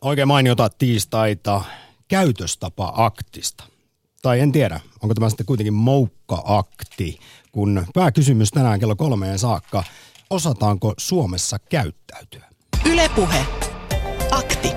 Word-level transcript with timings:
Oikein 0.00 0.28
mainiota 0.28 0.68
tiistaita 0.78 1.62
käytöstapa-aktista. 2.08 3.64
Tai 4.22 4.40
en 4.40 4.52
tiedä, 4.52 4.80
onko 5.02 5.14
tämä 5.14 5.28
sitten 5.28 5.46
kuitenkin 5.46 5.74
moukka-akti, 5.74 7.18
kun 7.52 7.86
pääkysymys 7.94 8.50
tänään 8.50 8.80
kello 8.80 8.96
kolmeen 8.96 9.38
saakka, 9.38 9.84
osataanko 10.30 10.94
Suomessa 10.98 11.58
käyttäytyä? 11.58 12.48
Ylepuhe. 12.90 13.46
Akti. 14.30 14.72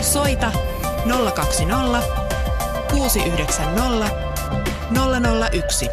Soita 0.00 0.52
020 1.34 2.02
690 2.90 4.10
001. 5.52 5.90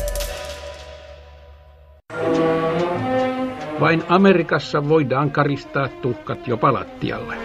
Vain 3.84 4.04
Amerikassa 4.10 4.90
voidaan 4.90 5.32
karistaa 5.32 5.88
tuhkat 5.88 6.48
jo 6.48 6.58
palattialle. 6.58 7.36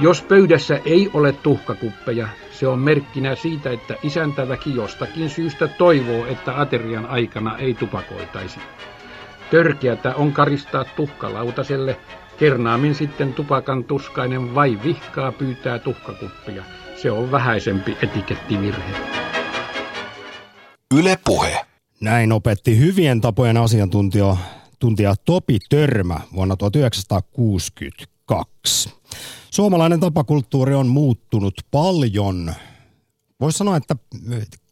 Jos 0.00 0.22
pöydässä 0.22 0.80
ei 0.84 1.10
ole 1.14 1.32
tuhkakuppeja, 1.32 2.28
se 2.52 2.66
on 2.66 2.78
merkkinä 2.78 3.34
siitä, 3.34 3.70
että 3.70 3.94
isäntäväki 4.02 4.74
jostakin 4.74 5.30
syystä 5.30 5.68
toivoo, 5.68 6.26
että 6.26 6.60
aterian 6.60 7.06
aikana 7.06 7.58
ei 7.58 7.74
tupakoitaisi. 7.74 8.60
Törkeätä 9.50 10.14
on 10.14 10.32
karistaa 10.32 10.84
tuhkalautaselle, 10.84 11.96
kernaamin 12.38 12.94
sitten 12.94 13.34
tupakan 13.34 13.84
tuskainen 13.84 14.54
vai 14.54 14.78
vihkaa 14.84 15.32
pyytää 15.32 15.78
tuhkakuppia. 15.78 16.64
Se 16.96 17.10
on 17.10 17.32
vähäisempi 17.32 17.96
etikettivirhe. 18.02 18.92
Yle 20.98 21.18
Puhe. 21.24 21.60
Näin 22.00 22.32
opetti 22.32 22.78
hyvien 22.78 23.20
tapojen 23.20 23.56
asiantuntija 23.56 24.36
tuntija 24.78 25.14
Topi 25.24 25.58
Törmä 25.68 26.20
vuonna 26.34 26.56
1962. 26.56 28.90
Suomalainen 29.50 30.00
tapakulttuuri 30.00 30.74
on 30.74 30.86
muuttunut 30.86 31.54
paljon. 31.70 32.54
Voisi 33.40 33.58
sanoa, 33.58 33.76
että 33.76 33.96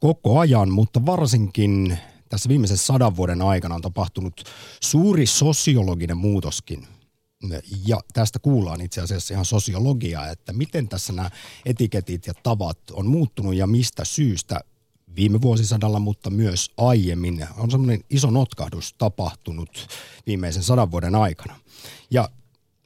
koko 0.00 0.38
ajan, 0.38 0.70
mutta 0.70 1.06
varsinkin 1.06 1.98
tässä 2.28 2.48
viimeisen 2.48 2.78
sadan 2.78 3.16
vuoden 3.16 3.42
aikana 3.42 3.74
on 3.74 3.82
tapahtunut 3.82 4.44
suuri 4.80 5.26
sosiologinen 5.26 6.16
muutoskin. 6.16 6.86
Ja 7.86 8.00
tästä 8.12 8.38
kuullaan 8.38 8.80
itse 8.80 9.00
asiassa 9.00 9.34
ihan 9.34 9.44
sosiologiaa, 9.44 10.28
että 10.28 10.52
miten 10.52 10.88
tässä 10.88 11.12
nämä 11.12 11.30
etiketit 11.66 12.26
ja 12.26 12.34
tavat 12.42 12.78
on 12.92 13.06
muuttunut 13.06 13.54
ja 13.54 13.66
mistä 13.66 14.04
syystä 14.04 14.60
viime 15.16 15.40
vuosisadalla, 15.40 15.98
mutta 15.98 16.30
myös 16.30 16.70
aiemmin 16.76 17.46
on 17.58 17.70
semmoinen 17.70 18.04
iso 18.10 18.30
notkahdus 18.30 18.94
tapahtunut 18.98 19.86
viimeisen 20.26 20.62
sadan 20.62 20.90
vuoden 20.90 21.14
aikana. 21.14 21.56
Ja 22.10 22.28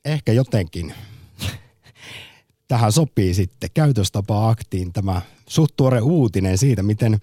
ehkä 0.05 0.32
jotenkin 0.32 0.94
tähän 2.69 2.92
sopii 2.92 3.34
sitten 3.34 3.70
käytöstapa-aktiin 3.74 4.92
tämä 4.92 5.22
suht 5.48 5.77
tuore 5.77 6.00
uutinen 6.00 6.58
siitä, 6.58 6.82
miten 6.82 7.20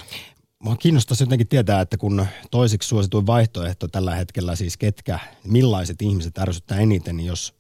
Mua 0.65 0.77
kiinnostaisi 0.77 1.23
jotenkin 1.23 1.49
tietää, 1.49 1.81
että 1.81 1.97
kun 1.97 2.27
toiseksi 2.51 2.89
suosituin 2.89 3.27
vaihtoehto 3.27 3.89
tällä 3.89 4.15
hetkellä, 4.15 4.57
siis 4.57 4.77
ketkä, 4.77 5.19
millaiset 5.45 6.03
ihmiset 6.03 6.39
ärsyttää 6.39 6.79
eniten, 6.79 7.17
niin 7.17 7.27
jos 7.27 7.55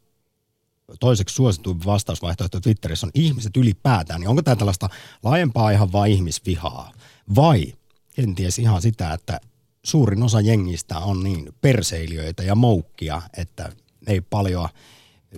toiseksi 1.01 1.35
suosituin 1.35 1.85
vastausvaihtoehto 1.87 2.61
Twitterissä 2.61 3.07
on 3.07 3.11
ihmiset 3.15 3.57
ylipäätään, 3.57 4.21
niin 4.21 4.29
onko 4.29 4.43
tämä 4.43 4.57
tällaista 4.57 4.89
laajempaa 5.23 5.71
ihan 5.71 5.93
vain 5.93 6.13
ihmisvihaa? 6.13 6.93
Vai 7.37 7.73
kenties 8.15 8.59
ihan 8.59 8.83
sitä, 8.83 9.13
että 9.13 9.41
suurin 9.83 10.23
osa 10.23 10.41
jengistä 10.41 10.99
on 10.99 11.23
niin 11.23 11.49
perseilijöitä 11.61 12.43
ja 12.43 12.55
moukkia, 12.55 13.23
että 13.37 13.73
ei 14.07 14.21
paljon 14.21 14.69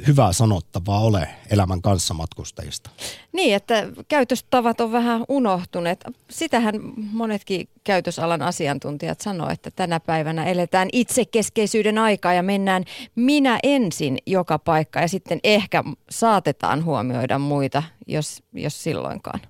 hyvää 0.07 0.33
sanottavaa 0.33 1.01
ole 1.01 1.29
elämän 1.51 1.83
kanssamatkustajista. 1.83 2.91
Niin, 3.33 3.55
että 3.55 3.89
käytöstavat 4.09 4.81
on 4.81 4.93
vähän 4.93 5.25
unohtuneet. 5.29 6.05
Sitähän 6.31 6.75
monetkin 6.97 7.69
käytösalan 7.85 8.43
asiantuntijat 8.43 9.21
sanoo, 9.21 9.51
että 9.51 9.71
tänä 9.71 10.01
päivänä 10.01 10.45
eletään 10.45 10.89
itsekeskeisyyden 10.93 11.99
aikaa 11.99 12.33
ja 12.33 12.43
mennään 12.43 12.85
minä 13.15 13.59
ensin 13.63 14.19
joka 14.27 14.59
paikka 14.59 15.01
ja 15.01 15.09
sitten 15.09 15.41
ehkä 15.45 15.85
saatetaan 16.11 16.85
huomioida 16.85 17.39
muita, 17.39 17.83
jos, 18.07 18.43
jos 18.53 18.83
silloinkaan. 18.83 19.41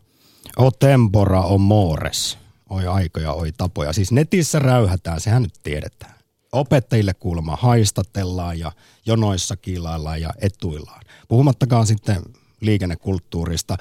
O 0.59 0.71
tempora 0.71 1.43
o 1.43 1.59
mores. 1.59 2.39
Oi 2.71 2.87
aikoja, 2.87 3.33
oi 3.33 3.53
tapoja. 3.57 3.93
Siis 3.93 4.13
netissä 4.13 4.59
räyhätään, 4.59 5.21
sehän 5.21 5.43
nyt 5.43 5.55
tiedetään 5.63 6.16
opettajille 6.57 7.15
kuulemma 7.15 7.57
haistatellaan 7.57 8.59
ja 8.59 8.73
jonoissa 9.07 9.57
kiilaillaan 9.57 10.21
ja 10.21 10.31
etuillaan. 10.39 11.01
Puhumattakaan 11.29 11.87
sitten 11.87 12.23
liikennekulttuurista. 12.61 13.77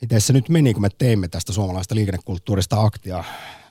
Miten 0.00 0.20
se 0.20 0.32
nyt 0.32 0.48
meni, 0.48 0.72
kun 0.72 0.82
me 0.82 0.88
teimme 0.98 1.28
tästä 1.28 1.52
suomalaista 1.52 1.94
liikennekulttuurista 1.94 2.80
aktia 2.80 3.24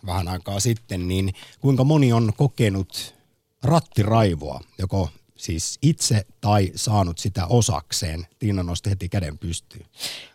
vähän 0.05 0.27
aikaa 0.27 0.59
sitten, 0.59 1.07
niin 1.07 1.33
kuinka 1.59 1.83
moni 1.83 2.13
on 2.13 2.33
kokenut 2.37 3.15
rattiraivoa, 3.63 4.59
joko 4.77 5.09
siis 5.41 5.79
itse 5.81 6.25
tai 6.41 6.71
saanut 6.75 7.17
sitä 7.17 7.45
osakseen. 7.45 8.27
Tiina 8.39 8.63
nosti 8.63 8.89
heti 8.89 9.09
käden 9.09 9.37
pystyyn. 9.37 9.85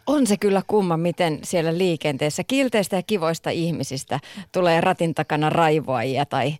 On 0.06 0.26
se 0.26 0.36
kyllä 0.36 0.62
kumma, 0.66 0.96
miten 0.96 1.40
siellä 1.42 1.78
liikenteessä 1.78 2.44
kilteistä 2.44 2.96
ja 2.96 3.02
kivoista 3.02 3.50
ihmisistä 3.50 4.20
tulee 4.52 4.80
ratin 4.80 5.14
takana 5.14 5.50
raivoajia 5.50 6.26
tai 6.26 6.56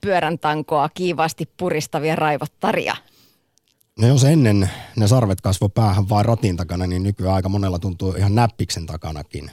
pyörän 0.00 0.38
tankoa 0.38 0.88
kiivasti 0.88 1.48
puristavia 1.56 2.16
raivottaria. 2.16 2.96
No 3.98 4.08
jos 4.08 4.24
ennen 4.24 4.70
ne 4.96 5.08
sarvet 5.08 5.40
kasvo 5.40 5.68
päähän 5.68 6.08
vain 6.08 6.24
ratin 6.24 6.56
takana, 6.56 6.86
niin 6.86 7.02
nykyään 7.02 7.34
aika 7.34 7.48
monella 7.48 7.78
tuntuu 7.78 8.12
ihan 8.12 8.34
näppiksen 8.34 8.86
takanakin 8.86 9.50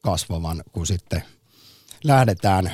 kasvavan, 0.00 0.62
kun 0.72 0.86
sitten 0.86 1.22
lähdetään 2.04 2.70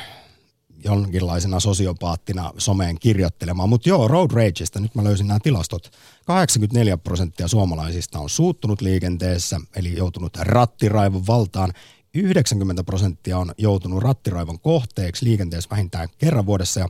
jonkinlaisena 0.84 1.60
sosiopaattina 1.60 2.52
someen 2.58 2.98
kirjoittelemaan. 2.98 3.68
Mutta 3.68 3.88
joo, 3.88 4.08
road 4.08 4.30
rageista, 4.30 4.80
nyt 4.80 4.94
mä 4.94 5.04
löysin 5.04 5.26
nämä 5.26 5.40
tilastot. 5.42 5.90
84 6.26 6.96
prosenttia 6.96 7.48
suomalaisista 7.48 8.18
on 8.18 8.30
suuttunut 8.30 8.80
liikenteessä, 8.80 9.60
eli 9.76 9.96
joutunut 9.96 10.36
rattiraivon 10.36 11.26
valtaan. 11.26 11.72
90 12.14 12.84
prosenttia 12.84 13.38
on 13.38 13.54
joutunut 13.58 14.02
rattiraivon 14.02 14.60
kohteeksi 14.60 15.24
liikenteessä 15.24 15.70
vähintään 15.70 16.08
kerran 16.18 16.46
vuodessa 16.46 16.80
ja 16.80 16.88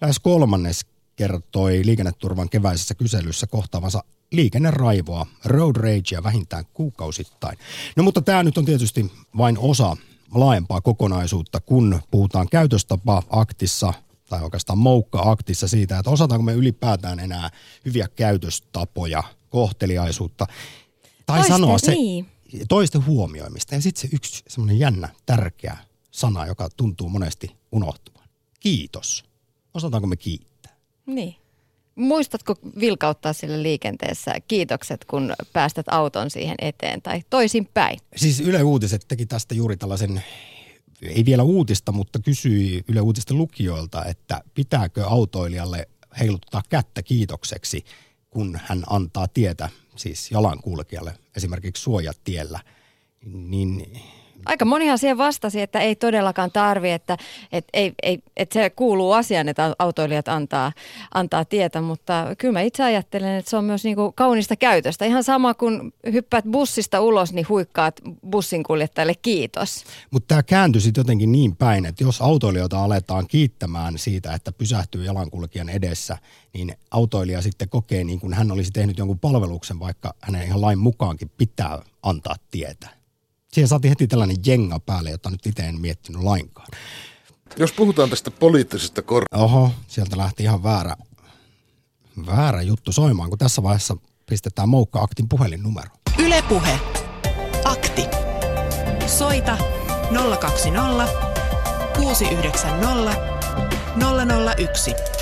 lähes 0.00 0.18
kolmannes 0.18 0.86
kertoi 1.16 1.82
liikenneturvan 1.84 2.48
keväisessä 2.48 2.94
kyselyssä 2.94 3.46
kohtaavansa 3.46 4.04
liikenneraivoa, 4.32 5.26
road 5.44 5.76
ragea 5.76 6.22
vähintään 6.22 6.64
kuukausittain. 6.74 7.58
No 7.96 8.02
mutta 8.02 8.22
tämä 8.22 8.42
nyt 8.42 8.58
on 8.58 8.64
tietysti 8.64 9.12
vain 9.36 9.58
osa 9.58 9.96
laajempaa 10.34 10.80
kokonaisuutta, 10.80 11.60
kun 11.60 12.00
puhutaan 12.10 12.48
käytöstapa-aktissa 12.48 13.94
tai 14.28 14.42
oikeastaan 14.42 14.78
moukka-aktissa 14.78 15.68
siitä, 15.68 15.98
että 15.98 16.10
osataanko 16.10 16.42
me 16.42 16.52
ylipäätään 16.52 17.20
enää 17.20 17.50
hyviä 17.84 18.08
käytöstapoja, 18.16 19.22
kohteliaisuutta, 19.50 20.46
tai 21.26 21.38
Toisten, 21.38 21.56
sanoa 21.56 21.78
se 21.78 21.92
niin. 21.92 22.35
Toisten 22.68 23.06
huomioimista. 23.06 23.74
Ja 23.74 23.80
sitten 23.80 24.00
se 24.00 24.16
yksi 24.16 24.42
semmoinen 24.48 24.78
jännä, 24.78 25.08
tärkeä 25.26 25.76
sana, 26.10 26.46
joka 26.46 26.68
tuntuu 26.76 27.08
monesti 27.08 27.50
unohtuvan. 27.72 28.28
Kiitos. 28.60 29.24
Osataanko 29.74 30.06
me 30.06 30.16
kiittää? 30.16 30.76
Niin. 31.06 31.36
Muistatko 31.94 32.56
vilkauttaa 32.80 33.32
sille 33.32 33.62
liikenteessä 33.62 34.34
kiitokset, 34.48 35.04
kun 35.04 35.34
päästät 35.52 35.86
auton 35.88 36.30
siihen 36.30 36.56
eteen 36.58 37.02
tai 37.02 37.22
toisinpäin? 37.30 37.98
Siis 38.16 38.40
Yle 38.40 38.62
Uutiset 38.62 39.04
teki 39.08 39.26
tästä 39.26 39.54
juuri 39.54 39.76
tällaisen, 39.76 40.24
ei 41.02 41.24
vielä 41.24 41.42
uutista, 41.42 41.92
mutta 41.92 42.18
kysyi 42.18 42.84
Yle 42.88 43.00
Uutisten 43.00 43.38
lukijoilta, 43.38 44.04
että 44.04 44.40
pitääkö 44.54 45.06
autoilijalle 45.06 45.88
heiluttaa 46.20 46.62
kättä 46.68 47.02
kiitokseksi, 47.02 47.84
kun 48.30 48.58
hän 48.64 48.84
antaa 48.90 49.28
tietä, 49.28 49.68
siis 49.98 50.30
jalankulkijalle, 50.30 51.14
esimerkiksi 51.36 51.82
suojatiellä. 51.82 52.60
Niin 53.24 54.00
Aika 54.46 54.64
monihan 54.64 54.98
siihen 54.98 55.18
vastasi, 55.18 55.60
että 55.60 55.80
ei 55.80 55.96
todellakaan 55.96 56.52
tarvi, 56.52 56.90
että, 56.90 57.16
että, 57.52 57.70
ei, 57.72 57.92
ei, 58.02 58.18
että 58.36 58.52
se 58.52 58.70
kuuluu 58.70 59.12
asiaan, 59.12 59.48
että 59.48 59.74
autoilijat 59.78 60.28
antaa, 60.28 60.72
antaa 61.14 61.44
tietä, 61.44 61.80
mutta 61.80 62.34
kyllä 62.38 62.52
mä 62.52 62.60
itse 62.60 62.82
ajattelen, 62.82 63.34
että 63.34 63.50
se 63.50 63.56
on 63.56 63.64
myös 63.64 63.84
niin 63.84 63.96
kuin 63.96 64.12
kaunista 64.14 64.56
käytöstä. 64.56 65.04
Ihan 65.04 65.24
sama 65.24 65.54
kuin 65.54 65.94
hyppäät 66.12 66.44
bussista 66.44 67.00
ulos, 67.00 67.32
niin 67.32 67.48
huikkaat 67.48 68.00
bussin 68.30 68.62
kuljettajalle 68.62 69.14
kiitos. 69.14 69.84
Mutta 70.10 70.28
tämä 70.28 70.42
kääntyi 70.42 70.80
sitten 70.80 71.00
jotenkin 71.00 71.32
niin 71.32 71.56
päin, 71.56 71.86
että 71.86 72.04
jos 72.04 72.20
autoilijoita 72.20 72.84
aletaan 72.84 73.26
kiittämään 73.26 73.98
siitä, 73.98 74.34
että 74.34 74.52
pysähtyy 74.52 75.04
jalankulkijan 75.04 75.68
edessä, 75.68 76.18
niin 76.54 76.74
autoilija 76.90 77.42
sitten 77.42 77.68
kokee 77.68 78.04
niin 78.04 78.20
kuin 78.20 78.34
hän 78.34 78.52
olisi 78.52 78.70
tehnyt 78.70 78.98
jonkun 78.98 79.18
palveluksen, 79.18 79.80
vaikka 79.80 80.14
hänen 80.20 80.42
ihan 80.42 80.60
lain 80.60 80.78
mukaankin 80.78 81.30
pitää 81.36 81.82
antaa 82.02 82.36
tietä. 82.50 83.05
Siihen 83.56 83.68
saatiin 83.68 83.88
heti 83.88 84.06
tällainen 84.06 84.36
jenga 84.46 84.80
päälle, 84.80 85.10
jota 85.10 85.30
nyt 85.30 85.46
itse 85.46 85.62
en 85.62 85.80
miettinyt 85.80 86.22
lainkaan. 86.22 86.68
Jos 87.56 87.72
puhutaan 87.72 88.10
tästä 88.10 88.30
poliittisesta 88.30 89.02
kor... 89.02 89.24
Oho, 89.34 89.70
sieltä 89.86 90.16
lähti 90.16 90.42
ihan 90.42 90.62
väärä, 90.62 90.96
väärä 92.26 92.62
juttu 92.62 92.92
soimaan, 92.92 93.28
kun 93.28 93.38
tässä 93.38 93.62
vaiheessa 93.62 93.96
pistetään 94.26 94.68
Moukka 94.68 95.02
Aktin 95.02 95.28
puhelinnumero. 95.28 95.90
Ylepuhe. 96.18 96.80
Akti. 97.64 98.02
Soita 99.06 99.58
020 100.40 101.08
690 101.96 103.16
001. 104.56 105.15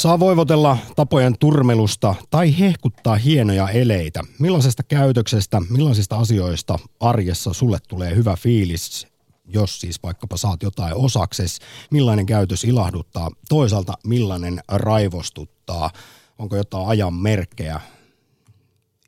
Saa 0.00 0.20
voivotella 0.20 0.76
tapojen 0.96 1.38
turmelusta 1.38 2.14
tai 2.30 2.58
hehkuttaa 2.58 3.16
hienoja 3.16 3.68
eleitä. 3.68 4.20
Millaisesta 4.38 4.82
käytöksestä, 4.82 5.62
millaisista 5.70 6.16
asioista 6.16 6.78
arjessa 7.00 7.52
sulle 7.52 7.78
tulee 7.88 8.14
hyvä 8.14 8.36
fiilis, 8.36 9.06
jos 9.46 9.80
siis 9.80 10.02
vaikkapa 10.02 10.36
saat 10.36 10.62
jotain 10.62 10.94
osakses, 10.94 11.58
millainen 11.90 12.26
käytös 12.26 12.64
ilahduttaa, 12.64 13.30
toisaalta 13.48 13.92
millainen 14.06 14.60
raivostuttaa, 14.68 15.90
onko 16.38 16.56
jotain 16.56 16.88
ajan 16.88 17.14
merkkejä 17.14 17.80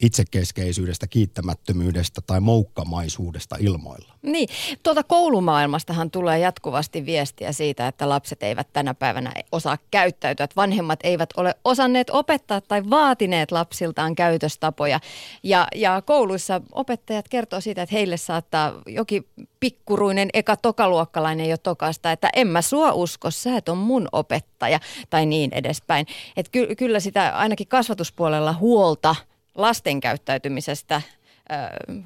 itsekeskeisyydestä, 0.02 1.06
kiittämättömyydestä 1.06 2.20
tai 2.26 2.40
moukkamaisuudesta 2.40 3.56
ilmoilla. 3.60 4.14
Niin, 4.22 4.48
tuolta 4.82 5.02
koulumaailmastahan 5.02 6.10
tulee 6.10 6.38
jatkuvasti 6.38 7.06
viestiä 7.06 7.52
siitä, 7.52 7.88
että 7.88 8.08
lapset 8.08 8.42
eivät 8.42 8.68
tänä 8.72 8.94
päivänä 8.94 9.32
osaa 9.52 9.78
käyttäytyä, 9.90 10.44
että 10.44 10.56
vanhemmat 10.56 11.00
eivät 11.02 11.30
ole 11.36 11.54
osanneet 11.64 12.10
opettaa 12.10 12.60
tai 12.60 12.90
vaatineet 12.90 13.52
lapsiltaan 13.52 14.14
käytöstapoja. 14.14 15.00
Ja, 15.42 15.68
ja 15.74 16.02
kouluissa 16.02 16.60
opettajat 16.72 17.28
kertoo 17.28 17.60
siitä, 17.60 17.82
että 17.82 17.94
heille 17.94 18.16
saattaa 18.16 18.72
jokin 18.86 19.26
pikkuruinen 19.60 20.28
eka 20.34 20.56
tokaluokkalainen 20.56 21.48
jo 21.48 21.56
tokasta, 21.58 22.12
että 22.12 22.30
en 22.32 22.46
mä 22.46 22.62
sua 22.62 22.92
usko, 22.92 23.30
sä 23.30 23.56
et 23.56 23.68
on 23.68 23.78
mun 23.78 24.08
opettaja 24.12 24.80
tai 25.10 25.26
niin 25.26 25.50
edespäin. 25.54 26.06
Että 26.36 26.50
ky- 26.50 26.74
kyllä 26.76 27.00
sitä 27.00 27.36
ainakin 27.36 27.68
kasvatuspuolella 27.68 28.52
huolta– 28.52 29.16
lasten 29.54 30.00
käyttäytymisestä 30.00 31.02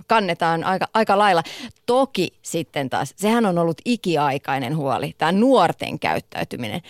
kannetaan 0.06 0.64
aika, 0.64 0.88
aika 0.94 1.18
lailla. 1.18 1.42
Toki 1.86 2.32
sitten 2.42 2.90
taas, 2.90 3.14
sehän 3.16 3.46
on 3.46 3.58
ollut 3.58 3.80
ikiaikainen 3.84 4.76
huoli, 4.76 5.14
tämä 5.18 5.32
nuorten 5.32 5.98
käyttäytyminen 5.98 6.80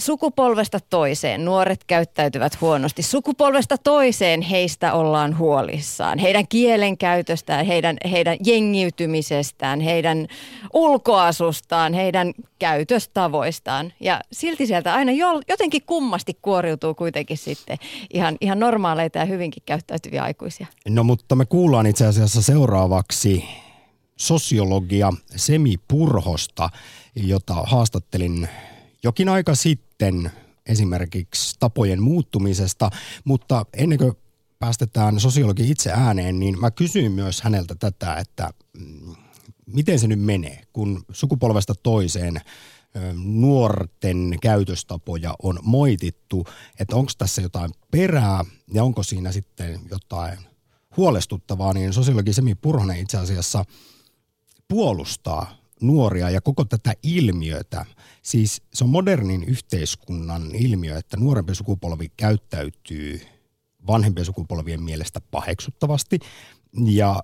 sukupolvesta 0.00 0.78
toiseen 0.90 1.44
nuoret 1.44 1.84
käyttäytyvät 1.84 2.60
huonosti. 2.60 3.02
Sukupolvesta 3.02 3.78
toiseen 3.78 4.42
heistä 4.42 4.92
ollaan 4.92 5.38
huolissaan. 5.38 6.18
Heidän 6.18 6.48
kielenkäytöstään, 6.48 7.66
heidän, 7.66 7.96
heidän 8.10 8.36
jengiytymisestään, 8.46 9.80
heidän 9.80 10.26
ulkoasustaan, 10.72 11.94
heidän 11.94 12.32
käytöstavoistaan. 12.58 13.92
Ja 14.00 14.20
silti 14.32 14.66
sieltä 14.66 14.94
aina 14.94 15.12
jotenkin 15.48 15.82
kummasti 15.86 16.38
kuoriutuu 16.42 16.94
kuitenkin 16.94 17.38
sitten 17.38 17.78
ihan, 18.12 18.36
ihan 18.40 18.60
normaaleita 18.60 19.18
ja 19.18 19.24
hyvinkin 19.24 19.62
käyttäytyviä 19.66 20.22
aikuisia. 20.22 20.66
No 20.88 21.04
mutta 21.04 21.34
me 21.34 21.46
kuullaan 21.46 21.86
itse 21.86 22.06
asiassa 22.06 22.42
seuraavaksi 22.42 23.44
sosiologia 24.16 25.12
Semi 25.36 25.74
Purhosta, 25.88 26.70
jota 27.14 27.54
haastattelin 27.54 28.48
jokin 29.02 29.28
aika 29.28 29.54
sitten 29.54 29.89
esimerkiksi 30.66 31.56
tapojen 31.58 32.02
muuttumisesta, 32.02 32.90
mutta 33.24 33.66
ennen 33.72 33.98
kuin 33.98 34.12
päästetään 34.58 35.20
sosiologi 35.20 35.70
itse 35.70 35.92
ääneen, 35.92 36.40
niin 36.40 36.60
mä 36.60 36.70
kysyin 36.70 37.12
myös 37.12 37.42
häneltä 37.42 37.74
tätä, 37.74 38.14
että 38.14 38.50
mm, 38.78 39.14
miten 39.66 39.98
se 39.98 40.06
nyt 40.06 40.20
menee, 40.20 40.62
kun 40.72 41.04
sukupolvesta 41.12 41.74
toiseen 41.82 42.40
nuorten 43.24 44.38
käytöstapoja 44.42 45.34
on 45.42 45.58
moitittu, 45.62 46.46
että 46.78 46.96
onko 46.96 47.12
tässä 47.18 47.42
jotain 47.42 47.70
perää 47.90 48.44
ja 48.72 48.84
onko 48.84 49.02
siinä 49.02 49.32
sitten 49.32 49.80
jotain 49.90 50.38
huolestuttavaa, 50.96 51.72
niin 51.72 51.92
sosiologi 51.92 52.32
Semi 52.32 52.54
Purhonen 52.54 53.00
itse 53.00 53.18
asiassa 53.18 53.64
puolustaa 54.68 55.59
nuoria 55.80 56.30
ja 56.30 56.40
koko 56.40 56.64
tätä 56.64 56.94
ilmiötä. 57.02 57.86
Siis 58.22 58.62
se 58.74 58.84
on 58.84 58.90
modernin 58.90 59.44
yhteiskunnan 59.44 60.54
ilmiö, 60.54 60.98
että 60.98 61.16
nuorempi 61.16 61.54
sukupolvi 61.54 62.08
käyttäytyy 62.16 63.20
vanhempien 63.86 64.24
sukupolvien 64.24 64.82
mielestä 64.82 65.20
paheksuttavasti. 65.30 66.18
Ja 66.84 67.22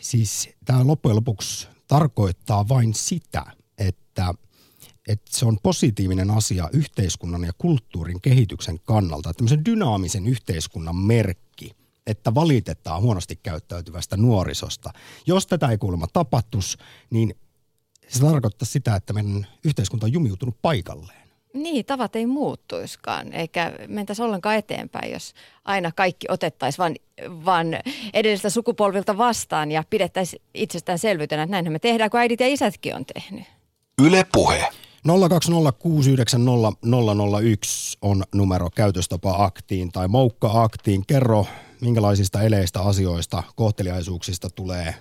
siis 0.00 0.48
tämä 0.64 0.86
loppujen 0.86 1.16
lopuksi 1.16 1.68
tarkoittaa 1.88 2.68
vain 2.68 2.94
sitä, 2.94 3.44
että, 3.78 4.34
että 5.08 5.36
se 5.36 5.46
on 5.46 5.58
positiivinen 5.62 6.30
asia 6.30 6.68
yhteiskunnan 6.72 7.44
ja 7.44 7.52
kulttuurin 7.58 8.20
kehityksen 8.20 8.80
kannalta. 8.80 9.34
Tämmöisen 9.34 9.64
dynaamisen 9.64 10.26
yhteiskunnan 10.26 10.96
merkki, 10.96 11.70
että 12.06 12.34
valitetaan 12.34 13.02
huonosti 13.02 13.36
käyttäytyvästä 13.36 14.16
nuorisosta. 14.16 14.90
Jos 15.26 15.46
tätä 15.46 15.68
ei 15.68 15.78
kuulemma 15.78 16.06
tapahtus, 16.12 16.78
niin 17.10 17.34
se 18.08 18.20
tarkoittaa 18.20 18.66
sitä, 18.66 18.96
että 18.96 19.12
meidän 19.12 19.46
yhteiskunta 19.64 20.06
on 20.06 20.12
jumiutunut 20.12 20.56
paikalleen. 20.62 21.28
Niin, 21.54 21.84
tavat 21.84 22.16
ei 22.16 22.26
muuttuiskaan, 22.26 23.32
eikä 23.32 23.72
mentäisi 23.88 24.22
ollenkaan 24.22 24.56
eteenpäin, 24.56 25.12
jos 25.12 25.34
aina 25.64 25.92
kaikki 25.92 26.26
otettaisiin 26.30 26.78
vaan, 26.78 26.94
vaan 27.44 27.66
edellisiltä 28.14 28.50
sukupolvilta 28.50 29.18
vastaan 29.18 29.70
ja 29.72 29.84
pidettäisiin 29.90 30.42
itsestäänselvyytenä, 30.54 31.42
että 31.42 31.50
näinhän 31.50 31.72
me 31.72 31.78
tehdään, 31.78 32.10
kun 32.10 32.20
äidit 32.20 32.40
ja 32.40 32.48
isätkin 32.48 32.94
on 32.94 33.04
tehnyt. 33.14 33.44
Yle 34.02 34.26
Puhe. 34.32 34.68
020690001 35.08 35.10
on 38.02 38.24
numero 38.34 38.70
käytöstapa 38.70 39.44
aktiin 39.44 39.92
tai 39.92 40.08
moukka 40.08 40.62
aktiin. 40.62 41.06
Kerro, 41.06 41.46
minkälaisista 41.80 42.42
eleistä, 42.42 42.80
asioista, 42.80 43.42
kohteliaisuuksista 43.56 44.50
tulee 44.50 44.94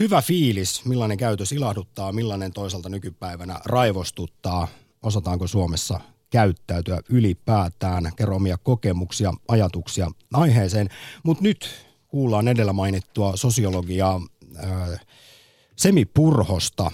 hyvä 0.00 0.22
fiilis, 0.22 0.84
millainen 0.84 1.18
käytös 1.18 1.52
ilahduttaa, 1.52 2.12
millainen 2.12 2.52
toisaalta 2.52 2.88
nykypäivänä 2.88 3.60
raivostuttaa, 3.64 4.68
osataanko 5.02 5.46
Suomessa 5.46 6.00
käyttäytyä 6.30 7.00
ylipäätään, 7.08 8.12
kerro 8.16 8.36
omia 8.36 8.58
kokemuksia, 8.58 9.32
ajatuksia 9.48 10.10
aiheeseen. 10.32 10.88
Mutta 11.22 11.42
nyt 11.42 11.86
kuullaan 12.08 12.48
edellä 12.48 12.72
mainittua 12.72 13.36
sosiologiaa 13.36 14.20
äh, 14.64 15.00
Semi 15.76 16.04
Purhosta. 16.04 16.90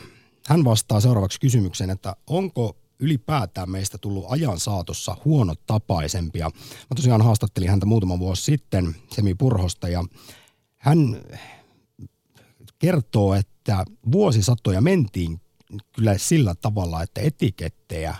Hän 0.46 0.64
vastaa 0.64 1.00
seuraavaksi 1.00 1.40
kysymykseen, 1.40 1.90
että 1.90 2.16
onko 2.26 2.76
ylipäätään 2.98 3.70
meistä 3.70 3.98
tullut 3.98 4.24
ajan 4.28 4.60
saatossa 4.60 5.16
huonotapaisempia. 5.24 6.50
Mä 6.90 6.94
tosiaan 6.96 7.22
haastattelin 7.22 7.70
häntä 7.70 7.86
muutama 7.86 8.18
vuosi 8.18 8.42
sitten, 8.42 8.96
Semi 9.10 9.34
Purhosta, 9.34 9.88
ja 9.88 10.04
hän 10.76 11.22
kertoo, 12.82 13.34
että 13.34 13.84
vuosisatoja 14.12 14.80
mentiin 14.80 15.40
kyllä 15.92 16.18
sillä 16.18 16.54
tavalla, 16.54 17.02
että 17.02 17.20
etikettejä 17.20 18.14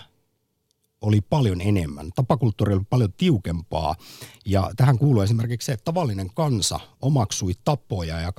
oli 1.01 1.21
paljon 1.21 1.61
enemmän. 1.61 2.11
Tapakulttuuri 2.15 2.75
oli 2.75 2.83
paljon 2.91 3.13
tiukempaa 3.13 3.95
ja 4.47 4.71
tähän 4.77 4.99
kuuluu 4.99 5.23
esimerkiksi 5.23 5.67
se, 5.67 5.73
että 5.73 5.85
tavallinen 5.85 6.31
kansa 6.35 6.81
omaksui 7.01 7.53
tapoja 7.65 8.21
ja 8.21 8.33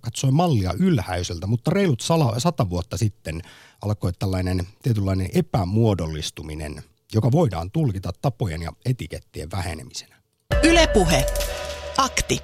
katsoi 0.00 0.30
mallia 0.30 0.72
ylhäiseltä, 0.78 1.46
mutta 1.46 1.70
reilut 1.70 2.00
sata 2.38 2.70
vuotta 2.70 2.96
sitten 2.96 3.42
alkoi 3.82 4.12
tällainen 4.12 4.66
tietynlainen 4.82 5.28
epämuodollistuminen, 5.34 6.82
joka 7.14 7.32
voidaan 7.32 7.70
tulkita 7.70 8.12
tapojen 8.22 8.62
ja 8.62 8.72
etikettien 8.84 9.50
vähenemisenä. 9.50 10.16
Ylepuhe. 10.62 11.26
Akti. 11.96 12.38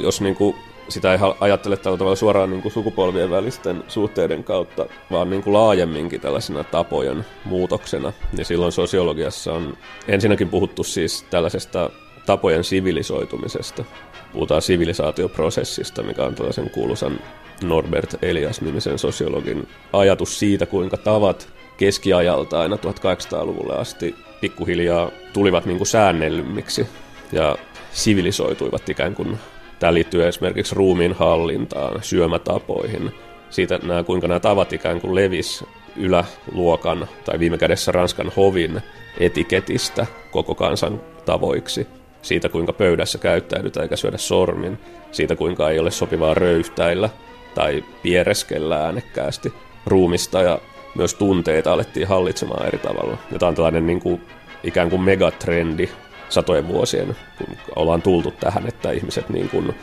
Jos 0.00 0.20
niin 0.20 0.36
kuin 0.36 0.56
sitä 0.88 1.12
ei 1.12 1.18
ajattele 1.40 1.76
tällä 1.76 1.98
tavalla 1.98 2.16
suoraan 2.16 2.50
niin 2.50 2.62
kuin 2.62 2.72
sukupolvien 2.72 3.30
välisten 3.30 3.84
suhteiden 3.88 4.44
kautta, 4.44 4.86
vaan 5.10 5.30
niin 5.30 5.42
kuin 5.42 5.54
laajemminkin 5.54 6.20
tällaisena 6.20 6.64
tapojen 6.64 7.24
muutoksena. 7.44 8.12
Niin 8.32 8.44
silloin 8.44 8.72
sosiologiassa 8.72 9.52
on 9.52 9.76
ensinnäkin 10.08 10.48
puhuttu 10.48 10.84
siis 10.84 11.24
tällaisesta 11.30 11.90
tapojen 12.26 12.64
sivilisoitumisesta. 12.64 13.84
Puhutaan 14.32 14.62
sivilisaatioprosessista, 14.62 16.02
mikä 16.02 16.24
on 16.24 16.34
tällaisen 16.34 16.70
kuuluisan 16.70 17.20
Norbert 17.62 18.14
Elias-nimisen 18.22 18.98
sosiologin 18.98 19.68
ajatus 19.92 20.38
siitä, 20.38 20.66
kuinka 20.66 20.96
tavat 20.96 21.48
keskiajalta 21.76 22.60
aina 22.60 22.76
1800-luvulle 22.76 23.76
asti 23.76 24.14
pikkuhiljaa 24.40 25.10
tulivat 25.32 25.66
niin 25.66 25.76
kuin 25.76 25.86
säännellymmiksi 25.86 26.86
ja 27.32 27.56
sivilisoituivat 27.92 28.88
ikään 28.88 29.14
kuin 29.14 29.38
Tämä 29.82 29.94
liittyy 29.94 30.28
esimerkiksi 30.28 30.74
ruumiin 30.74 31.12
hallintaan, 31.12 32.02
syömätapoihin, 32.02 33.10
siitä 33.50 33.78
nämä, 33.82 34.02
kuinka 34.02 34.28
nämä 34.28 34.40
tavat 34.40 34.72
ikään 34.72 35.00
kuin 35.00 35.14
levis 35.14 35.64
yläluokan 35.96 37.08
tai 37.24 37.38
viime 37.38 37.58
kädessä 37.58 37.92
Ranskan 37.92 38.32
hovin 38.36 38.80
etiketistä 39.20 40.06
koko 40.30 40.54
kansan 40.54 41.00
tavoiksi. 41.24 41.86
Siitä, 42.22 42.48
kuinka 42.48 42.72
pöydässä 42.72 43.18
käyttäydytään 43.18 43.84
eikä 43.84 43.96
syödä 43.96 44.18
sormin. 44.18 44.78
Siitä, 45.12 45.36
kuinka 45.36 45.70
ei 45.70 45.78
ole 45.78 45.90
sopivaa 45.90 46.34
röyhtäillä 46.34 47.08
tai 47.54 47.84
piereskellä 48.02 48.84
äänekkäästi 48.84 49.52
ruumista 49.86 50.42
ja 50.42 50.58
myös 50.94 51.14
tunteita 51.14 51.72
alettiin 51.72 52.08
hallitsemaan 52.08 52.66
eri 52.66 52.78
tavalla. 52.78 53.18
Ja 53.32 53.38
tämä 53.38 53.48
on 53.48 53.54
tällainen 53.54 53.86
niin 53.86 54.00
kuin, 54.00 54.20
ikään 54.64 54.90
kuin 54.90 55.02
megatrendi 55.02 55.88
satojen 56.32 56.68
vuosien, 56.68 57.16
kun 57.38 57.56
ollaan 57.76 58.02
tultu 58.02 58.32
tähän, 58.40 58.66
että 58.68 58.90
ihmiset 58.90 59.28
niin 59.28 59.48
kuin 59.48 59.74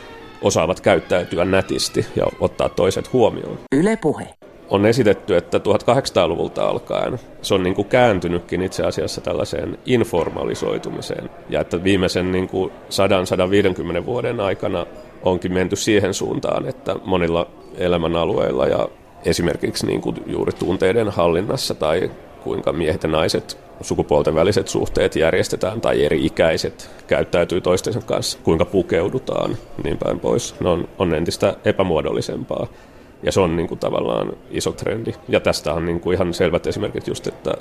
osaavat 0.42 0.80
käyttäytyä 0.80 1.44
nätisti 1.44 2.06
ja 2.16 2.26
ottaa 2.40 2.68
toiset 2.68 3.12
huomioon. 3.12 3.58
Yle 3.72 3.96
puhe. 3.96 4.26
On 4.68 4.86
esitetty, 4.86 5.36
että 5.36 5.58
1800-luvulta 5.58 6.68
alkaen 6.68 7.18
se 7.42 7.54
on 7.54 7.62
niin 7.62 7.74
kuin 7.74 7.88
kääntynytkin 7.88 8.62
itse 8.62 8.82
asiassa 8.82 9.20
tällaiseen 9.20 9.78
informalisoitumiseen. 9.86 11.30
Ja 11.48 11.60
että 11.60 11.84
viimeisen 11.84 12.32
niin 12.32 12.48
kuin 12.48 12.72
100-150 14.02 14.06
vuoden 14.06 14.40
aikana 14.40 14.86
onkin 15.22 15.52
menty 15.52 15.76
siihen 15.76 16.14
suuntaan, 16.14 16.68
että 16.68 16.96
monilla 17.04 17.46
elämänalueilla 17.76 18.66
ja 18.66 18.88
esimerkiksi 19.24 19.86
niin 19.86 20.00
kuin 20.00 20.16
juuri 20.26 20.52
tunteiden 20.52 21.08
hallinnassa 21.08 21.74
tai 21.74 22.10
kuinka 22.44 22.72
miehet 22.72 23.02
ja 23.02 23.08
naiset 23.08 23.58
sukupuolten 23.80 24.34
väliset 24.34 24.68
suhteet 24.68 25.16
järjestetään 25.16 25.80
tai 25.80 26.04
eri 26.04 26.26
ikäiset 26.26 26.90
käyttäytyy 27.06 27.60
toistensa 27.60 28.00
kanssa, 28.00 28.38
kuinka 28.42 28.64
pukeudutaan, 28.64 29.56
niin 29.84 29.98
päin 29.98 30.20
pois. 30.20 30.54
Ne 30.60 30.68
on, 30.68 30.88
on 30.98 31.14
entistä 31.14 31.56
epämuodollisempaa. 31.64 32.66
Ja 33.22 33.32
se 33.32 33.40
on 33.40 33.56
niin 33.56 33.68
kuin 33.68 33.78
tavallaan 33.78 34.32
iso 34.50 34.72
trendi. 34.72 35.12
Ja 35.28 35.40
tästä 35.40 35.74
on 35.74 35.84
niin 35.86 36.00
kuin 36.00 36.14
ihan 36.14 36.34
selvät 36.34 36.66
esimerkit 36.66 37.06
just, 37.06 37.26
että 37.26 37.54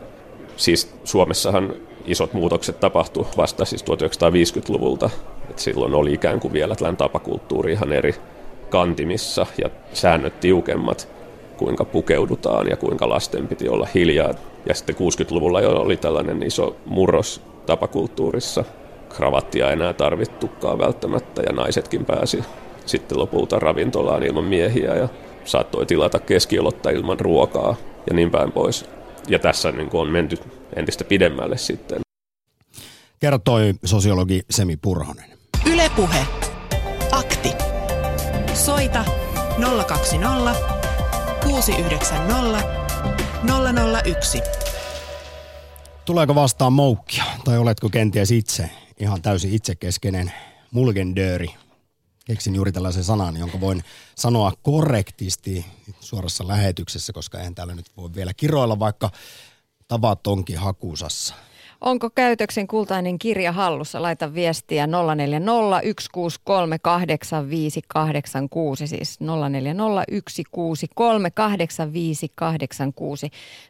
siis 0.55 0.95
Suomessahan 1.03 1.73
isot 2.05 2.33
muutokset 2.33 2.79
tapahtu 2.79 3.27
vasta 3.37 3.65
siis 3.65 3.83
1950-luvulta. 3.83 5.09
Et 5.49 5.59
silloin 5.59 5.93
oli 5.93 6.13
ikään 6.13 6.39
kuin 6.39 6.53
vielä 6.53 6.75
tällainen 6.75 6.97
tapakulttuuri 6.97 7.71
ihan 7.71 7.93
eri 7.93 8.15
kantimissa 8.69 9.45
ja 9.63 9.69
säännöt 9.93 10.39
tiukemmat 10.39 11.07
kuinka 11.57 11.85
pukeudutaan 11.85 12.67
ja 12.67 12.77
kuinka 12.77 13.09
lasten 13.09 13.47
piti 13.47 13.69
olla 13.69 13.87
hiljaa. 13.95 14.33
Ja 14.65 14.75
sitten 14.75 14.95
60-luvulla 14.95 15.61
jo 15.61 15.71
oli 15.71 15.97
tällainen 15.97 16.43
iso 16.43 16.75
murros 16.85 17.41
tapakulttuurissa. 17.65 18.63
Kravattia 19.09 19.67
ei 19.67 19.73
enää 19.73 19.93
tarvittukaan 19.93 20.79
välttämättä 20.79 21.41
ja 21.41 21.51
naisetkin 21.53 22.05
pääsi 22.05 22.43
sitten 22.85 23.19
lopulta 23.19 23.59
ravintolaan 23.59 24.23
ilman 24.23 24.43
miehiä 24.43 24.95
ja 24.95 25.09
saattoi 25.45 25.85
tilata 25.85 26.19
keskiolotta 26.19 26.89
ilman 26.89 27.19
ruokaa 27.19 27.75
ja 28.09 28.13
niin 28.15 28.31
päin 28.31 28.51
pois. 28.51 28.85
Ja 29.27 29.39
tässä 29.39 29.71
niin 29.71 29.89
on 29.93 30.09
menty 30.09 30.37
entistä 30.75 31.03
pidemmälle 31.03 31.57
sitten. 31.57 31.99
Kertoi 33.19 33.73
sosiologi 33.85 34.41
Semi 34.49 34.77
Purhonen. 34.77 35.29
Ylepuhe. 35.73 36.25
Akti. 37.11 37.51
Soita 38.53 39.05
020 39.87 40.55
690 41.43 42.78
001. 43.43 44.41
Tuleeko 46.05 46.35
vastaan 46.35 46.73
moukkia 46.73 47.23
tai 47.45 47.57
oletko 47.57 47.89
kenties 47.89 48.31
itse 48.31 48.69
ihan 48.99 49.21
täysin 49.21 49.53
itsekeskeinen 49.53 50.33
mulgendööri? 50.71 51.55
Keksin 52.25 52.55
juuri 52.55 52.71
tällaisen 52.71 53.03
sanan, 53.03 53.37
jonka 53.37 53.59
voin 53.59 53.83
sanoa 54.15 54.53
korrektisti 54.63 55.65
suorassa 55.99 56.47
lähetyksessä, 56.47 57.13
koska 57.13 57.39
en 57.39 57.55
täällä 57.55 57.75
nyt 57.75 57.85
voi 57.97 58.09
vielä 58.15 58.33
kiroilla, 58.33 58.79
vaikka 58.79 59.09
tavat 59.87 60.27
onkin 60.27 60.57
hakusassa. 60.57 61.35
Onko 61.81 62.09
käytöksen 62.09 62.67
kultainen 62.67 63.19
kirja 63.19 63.51
hallussa? 63.51 64.01
Laita 64.01 64.33
viestiä 64.33 64.87
440 64.87 65.79
siis 68.87 69.19
440 69.19 70.05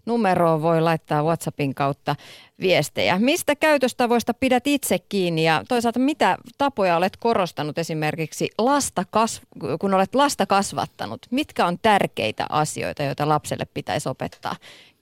Numeroon 0.06 0.62
voi 0.62 0.82
laittaa 0.82 1.24
WhatsAppin 1.24 1.76
kautta 1.76 2.16
viestejä. 2.60 3.20
Mistä 3.20 3.56
käytöstavoista 3.56 4.34
pidät 4.34 4.68
itse 4.68 5.00
kiinni 5.00 5.44
ja 5.44 5.64
toisaalta 5.68 6.00
mitä 6.00 6.38
tapoja 6.58 6.98
olet 6.98 7.18
korostanut 7.18 7.78
esimerkiksi 7.78 8.50
lasta 8.58 9.04
kas- 9.10 9.42
kun 9.80 9.94
olet 9.94 10.16
lasta 10.16 10.46
kasvattanut? 10.46 11.26
Mitkä 11.32 11.66
on 11.66 11.78
tärkeitä 11.82 12.46
asioita, 12.50 13.04
joita 13.04 13.30
lapselle 13.30 13.66
pitäisi 13.74 14.10
opettaa? 14.10 14.56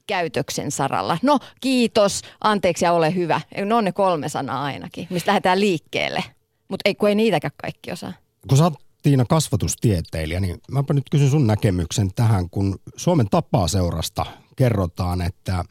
Käytöksen 0.08 0.70
saralla. 0.70 1.18
No 1.22 1.38
kiitos, 1.60 2.22
anteeksi 2.40 2.84
ja 2.84 2.92
ole 2.92 3.14
hyvä. 3.14 3.40
No 3.64 3.76
on 3.76 3.84
ne 3.84 3.92
kolme 3.92 4.28
sanaa 4.28 4.64
ainakin, 4.64 5.06
mistä 5.10 5.28
lähdetään 5.28 5.60
liikkeelle. 5.60 6.24
Mutta 6.68 6.82
ei, 6.84 6.94
kun 6.94 7.08
ei 7.08 7.14
niitäkään 7.14 7.52
kaikki 7.62 7.92
osaa. 7.92 8.12
Kun 8.48 8.58
sä 8.58 8.64
oot 8.64 8.74
Tiina 9.02 9.24
kasvatustieteilijä, 9.24 10.40
niin 10.40 10.60
mäpä 10.70 10.94
nyt 10.94 11.10
kysyn 11.10 11.30
sun 11.30 11.46
näkemyksen 11.46 12.10
tähän, 12.14 12.50
kun 12.50 12.78
Suomen 12.96 13.26
tapaa-seurasta 13.30 14.26
kerrotaan, 14.56 15.22
että 15.22 15.64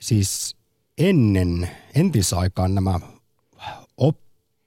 siis 0.00 0.56
ennen 0.98 1.70
entisaikaan 1.94 2.74
nämä 2.74 3.00
op, 3.96 4.16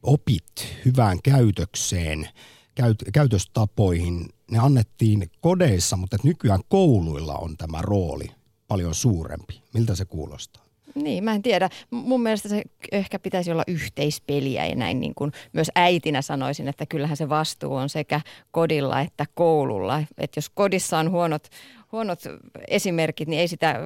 opit 0.04 0.68
hyvään 0.86 1.22
käytökseen, 1.24 2.30
käyt, 2.76 3.04
käytöstapoihin, 3.14 4.30
ne 4.52 4.60
annettiin 4.60 5.32
kodeissa, 5.42 5.98
mutta 5.98 6.18
nykyään 6.24 6.62
kouluilla 6.70 7.38
on 7.38 7.58
tämä 7.58 7.82
rooli 7.82 8.28
paljon 8.68 8.96
suurempi. 8.96 9.62
Miltä 9.74 9.96
se 9.96 10.06
kuulostaa? 10.06 10.66
Niin, 10.96 11.24
mä 11.24 11.34
en 11.34 11.42
tiedä. 11.42 11.70
Mun 11.92 12.22
mielestä 12.22 12.50
se 12.50 12.64
ehkä 12.92 13.20
pitäisi 13.20 13.52
olla 13.52 13.64
yhteispeliä 13.68 14.66
ja 14.66 14.76
näin 14.76 15.00
niin 15.00 15.16
kuin 15.16 15.32
myös 15.54 15.72
äitinä 15.76 16.22
sanoisin, 16.22 16.68
että 16.68 16.86
kyllähän 16.86 17.18
se 17.18 17.30
vastuu 17.30 17.76
on 17.76 17.90
sekä 17.90 18.22
kodilla 18.52 19.02
että 19.02 19.26
koululla. 19.34 20.04
Että 20.18 20.38
jos 20.38 20.50
kodissa 20.50 21.00
on 21.00 21.12
huonot, 21.12 21.48
huonot 21.92 22.20
esimerkit, 22.68 23.28
niin 23.28 23.40
ei 23.40 23.48
sitä 23.48 23.80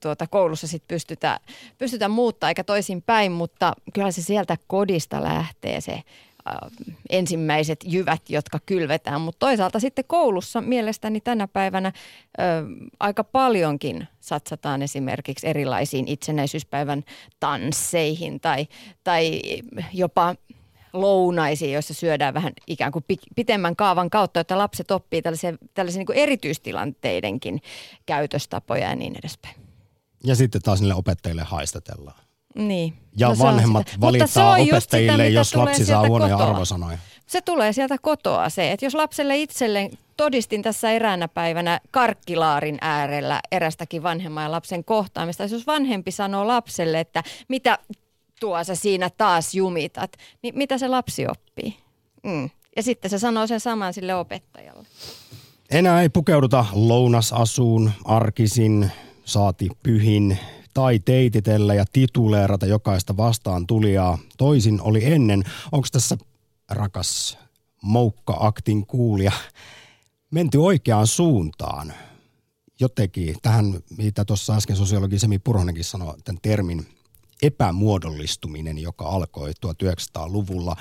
tuota, 0.00 0.26
koulussa 0.26 0.66
sit 0.66 0.82
pystytä, 0.88 1.40
pystytä 1.78 2.08
muuttaa 2.08 2.48
eikä 2.50 2.64
toisin 2.64 3.02
päin, 3.02 3.32
mutta 3.32 3.72
kyllä 3.94 4.10
se 4.10 4.22
sieltä 4.22 4.56
kodista 4.66 5.22
lähtee 5.22 5.80
se 5.80 6.02
ensimmäiset 7.10 7.80
jyvät, 7.84 8.22
jotka 8.28 8.58
kylvetään. 8.66 9.20
Mutta 9.20 9.38
toisaalta 9.38 9.80
sitten 9.80 10.04
koulussa 10.04 10.60
mielestäni 10.60 11.20
tänä 11.20 11.48
päivänä 11.48 11.92
ö, 12.38 12.42
aika 13.00 13.24
paljonkin 13.24 14.08
satsataan 14.20 14.82
esimerkiksi 14.82 15.48
erilaisiin 15.48 16.08
itsenäisyyspäivän 16.08 17.04
tansseihin 17.40 18.40
tai, 18.40 18.66
tai 19.04 19.40
jopa 19.92 20.34
lounaisiin, 20.92 21.72
joissa 21.72 21.94
syödään 21.94 22.34
vähän 22.34 22.52
ikään 22.66 22.92
kuin 22.92 23.04
pitemmän 23.36 23.76
kaavan 23.76 24.10
kautta, 24.10 24.40
että 24.40 24.58
lapset 24.58 24.90
oppii 24.90 25.22
tällaisia, 25.22 25.52
tällaisia 25.74 25.98
niin 25.98 26.06
kuin 26.06 26.18
erityistilanteidenkin 26.18 27.62
käytöstapoja 28.06 28.88
ja 28.88 28.96
niin 28.96 29.16
edespäin. 29.18 29.54
Ja 30.24 30.34
sitten 30.34 30.62
taas 30.62 30.80
niille 30.80 30.94
opettajille 30.94 31.42
haistatellaan. 31.42 32.23
Niin. 32.54 32.94
Ja 33.16 33.28
No 33.28 33.38
vanhemmat 33.38 33.88
sitä. 33.88 33.98
Mutta 34.06 34.06
se 34.26 34.40
valittaa 34.40 34.56
sitä, 34.56 34.76
opettajille, 34.76 35.16
mitä 35.16 35.28
jos 35.28 35.54
lapsi 35.54 35.84
saa 35.84 36.06
huonoja 36.08 36.36
kotoa. 36.36 36.50
arvosanoja. 36.50 36.98
Se 37.26 37.40
tulee 37.40 37.72
sieltä 37.72 37.96
kotoa 38.02 38.48
se, 38.48 38.72
että 38.72 38.86
jos 38.86 38.94
lapselle 38.94 39.36
itselleen, 39.36 39.90
todistin 40.16 40.62
tässä 40.62 40.90
eräänä 40.90 41.28
päivänä 41.28 41.80
karkkilaarin 41.90 42.78
äärellä 42.80 43.40
erästäkin 43.52 44.02
vanhemman 44.02 44.44
ja 44.44 44.50
lapsen 44.50 44.84
kohtaamista. 44.84 45.42
Jos 45.42 45.66
vanhempi 45.66 46.10
sanoo 46.10 46.46
lapselle, 46.46 47.00
että 47.00 47.22
mitä 47.48 47.78
tuo 48.40 48.64
sä 48.64 48.74
siinä 48.74 49.10
taas 49.10 49.54
jumitat, 49.54 50.12
niin 50.42 50.58
mitä 50.58 50.78
se 50.78 50.88
lapsi 50.88 51.26
oppii? 51.26 51.76
Mm. 52.22 52.50
Ja 52.76 52.82
sitten 52.82 53.10
se 53.10 53.18
sanoo 53.18 53.46
sen 53.46 53.60
saman 53.60 53.94
sille 53.94 54.14
opettajalle. 54.14 54.86
Enää 55.70 56.02
ei 56.02 56.08
pukeuduta 56.08 56.64
lounasasuun, 56.72 57.90
arkisin, 58.04 58.90
saati 59.24 59.68
pyhin 59.82 60.38
tai 60.74 60.98
teititellä 60.98 61.74
ja 61.74 61.84
tituleerata 61.92 62.66
jokaista 62.66 63.16
vastaan 63.16 63.66
tulijaa. 63.66 64.18
Toisin 64.38 64.80
oli 64.80 65.04
ennen. 65.04 65.44
Onko 65.72 65.88
tässä 65.92 66.18
rakas 66.70 67.38
moukka-aktin 67.82 68.86
kuulija 68.86 69.32
menty 70.30 70.58
oikeaan 70.58 71.06
suuntaan? 71.06 71.92
Jotenkin 72.80 73.36
tähän, 73.42 73.80
mitä 73.96 74.24
tuossa 74.24 74.56
äsken 74.56 74.76
sosiologi 74.76 75.18
Semi 75.18 75.38
Purhonenkin 75.38 75.84
sanoi, 75.84 76.14
tämän 76.24 76.40
termin 76.42 76.86
epämuodollistuminen, 77.42 78.78
joka 78.78 79.04
alkoi 79.04 79.50
1900-luvulla, 79.50 80.76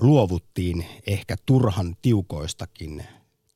luovuttiin 0.00 0.86
ehkä 1.06 1.36
turhan 1.46 1.96
tiukoistakin 2.02 3.04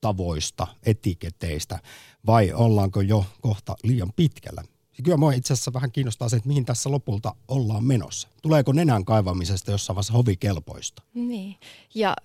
tavoista, 0.01 0.67
etiketeistä, 0.83 1.79
vai 2.27 2.53
ollaanko 2.53 3.01
jo 3.01 3.25
kohta 3.41 3.77
liian 3.83 4.13
pitkällä? 4.17 4.63
Kyllä 5.05 5.17
mua 5.17 5.33
itse 5.33 5.53
asiassa 5.53 5.73
vähän 5.73 5.93
kiinnostaa 5.93 6.29
se, 6.29 6.37
että 6.37 6.49
mihin 6.49 6.65
tässä 6.65 6.91
lopulta 6.91 7.35
ollaan 7.49 7.85
menossa. 7.85 8.29
Tuleeko 8.43 8.73
nenän 8.73 9.05
kaivamisesta 9.05 9.71
jossain 9.71 9.95
vaiheessa 9.95 10.13
hovikelpoista? 10.13 11.03
Niin. 11.15 11.57
Ja 11.95 12.17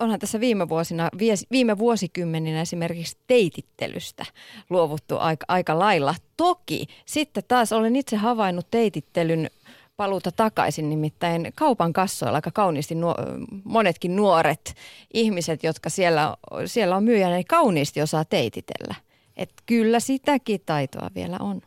onhan 0.00 0.18
tässä 0.18 0.40
viime 0.40 0.68
vuosina, 0.68 1.08
viime 1.50 1.78
vuosikymmeninä 1.78 2.60
esimerkiksi 2.60 3.16
teitittelystä 3.26 4.26
luovuttu 4.70 5.18
aika, 5.18 5.44
aika 5.48 5.78
lailla. 5.78 6.14
Toki 6.36 6.86
sitten 7.06 7.44
taas 7.48 7.72
olen 7.72 7.96
itse 7.96 8.16
havainnut 8.16 8.66
teitittelyn 8.70 9.50
paluuta 9.96 10.32
takaisin, 10.32 10.90
nimittäin 10.90 11.52
kaupan 11.54 11.92
kassoilla 11.92 12.38
aika 12.38 12.50
kauniisti 12.50 12.94
nuo, 12.94 13.14
monetkin 13.64 14.16
nuoret 14.16 14.74
ihmiset, 15.14 15.62
jotka 15.62 15.90
siellä, 15.90 16.36
siellä 16.66 16.96
on 16.96 17.04
myyjänä, 17.04 17.34
niin 17.34 17.46
kauniisti 17.46 18.02
osaa 18.02 18.24
teititellä. 18.24 18.94
Et 19.36 19.50
kyllä 19.66 20.00
sitäkin 20.00 20.60
taitoa 20.66 21.10
vielä 21.14 21.36
on. 21.40 21.62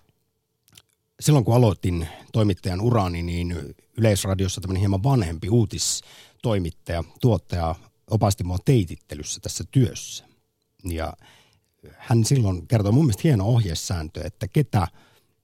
Silloin 1.23 1.45
kun 1.45 1.55
aloitin 1.55 2.07
toimittajan 2.33 2.81
urani, 2.81 3.23
niin 3.23 3.75
Yleisradiossa 3.97 4.61
tämmöinen 4.61 4.79
hieman 4.79 5.03
vanhempi 5.03 5.49
uutistoimittaja, 5.49 7.03
tuottaja 7.21 7.75
opasti 8.09 8.43
mua 8.43 8.57
teitittelyssä 8.65 9.41
tässä 9.41 9.63
työssä. 9.71 10.25
Ja 10.83 11.13
hän 11.97 12.25
silloin 12.25 12.67
kertoi 12.67 12.91
mun 12.91 13.05
mielestä 13.05 13.21
hieno 13.23 13.45
ohjesääntö, 13.45 14.21
että 14.23 14.47
ketä 14.47 14.87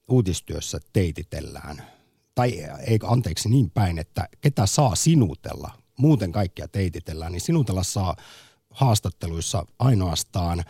uutistyössä 0.08 0.80
teititellään. 0.92 1.82
Tai 2.34 2.50
ei, 2.86 2.98
anteeksi 3.02 3.48
niin 3.48 3.70
päin, 3.70 3.98
että 3.98 4.28
ketä 4.40 4.66
saa 4.66 4.94
sinutella. 4.94 5.70
Muuten 5.98 6.32
kaikkia 6.32 6.68
teititellään, 6.68 7.32
niin 7.32 7.40
sinutella 7.40 7.82
saa 7.82 8.16
haastatteluissa 8.70 9.66
ainoastaan 9.78 10.64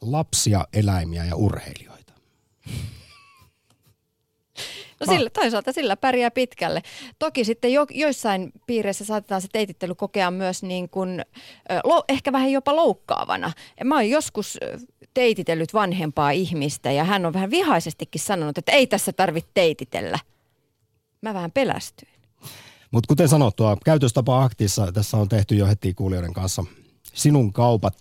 lapsia, 0.00 0.64
eläimiä 0.72 1.24
ja 1.24 1.36
urheilijoita. 1.36 2.12
No 5.00 5.14
sillä, 5.14 5.30
toisaalta 5.30 5.72
sillä 5.72 5.96
pärjää 5.96 6.30
pitkälle. 6.30 6.82
Toki 7.18 7.44
sitten 7.44 7.72
jo, 7.72 7.86
joissain 7.90 8.52
piireissä 8.66 9.04
saatetaan 9.04 9.42
se 9.42 9.48
teitittely 9.52 9.94
kokea 9.94 10.30
myös 10.30 10.62
niin 10.62 10.88
kuin, 10.88 11.24
lo, 11.84 12.04
ehkä 12.08 12.32
vähän 12.32 12.52
jopa 12.52 12.76
loukkaavana. 12.76 13.52
Mä 13.84 13.94
oon 13.94 14.10
joskus 14.10 14.58
teititellyt 15.14 15.74
vanhempaa 15.74 16.30
ihmistä 16.30 16.92
ja 16.92 17.04
hän 17.04 17.26
on 17.26 17.32
vähän 17.32 17.50
vihaisestikin 17.50 18.20
sanonut, 18.20 18.58
että 18.58 18.72
ei 18.72 18.86
tässä 18.86 19.12
tarvitse 19.12 19.50
teititellä. 19.54 20.18
Mä 21.20 21.34
vähän 21.34 21.52
pelästyin. 21.52 22.12
Mutta 22.90 23.08
kuten 23.08 23.28
sanottua, 23.28 23.76
käytöstapa 23.84 24.44
aktissa 24.44 24.92
tässä 24.92 25.16
on 25.16 25.28
tehty 25.28 25.54
jo 25.54 25.66
heti 25.66 25.94
kuulijoiden 25.94 26.32
kanssa 26.32 26.64
sinun 27.14 27.52
kaupat. 27.52 27.94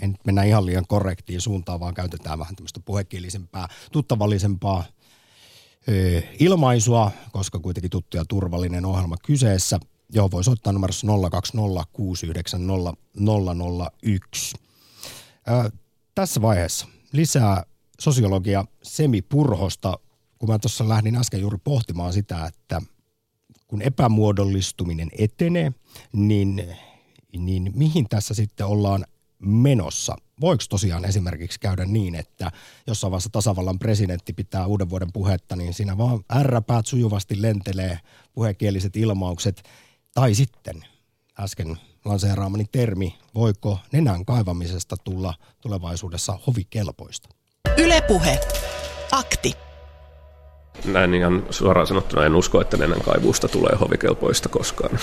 En 0.00 0.10
nyt 0.10 0.20
mennä 0.26 0.42
ihan 0.42 0.66
liian 0.66 0.86
korrektiin 0.88 1.40
suuntaan, 1.40 1.80
vaan 1.80 1.94
käytetään 1.94 2.38
vähän 2.38 2.56
tämmöistä 2.56 2.80
puhekielisempää, 2.84 3.68
tuttavallisempaa 3.92 4.84
ilmaisua, 6.40 7.10
koska 7.32 7.58
kuitenkin 7.58 7.90
tuttu 7.90 8.16
ja 8.16 8.24
turvallinen 8.28 8.84
ohjelma 8.86 9.16
kyseessä, 9.26 9.80
johon 10.14 10.30
voi 10.30 10.44
soittaa 10.44 10.72
numerossa 10.72 11.06
020 11.30 11.84
Ö, 15.48 15.70
tässä 16.14 16.42
vaiheessa 16.42 16.86
lisää 17.12 17.64
sosiologia 18.00 18.64
Semi 18.82 19.22
Purhosta, 19.22 19.98
kun 20.38 20.48
mä 20.48 20.58
tuossa 20.58 20.88
lähdin 20.88 21.16
äsken 21.16 21.40
juuri 21.40 21.58
pohtimaan 21.64 22.12
sitä, 22.12 22.46
että 22.46 22.82
kun 23.66 23.82
epämuodollistuminen 23.82 25.08
etenee, 25.18 25.72
niin, 26.12 26.68
niin 27.38 27.72
mihin 27.74 28.08
tässä 28.08 28.34
sitten 28.34 28.66
ollaan 28.66 29.04
menossa? 29.42 30.16
Voiko 30.40 30.64
tosiaan 30.68 31.04
esimerkiksi 31.04 31.60
käydä 31.60 31.84
niin, 31.84 32.14
että 32.14 32.52
jossain 32.86 33.10
vaiheessa 33.10 33.30
tasavallan 33.32 33.78
presidentti 33.78 34.32
pitää 34.32 34.66
uuden 34.66 34.90
vuoden 34.90 35.12
puhetta, 35.12 35.56
niin 35.56 35.74
siinä 35.74 35.98
vaan 35.98 36.24
ärräpäät 36.36 36.86
sujuvasti 36.86 37.42
lentelee 37.42 37.98
puhekieliset 38.32 38.96
ilmaukset. 38.96 39.62
Tai 40.14 40.34
sitten 40.34 40.84
äsken 41.40 41.76
lanseeraamani 42.04 42.64
termi, 42.72 43.18
voiko 43.34 43.78
nenän 43.92 44.24
kaivamisesta 44.24 44.96
tulla 44.96 45.34
tulevaisuudessa 45.60 46.38
hovikelpoista? 46.46 47.28
Ylepuhe. 47.78 48.40
Akti. 49.12 49.71
Näin 50.84 51.14
ihan 51.14 51.42
suoraan 51.50 51.86
sanottuna 51.86 52.26
en 52.26 52.34
usko, 52.34 52.60
että 52.60 52.76
nenän 52.76 53.00
kaivuusta 53.00 53.48
tulee 53.48 53.76
hovikelpoista 53.80 54.48
koskaan. 54.48 54.98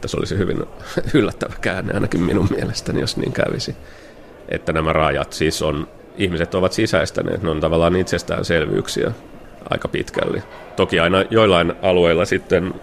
Tässä 0.00 0.16
olisi 0.18 0.38
hyvin 0.38 0.64
yllättävä 1.14 1.54
käänne 1.60 1.94
ainakin 1.94 2.20
minun 2.20 2.48
mielestäni, 2.50 3.00
jos 3.00 3.16
niin 3.16 3.32
kävisi. 3.32 3.76
Että 4.48 4.72
nämä 4.72 4.92
rajat 4.92 5.32
siis 5.32 5.62
on, 5.62 5.88
ihmiset 6.16 6.54
ovat 6.54 6.72
sisäistäneet, 6.72 7.42
ne 7.42 7.50
on 7.50 7.60
tavallaan 7.60 7.96
itsestäänselvyyksiä 7.96 9.12
aika 9.70 9.88
pitkälle. 9.88 10.42
Toki 10.76 11.00
aina 11.00 11.24
joillain 11.30 11.72
alueilla 11.82 12.24
sitten 12.24 12.74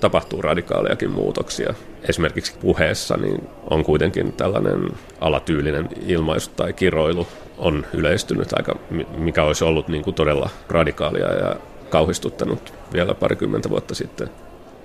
tapahtuu 0.00 0.42
radikaalejakin 0.42 1.10
muutoksia. 1.10 1.74
Esimerkiksi 2.08 2.54
puheessa 2.60 3.16
niin 3.16 3.48
on 3.70 3.84
kuitenkin 3.84 4.32
tällainen 4.32 4.88
alatyylinen 5.20 5.88
ilmaisu 6.06 6.50
tai 6.56 6.72
kiroilu 6.72 7.26
on 7.58 7.86
yleistynyt 7.94 8.52
aika, 8.52 8.76
mikä 9.16 9.42
olisi 9.42 9.64
ollut 9.64 9.88
niin 9.88 10.02
kuin 10.04 10.14
todella 10.14 10.50
radikaalia 10.68 11.34
ja 11.34 11.56
kauhistuttanut 11.90 12.74
vielä 12.92 13.14
parikymmentä 13.14 13.70
vuotta 13.70 13.94
sitten. 13.94 14.30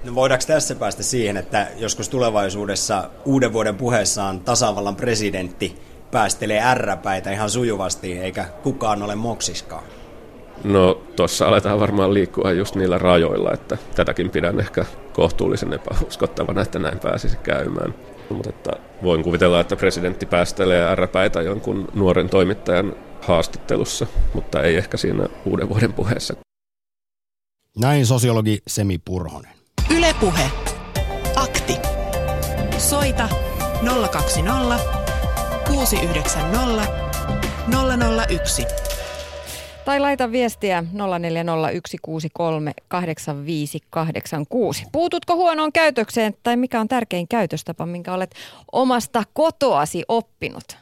No 0.03 0.15
voidaanko 0.15 0.45
tässä 0.47 0.75
päästä 0.75 1.03
siihen, 1.03 1.37
että 1.37 1.67
joskus 1.77 2.09
tulevaisuudessa 2.09 3.09
uuden 3.25 3.53
vuoden 3.53 3.75
puheessaan 3.75 4.39
tasavallan 4.39 4.95
presidentti 4.95 5.75
päästelee 6.11 6.61
ärräpäitä 6.61 7.31
ihan 7.31 7.49
sujuvasti, 7.49 8.19
eikä 8.19 8.45
kukaan 8.63 9.03
ole 9.03 9.15
moksiskaan? 9.15 9.83
No 10.63 11.01
tuossa 11.15 11.47
aletaan 11.47 11.79
varmaan 11.79 12.13
liikkua 12.13 12.51
just 12.51 12.75
niillä 12.75 12.97
rajoilla, 12.97 13.53
että 13.53 13.77
tätäkin 13.95 14.29
pidän 14.29 14.59
ehkä 14.59 14.85
kohtuullisen 15.13 15.73
epäuskottavana, 15.73 16.61
että 16.61 16.79
näin 16.79 16.99
pääsisi 16.99 17.37
käymään. 17.37 17.95
Mutta 18.29 18.49
että 18.49 18.71
voin 19.03 19.23
kuvitella, 19.23 19.59
että 19.59 19.75
presidentti 19.75 20.25
päästelee 20.25 20.83
ärräpäitä 20.83 21.41
jonkun 21.41 21.87
nuoren 21.93 22.29
toimittajan 22.29 22.95
haastattelussa, 23.21 24.07
mutta 24.33 24.61
ei 24.61 24.75
ehkä 24.75 24.97
siinä 24.97 25.27
uuden 25.45 25.69
vuoden 25.69 25.93
puheessa. 25.93 26.35
Näin 27.79 28.05
sosiologi 28.05 28.59
Semi 28.67 28.97
Purhonen. 28.97 29.51
Ylepuhe. 29.89 30.51
Akti. 31.35 31.77
Soita 32.77 33.29
020 34.11 34.79
690 35.67 36.87
001. 38.29 38.65
Tai 39.85 39.99
laita 39.99 40.31
viestiä 40.31 40.83
0401638586. 44.81 44.87
Puututko 44.91 45.35
huonoon 45.35 45.71
käytökseen 45.73 46.33
tai 46.43 46.57
mikä 46.57 46.79
on 46.79 46.87
tärkein 46.87 47.27
käytöstapa, 47.27 47.85
minkä 47.85 48.13
olet 48.13 48.35
omasta 48.71 49.23
kotoasi 49.33 50.03
oppinut? 50.07 50.77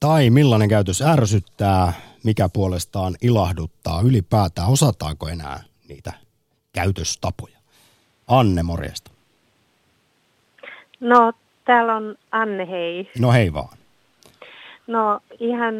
Tai 0.00 0.30
millainen 0.30 0.68
käytös 0.68 1.02
ärsyttää, 1.02 1.92
mikä 2.24 2.48
puolestaan 2.48 3.16
ilahduttaa 3.22 4.00
ylipäätään, 4.00 4.68
osataanko 4.68 5.28
enää 5.28 5.62
niitä 5.88 6.27
käytöstapoja? 6.72 7.58
Anne, 8.28 8.62
morjesta. 8.62 9.10
No, 11.00 11.32
täällä 11.64 11.96
on 11.96 12.16
Anne, 12.30 12.70
hei. 12.70 13.10
No 13.18 13.32
hei 13.32 13.52
vaan. 13.52 13.78
No, 14.86 15.20
ihan 15.40 15.74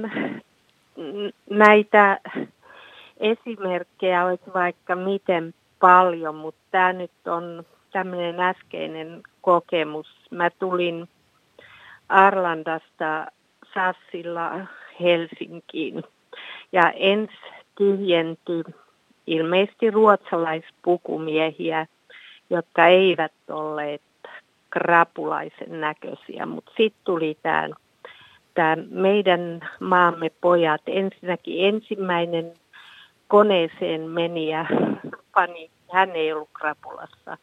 näitä 1.51 2.21
esimerkkejä 3.17 4.25
olisi 4.25 4.45
vaikka 4.55 4.97
miten 4.97 5.55
paljon, 5.81 6.35
mutta 6.35 6.61
tämä 6.71 6.93
nyt 6.93 7.11
on 7.27 7.65
tämmöinen 7.93 8.41
äskeinen 8.41 9.23
kokemus. 9.43 10.07
Mä 10.31 10.51
tulin 10.51 11.09
Arlandasta 12.09 13.27
Sassilla 13.75 14.51
Helsinkiin 15.01 16.03
ja 16.73 16.91
ens 16.91 17.31
tyhjentyi 17.79 18.65
ilmeisesti 19.29 19.91
ruotsalaispukumiehiä, 19.91 21.87
jotka 22.51 22.87
eivät 22.87 23.33
olleet 23.49 24.03
krapulaisen 24.71 25.81
näköisiä, 25.81 26.47
mutta 26.47 26.73
sitten 26.77 27.05
tuli 27.05 27.37
tämä 28.55 28.77
meidän 28.91 29.61
maamme 29.81 30.31
pojat. 30.41 30.83
Ensinnäkin 30.87 31.75
ensimmäinen 31.75 32.53
koneeseen 33.29 34.01
meni 34.01 34.49
ja 34.49 34.67
pani, 35.35 35.71
hän 35.93 36.11
ei 36.11 36.33
ollut 36.33 36.49
krapulassa, 36.53 37.39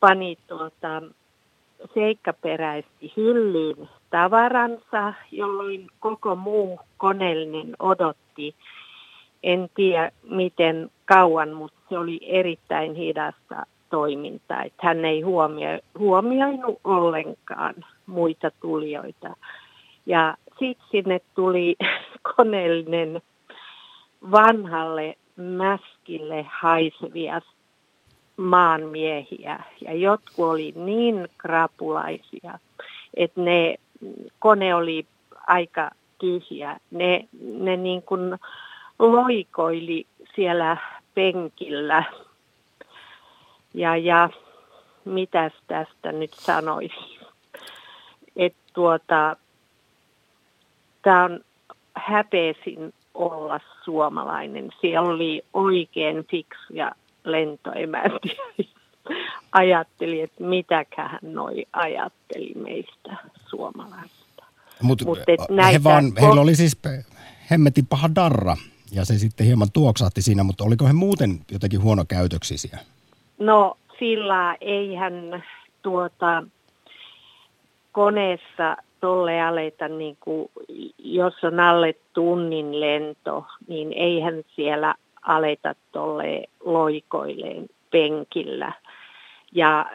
pani 0.00 0.38
tuota, 0.48 1.02
seikkaperäisesti 1.94 3.12
hyllyyn 3.16 3.88
tavaransa, 4.10 5.14
jolloin 5.32 5.86
koko 6.00 6.36
muu 6.36 6.80
koneellinen 6.98 7.76
odotti. 7.78 8.54
En 9.42 9.70
tiedä 9.74 10.10
miten 10.22 10.90
kauan, 11.14 11.52
mutta 11.52 11.80
se 11.88 11.98
oli 11.98 12.20
erittäin 12.22 12.94
hidasta 12.94 13.66
toimintaa. 13.90 14.62
Että 14.62 14.86
hän 14.86 15.04
ei 15.04 15.20
huomio, 15.20 15.68
huomioinut 15.98 16.80
ollenkaan 16.84 17.74
muita 18.06 18.50
tulijoita. 18.60 19.36
Ja 20.06 20.36
sitten 20.58 20.86
sinne 20.90 21.20
tuli 21.34 21.76
koneellinen 22.36 23.22
vanhalle 24.30 25.16
mäskille 25.36 26.46
haisevia 26.50 27.40
maanmiehiä. 28.36 29.62
Ja 29.80 29.94
jotkut 29.94 30.46
oli 30.48 30.72
niin 30.76 31.28
krapulaisia, 31.38 32.58
että 33.14 33.40
ne, 33.40 33.76
kone 34.38 34.74
oli 34.74 35.06
aika 35.46 35.90
tyhjä. 36.18 36.76
Ne, 36.90 37.28
ne 37.40 37.76
niin 37.76 38.02
kuin 38.02 38.38
loikoili 38.98 40.06
siellä 40.34 40.76
penkillä. 41.20 42.04
Ja, 43.74 43.96
ja 43.96 44.30
mitäs 45.04 45.52
tästä 45.66 46.12
nyt 46.12 46.34
sanoisi? 46.34 47.18
Että 48.36 48.62
tuota, 48.72 49.36
tämä 51.02 51.24
on 51.24 51.40
häpeesin 51.96 52.94
olla 53.14 53.60
suomalainen. 53.84 54.70
Siellä 54.80 55.08
oli 55.08 55.42
oikein 55.52 56.26
fiksuja 56.30 56.92
lentoemäntiä. 57.24 58.42
Ajatteli, 59.52 60.20
että 60.20 60.44
mitäköhän 60.44 61.20
noi 61.22 61.64
ajatteli 61.72 62.52
meistä 62.54 63.16
suomalaisista. 63.46 64.44
Mut, 64.82 65.02
Mut 65.04 65.18
he 65.72 65.84
vaan, 65.84 66.12
heillä 66.20 66.40
oli 66.40 66.54
siis 66.54 66.78
hemmetin 67.50 67.86
paha 67.86 68.14
darra 68.14 68.56
ja 68.92 69.04
se 69.04 69.18
sitten 69.18 69.46
hieman 69.46 69.72
tuoksahti 69.72 70.22
siinä, 70.22 70.42
mutta 70.42 70.64
oliko 70.64 70.86
he 70.86 70.92
muuten 70.92 71.38
jotenkin 71.52 71.82
huonokäytöksisiä? 71.82 72.78
No 73.38 73.76
sillä 73.98 74.56
eihän 74.60 75.44
tuota 75.82 76.42
koneessa 77.92 78.76
tolle 79.00 79.42
aleta, 79.42 79.88
niin 79.88 80.16
kuin, 80.20 80.50
jos 80.98 81.34
on 81.44 81.60
alle 81.60 81.94
tunnin 82.12 82.80
lento, 82.80 83.46
niin 83.68 83.92
eihän 83.92 84.42
siellä 84.56 84.94
aleta 85.22 85.74
tolle 85.92 86.44
loikoilleen 86.64 87.68
penkillä. 87.90 88.72
Ja 89.52 89.86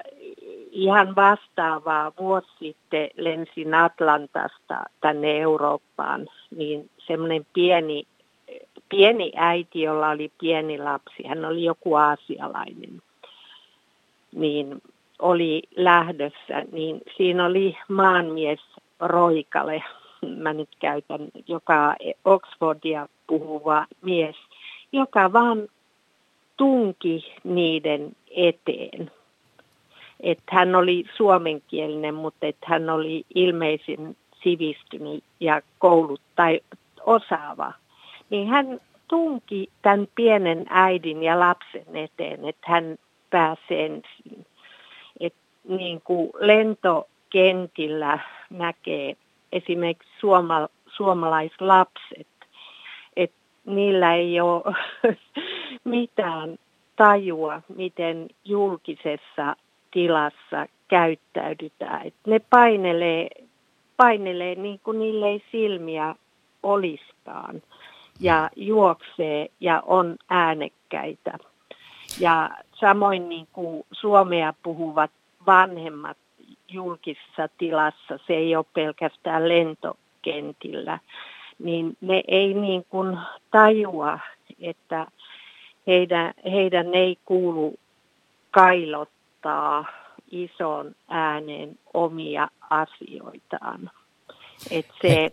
ihan 0.71 1.15
vastaavaa 1.15 2.11
vuosi 2.19 2.47
sitten 2.59 3.09
lensin 3.17 3.73
Atlantasta 3.73 4.83
tänne 5.01 5.39
Eurooppaan, 5.39 6.27
niin 6.55 6.89
semmoinen 7.07 7.45
pieni, 7.53 8.07
pieni 8.89 9.31
äiti, 9.35 9.81
jolla 9.81 10.09
oli 10.09 10.31
pieni 10.39 10.77
lapsi, 10.77 11.27
hän 11.27 11.45
oli 11.45 11.63
joku 11.63 11.95
aasialainen, 11.95 13.01
niin 14.31 14.81
oli 15.19 15.63
lähdössä, 15.75 16.65
niin 16.71 17.01
siinä 17.17 17.45
oli 17.45 17.77
maanmies 17.89 18.59
Roikale, 18.99 19.83
mä 20.37 20.53
nyt 20.53 20.69
käytän, 20.79 21.27
joka 21.47 21.95
Oxfordia 22.25 23.07
puhuva 23.27 23.85
mies, 24.01 24.35
joka 24.91 25.33
vaan 25.33 25.67
tunki 26.57 27.33
niiden 27.43 28.15
eteen. 28.31 29.11
Että 30.19 30.55
hän 30.55 30.75
oli 30.75 31.05
suomenkielinen, 31.17 32.15
mutta 32.15 32.45
että 32.45 32.65
hän 32.69 32.89
oli 32.89 33.25
ilmeisen 33.35 34.17
sivistynyt 34.43 35.23
ja 35.39 35.61
koulut 35.79 36.21
tai 36.35 36.59
osaava. 37.05 37.73
Niin 38.29 38.47
hän 38.47 38.79
tunki 39.07 39.69
tämän 39.81 40.07
pienen 40.15 40.65
äidin 40.69 41.23
ja 41.23 41.39
lapsen 41.39 41.95
eteen, 41.95 42.45
että 42.45 42.71
hän 42.71 42.97
pääsee 43.29 43.85
ensin. 43.85 44.45
Et 45.19 45.33
niin 45.67 46.01
kuin 46.01 46.29
lentokentillä 46.39 48.19
näkee 48.49 49.15
esimerkiksi 49.51 50.09
suoma, 50.19 50.67
suomalaislapset, 50.87 52.27
että 53.15 53.37
niillä 53.65 54.15
ei 54.15 54.41
ole 54.41 54.75
mitään 55.83 56.57
tajua, 56.95 57.61
miten 57.75 58.27
julkisessa 58.45 59.55
tilassa 59.91 60.67
käyttäydytään. 60.87 62.07
Et 62.07 62.13
ne 62.27 62.39
painelee, 62.49 63.29
painelee 63.97 64.55
niin 64.55 64.79
kuin 64.83 64.99
niille 64.99 65.27
ei 65.27 65.43
silmiä 65.51 66.15
oliskaan 66.63 67.61
ja 68.19 68.49
juoksee 68.55 69.49
ja 69.59 69.83
on 69.85 70.15
äänekkäitä. 70.29 71.37
Ja 72.19 72.49
samoin 72.73 73.29
niin 73.29 73.47
kuin 73.53 73.85
suomea 73.91 74.53
puhuvat 74.63 75.11
vanhemmat 75.45 76.17
julkisessa 76.69 77.49
tilassa, 77.57 78.19
se 78.27 78.33
ei 78.33 78.55
ole 78.55 78.65
pelkästään 78.73 79.49
lentokentillä, 79.49 80.99
niin 81.59 81.97
ne 82.01 82.23
ei 82.27 82.53
niin 82.53 82.85
kuin 82.89 83.17
tajua, 83.51 84.19
että 84.59 85.07
heidän, 85.87 86.33
heidän 86.51 86.93
ei 86.93 87.17
kuulu 87.25 87.79
kailottaa 88.51 89.85
ison 90.31 90.95
ääneen 91.09 91.79
omia 91.93 92.47
asioitaan. 92.69 93.91
Et 94.71 94.85
se, 95.01 95.31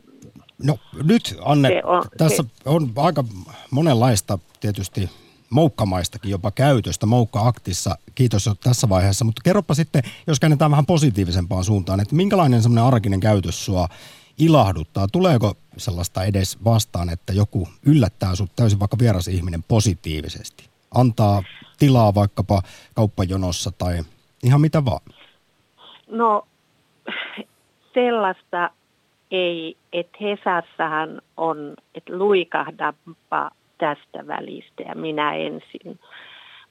no 0.63 0.79
nyt 1.03 1.37
Anne, 1.45 1.69
se 1.69 1.83
on, 1.85 2.05
tässä 2.19 2.43
se, 2.43 2.69
on 2.69 2.93
aika 2.97 3.25
monenlaista 3.71 4.39
tietysti 4.61 5.11
moukkamaistakin 5.51 6.31
jopa 6.31 6.51
käytöstä 6.51 7.07
moukka-aktissa. 7.07 7.99
Kiitos 8.15 8.47
jo 8.47 8.55
tässä 8.55 8.89
vaiheessa, 8.89 9.25
mutta 9.25 9.43
kerropa 9.45 9.75
sitten, 9.75 10.03
jos 10.27 10.41
käännetään 10.41 10.71
vähän 10.71 10.87
positiivisempaan 10.87 11.65
suuntaan, 11.65 12.01
että 12.01 12.15
minkälainen 12.15 12.63
semmoinen 12.63 12.85
arkinen 12.85 13.21
käytös 13.21 13.65
sua 13.65 13.89
ilahduttaa? 14.39 15.09
Tuleeko 15.09 15.55
sellaista 15.77 16.25
edes 16.25 16.65
vastaan, 16.65 17.09
että 17.11 17.33
joku 17.33 17.69
yllättää 17.87 18.35
sut 18.35 18.51
täysin 18.57 18.81
vaikka 18.81 18.99
vieras 18.99 19.29
ihminen 19.29 19.63
positiivisesti? 19.63 20.69
Antaa 20.95 21.43
tilaa 21.79 22.15
vaikkapa 22.15 22.63
kauppajonossa 22.95 23.71
tai 23.79 24.03
ihan 24.43 24.61
mitä 24.61 24.85
vaan? 24.85 25.01
No 26.11 26.47
sellaista 27.95 28.71
ei, 29.33 29.77
että 29.93 30.19
Hesassahan 30.21 31.23
on, 31.37 31.75
että 31.95 32.19
luikahdapa 32.19 33.51
tästä 33.79 34.27
välistä 34.27 34.83
ja 34.83 34.95
minä 34.95 35.35
ensin. 35.35 35.99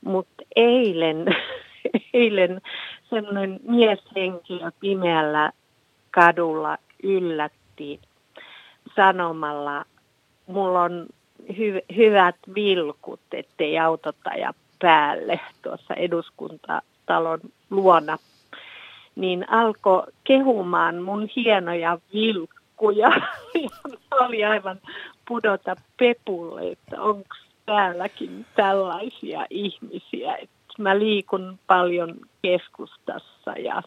Mutta 0.06 0.44
eilen, 0.56 1.26
eilen 2.14 2.62
sellainen 3.10 3.60
mieshenkilö 3.64 4.72
pimeällä 4.80 5.52
kadulla 6.12 6.78
yllätti 7.04 8.00
sanomalla, 8.96 9.86
mulla 10.48 10.82
on 10.82 11.08
hy- 11.50 11.96
hyvät 11.96 12.36
vilkut, 12.56 13.20
ettei 13.34 13.80
autottaja 13.80 14.54
päälle 14.82 15.40
tuossa 15.62 15.94
eduskuntatalon 15.94 17.40
luona, 17.70 18.18
niin 19.16 19.50
alkoi 19.50 20.04
kehumaan 20.24 21.02
mun 21.02 21.30
hienoja 21.36 21.98
vilkkuja. 22.14 23.10
Ja 23.54 23.70
oli 24.28 24.46
aivan 24.46 24.80
pudota 25.28 25.76
pepulle, 25.98 26.72
että 26.72 27.02
onko 27.02 27.36
täälläkin 27.66 28.46
tällaisia 28.56 29.46
ihmisiä. 29.50 30.36
Et 30.36 30.50
mä 30.78 31.00
liikun 31.00 31.60
paljon 31.68 32.16
keskustassa 32.42 33.52
ja 33.64 33.82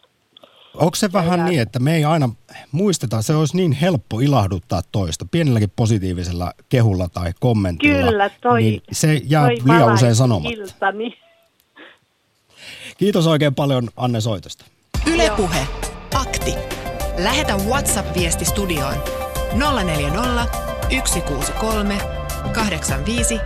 Onko 0.75 0.95
se 0.95 1.13
vähän 1.13 1.39
Ja- 1.41 1.47
niin, 1.47 1.61
että 1.61 1.79
me 1.79 1.95
ei 1.97 2.05
aina 2.05 2.29
muisteta, 2.73 3.23
se 3.23 3.35
olisi 3.35 3.57
niin 3.57 3.73
helppo 3.73 4.21
ilahduttaa 4.21 4.83
toista, 4.93 5.27
pienelläkin 5.31 5.73
positiivisella 5.77 6.53
kehulla 6.69 7.09
tai 7.09 7.33
kommentilla. 7.41 8.11
Kyllä, 8.11 8.31
toi, 8.41 8.63
niin 8.63 8.83
se 8.93 9.21
jää 9.25 9.47
toi 9.47 9.57
liian 9.65 9.95
usein 9.95 10.15
sanomatta. 10.15 10.59
iltani. 10.59 11.19
Kiitos 12.99 13.27
oikein 13.27 13.55
paljon 13.55 13.89
Anne 13.97 14.21
soitosta. 14.21 14.65
Ylepuhe 15.15 15.67
Akti. 16.15 16.55
Lähetä 17.19 17.57
WhatsApp-viesti 17.57 18.45
studioon 18.45 18.95
040 19.85 20.47
163 21.05 21.99
85 22.53 23.41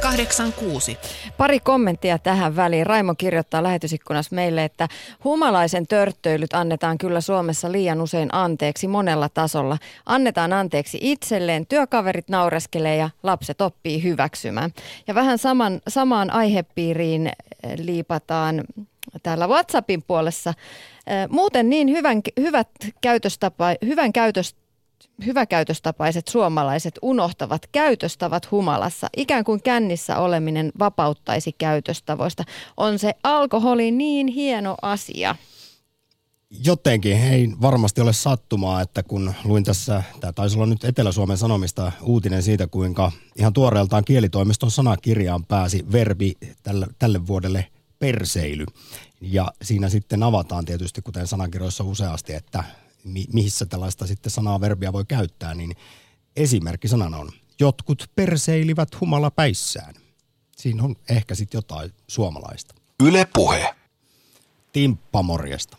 86. 0.00 0.98
Pari 1.36 1.60
kommenttia 1.60 2.18
tähän 2.18 2.56
väliin. 2.56 2.86
Raimo 2.86 3.14
kirjoittaa 3.14 3.62
lähetysikkunassa 3.62 4.34
meille, 4.34 4.64
että 4.64 4.88
humalaisen 5.24 5.86
törttöilyt 5.86 6.54
annetaan 6.54 6.98
kyllä 6.98 7.20
Suomessa 7.20 7.72
liian 7.72 8.00
usein 8.00 8.28
anteeksi 8.34 8.88
monella 8.88 9.28
tasolla. 9.28 9.78
Annetaan 10.06 10.52
anteeksi 10.52 10.98
itselleen, 11.00 11.66
työkaverit 11.66 12.28
naureskelee 12.28 12.96
ja 12.96 13.10
lapset 13.22 13.60
oppii 13.60 14.02
hyväksymään. 14.02 14.70
Ja 15.06 15.14
vähän 15.14 15.38
saman, 15.38 15.80
samaan 15.88 16.30
aihepiiriin 16.30 17.26
eh, 17.26 17.32
liipataan 17.78 18.64
täällä 19.22 19.46
WhatsAppin 19.46 20.02
puolessa. 20.02 20.54
Muuten 21.28 21.70
niin 21.70 21.88
hyvän, 21.88 22.20
hyvät 22.40 22.68
käytöstapa, 23.00 23.66
hyvän 23.84 24.12
käytös, 24.12 24.56
hyväkäytöstapaiset 25.26 26.28
suomalaiset 26.28 26.98
unohtavat 27.02 27.66
käytöstavat 27.72 28.50
humalassa. 28.50 29.08
Ikään 29.16 29.44
kuin 29.44 29.62
kännissä 29.62 30.18
oleminen 30.18 30.72
vapauttaisi 30.78 31.52
käytöstavoista. 31.52 32.44
On 32.76 32.98
se 32.98 33.14
alkoholi 33.22 33.90
niin 33.90 34.26
hieno 34.26 34.76
asia. 34.82 35.36
Jotenkin 36.64 37.16
ei 37.16 37.48
varmasti 37.60 38.00
ole 38.00 38.12
sattumaa, 38.12 38.80
että 38.80 39.02
kun 39.02 39.34
luin 39.44 39.64
tässä, 39.64 40.02
tämä 40.20 40.32
taisi 40.32 40.56
olla 40.56 40.66
nyt 40.66 40.84
Etelä-Suomen 40.84 41.36
Sanomista 41.36 41.92
uutinen 42.02 42.42
siitä, 42.42 42.66
kuinka 42.66 43.12
ihan 43.36 43.52
tuoreeltaan 43.52 44.04
kielitoimiston 44.04 44.70
sanakirjaan 44.70 45.44
pääsi 45.44 45.84
verbi 45.92 46.32
tälle, 46.62 46.86
tälle 46.98 47.26
vuodelle 47.26 47.66
perseily. 47.98 48.66
Ja 49.26 49.48
siinä 49.62 49.88
sitten 49.88 50.22
avataan 50.22 50.64
tietysti, 50.64 51.02
kuten 51.02 51.26
sanakirjoissa 51.26 51.84
useasti, 51.84 52.32
että 52.34 52.64
mi- 53.04 53.26
missä 53.32 53.66
tällaista 53.66 54.06
sitten 54.06 54.30
sanaa 54.30 54.60
verbiä 54.60 54.92
voi 54.92 55.04
käyttää, 55.08 55.54
niin 55.54 55.76
esimerkki 56.36 56.88
sanana 56.88 57.16
on, 57.16 57.28
jotkut 57.60 58.10
perseilivät 58.16 59.00
humala 59.00 59.30
päissään. 59.30 59.94
Siinä 60.56 60.82
on 60.82 60.96
ehkä 61.10 61.34
sitten 61.34 61.58
jotain 61.58 61.90
suomalaista. 62.06 62.74
Yle 63.02 63.26
Puhe. 63.34 63.74
Timppa 64.72 65.22
morjesta. 65.22 65.76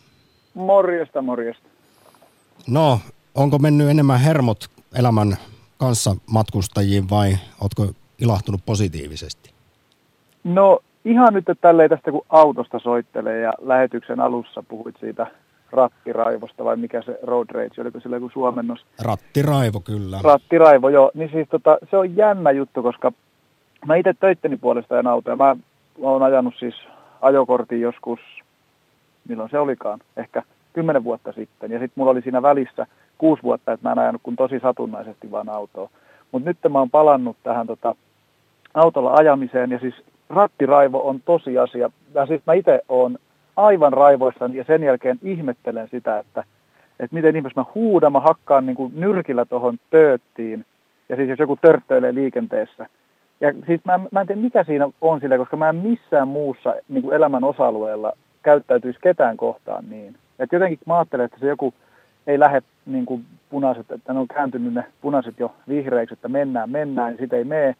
Morjesta, 0.54 1.22
morjesta. 1.22 1.68
No, 2.66 3.00
onko 3.34 3.58
mennyt 3.58 3.88
enemmän 3.88 4.20
hermot 4.20 4.70
elämän 4.94 5.36
kanssa 5.78 6.16
matkustajiin 6.26 7.10
vai 7.10 7.38
ootko 7.60 7.92
ilahtunut 8.18 8.60
positiivisesti? 8.66 9.50
No 10.44 10.80
ihan 11.06 11.34
nyt 11.34 11.48
että 11.48 11.68
tälleen 11.68 11.90
tästä 11.90 12.10
kun 12.10 12.26
autosta 12.28 12.78
soittelee 12.78 13.40
ja 13.40 13.52
lähetyksen 13.62 14.20
alussa 14.20 14.62
puhuit 14.68 14.96
siitä 15.00 15.26
rattiraivosta 15.72 16.64
vai 16.64 16.76
mikä 16.76 17.02
se 17.02 17.18
road 17.22 17.46
rage, 17.50 17.80
oliko 17.80 18.00
sillä 18.00 18.16
joku 18.16 18.30
suomennos? 18.32 18.86
Rattiraivo 19.02 19.80
kyllä. 19.80 20.18
Rattiraivo, 20.24 20.88
joo. 20.88 21.10
Niin 21.14 21.30
siis 21.32 21.48
tota, 21.48 21.78
se 21.90 21.96
on 21.96 22.16
jännä 22.16 22.50
juttu, 22.50 22.82
koska 22.82 23.12
mä 23.86 23.96
itse 23.96 24.14
töitteni 24.20 24.56
puolesta 24.56 24.94
ajan 24.94 25.06
autoja. 25.06 25.36
Mä 25.36 25.56
oon 26.00 26.22
ajanut 26.22 26.54
siis 26.58 26.74
ajokortin 27.20 27.80
joskus, 27.80 28.20
milloin 29.28 29.50
se 29.50 29.58
olikaan, 29.58 30.00
ehkä 30.16 30.42
kymmenen 30.72 31.04
vuotta 31.04 31.32
sitten. 31.32 31.70
Ja 31.70 31.78
sitten 31.78 31.92
mulla 31.96 32.10
oli 32.10 32.22
siinä 32.22 32.42
välissä 32.42 32.86
kuusi 33.18 33.42
vuotta, 33.42 33.72
että 33.72 33.88
mä 33.88 33.92
en 33.92 33.98
ajanut 33.98 34.22
kuin 34.22 34.36
tosi 34.36 34.58
satunnaisesti 34.60 35.30
vaan 35.30 35.48
autoa. 35.48 35.90
Mutta 36.32 36.48
nyt 36.48 36.58
mä 36.68 36.78
oon 36.78 36.90
palannut 36.90 37.36
tähän 37.42 37.66
tota, 37.66 37.94
autolla 38.74 39.14
ajamiseen 39.14 39.70
ja 39.70 39.78
siis 39.78 39.94
rattiraivo 40.30 41.08
on 41.08 41.20
tosiasia. 41.24 41.90
Ja 42.14 42.26
siis 42.26 42.40
mä 42.46 42.54
itse 42.54 42.80
oon 42.88 43.18
aivan 43.56 43.92
raivoissani 43.92 44.56
ja 44.56 44.64
sen 44.64 44.82
jälkeen 44.82 45.18
ihmettelen 45.22 45.88
sitä, 45.88 46.18
että, 46.18 46.44
että 47.00 47.14
miten 47.14 47.36
ihmeessä 47.36 47.60
mä 47.60 47.66
huudan, 47.74 48.12
mä 48.12 48.20
hakkaan 48.20 48.66
niin 48.66 48.76
kuin 48.76 48.92
nyrkillä 48.96 49.44
tuohon 49.44 49.78
tööttiin. 49.90 50.64
Ja 51.08 51.16
siis 51.16 51.28
jos 51.28 51.38
joku 51.38 51.56
törttöilee 51.56 52.14
liikenteessä. 52.14 52.86
Ja 53.40 53.52
siis 53.66 53.80
mä, 53.84 54.00
mä 54.12 54.20
en 54.20 54.26
tiedä 54.26 54.40
mikä 54.40 54.64
siinä 54.64 54.88
on 55.00 55.20
sillä, 55.20 55.38
koska 55.38 55.56
mä 55.56 55.68
en 55.68 55.76
missään 55.76 56.28
muussa 56.28 56.74
niin 56.88 57.02
kuin 57.02 57.14
elämän 57.14 57.44
osa-alueella 57.44 58.12
käyttäytyisi 58.42 58.98
ketään 59.02 59.36
kohtaan 59.36 59.84
niin. 59.90 60.16
Että 60.38 60.56
jotenkin 60.56 60.78
mä 60.86 60.98
ajattelen, 60.98 61.26
että 61.26 61.38
se 61.40 61.46
joku 61.46 61.74
ei 62.26 62.38
lähde 62.38 62.62
niin 62.86 63.06
kuin 63.06 63.24
punaiset, 63.50 63.92
että 63.92 64.12
ne 64.12 64.18
on 64.18 64.28
kääntynyt 64.28 64.74
ne 64.74 64.84
punaiset 65.00 65.40
jo 65.40 65.54
vihreiksi, 65.68 66.12
että 66.12 66.28
mennään, 66.28 66.70
mennään, 66.70 67.10
niin 67.10 67.20
sitten 67.20 67.38
ei 67.38 67.44
mene. 67.44 67.76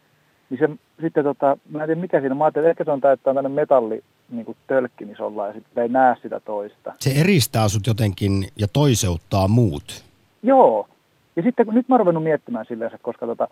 Niin 0.50 0.58
se, 0.58 0.68
sitten 1.00 1.24
tota, 1.24 1.58
mä 1.70 1.82
en 1.82 1.86
tiedä 1.86 2.00
mikä 2.00 2.20
siinä, 2.20 2.34
mä 2.34 2.44
ajattelin, 2.44 2.66
että 2.66 2.70
ehkä 2.70 2.84
se 2.84 2.90
on 2.90 3.00
tämä, 3.00 3.12
että 3.12 3.30
on 3.30 3.36
tämmöinen 3.36 3.56
metalli 3.56 4.02
niin 4.30 4.44
kuin 4.44 4.56
tölkki, 4.66 5.04
missä 5.04 5.24
ollaan, 5.24 5.48
ja 5.48 5.54
sitten 5.54 5.82
ei 5.82 5.88
näe 5.88 6.16
sitä 6.22 6.40
toista. 6.40 6.92
Se 6.98 7.10
eristää 7.20 7.68
sut 7.68 7.86
jotenkin 7.86 8.48
ja 8.56 8.66
toiseuttaa 8.72 9.48
muut. 9.48 10.04
Joo. 10.42 10.88
Ja 11.36 11.42
sitten 11.42 11.66
kun 11.66 11.74
nyt 11.74 11.88
mä 11.88 11.94
oon 11.94 12.00
ruvennut 12.00 12.24
miettimään 12.24 12.66
silleen, 12.68 12.90
koska 13.02 13.26
tota, 13.26 13.48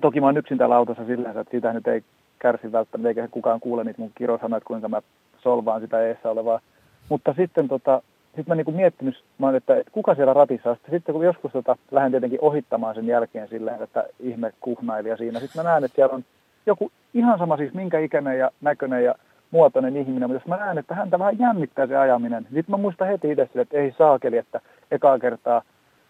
toki 0.00 0.20
mä 0.20 0.26
oon 0.26 0.36
yksin 0.36 0.58
täällä 0.58 0.76
autossa 0.76 1.06
silleen, 1.06 1.38
että 1.38 1.50
siitä 1.50 1.72
nyt 1.72 1.86
ei 1.86 2.04
kärsi 2.38 2.72
välttämättä, 2.72 3.08
eikä 3.08 3.28
kukaan 3.28 3.60
kuule 3.60 3.84
niitä 3.84 4.00
mun 4.00 4.12
kirosanoja, 4.14 4.60
kuinka 4.60 4.88
mä 4.88 5.02
solvaan 5.42 5.80
sitä 5.80 6.02
eessä 6.02 6.30
olevaa. 6.30 6.60
Mutta 7.08 7.34
sitten 7.36 7.68
tota, 7.68 8.02
sit 8.36 8.46
mä 8.46 8.54
niinku 8.54 8.72
miettinyt, 8.72 9.24
mä 9.38 9.46
oon, 9.46 9.56
että 9.56 9.82
kuka 9.92 10.14
siellä 10.14 10.32
ratissa 10.32 10.70
on. 10.70 10.76
Sitten 10.90 11.12
kun 11.12 11.24
joskus 11.24 11.52
tota, 11.52 11.76
lähden 11.90 12.10
tietenkin 12.10 12.38
ohittamaan 12.42 12.94
sen 12.94 13.06
jälkeen 13.06 13.48
silleen, 13.48 13.82
että 13.82 14.04
ihme 14.20 14.52
kuhnailija 14.60 15.16
siinä. 15.16 15.40
Sitten 15.40 15.64
mä 15.64 15.70
näen, 15.70 15.84
että 15.84 15.94
siellä 15.94 16.14
on 16.14 16.24
joku 16.66 16.90
ihan 17.14 17.38
sama 17.38 17.56
siis 17.56 17.74
minkä 17.74 17.98
ikäinen 17.98 18.38
ja 18.38 18.50
näköinen 18.60 19.04
ja 19.04 19.14
muotoinen 19.50 19.96
ihminen, 19.96 20.30
mutta 20.30 20.42
jos 20.42 20.46
mä 20.46 20.64
näen, 20.64 20.78
että 20.78 20.94
häntä 20.94 21.18
vähän 21.18 21.38
jännittää 21.38 21.86
se 21.86 21.96
ajaminen, 21.96 22.42
niin 22.42 22.54
sitten 22.54 22.72
mä 22.72 22.76
muistan 22.76 23.08
heti 23.08 23.30
itse 23.30 23.46
sille, 23.46 23.62
että 23.62 23.78
ei 23.78 23.94
saakeli, 23.98 24.36
että 24.36 24.60
ekaa 24.90 25.18
kertaa 25.18 25.62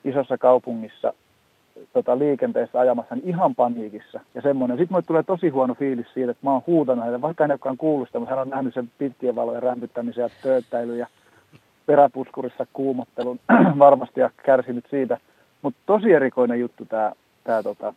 isossa 0.05 0.39
kaupungissa 0.39 1.13
tota, 1.93 2.19
liikenteessä 2.19 2.81
ajamassa 2.81 3.15
niin 3.15 3.29
ihan 3.29 3.55
paniikissa 3.55 4.21
ja 4.35 4.43
semmoinen. 4.43 4.77
Sitten 4.79 4.95
mulle 4.95 5.05
tulee 5.07 5.23
tosi 5.23 5.49
huono 5.49 5.75
fiilis 5.75 6.07
siitä, 6.15 6.31
että 6.31 6.47
mä 6.47 6.53
oon 6.53 6.63
huutanut 6.67 7.05
hänelle, 7.05 7.23
vaikka 7.23 7.45
hän 7.45 7.51
ei 7.51 7.55
olekaan 7.55 7.77
kuullut 7.77 8.09
sitä, 8.09 8.19
mutta 8.19 8.35
hän 8.35 8.43
on 8.43 8.51
nähnyt 8.51 8.75
sen 8.75 8.91
pitkien 8.99 9.37
valojen 9.37 9.63
rämpyttämisen 9.63 10.23
ja 10.23 10.29
tööttäilyn 10.43 10.99
ja 10.99 11.07
peräpuskurissa 11.87 12.67
kuumottelun 12.73 13.41
varmasti 13.79 14.21
ja 14.21 14.31
kärsinyt 14.47 14.87
siitä. 14.91 15.19
Mutta 15.63 15.81
tosi 15.87 16.13
erikoinen 16.13 16.61
juttu 16.61 16.85
tämä 16.85 17.13
tää, 17.45 17.63
tota, 17.63 17.95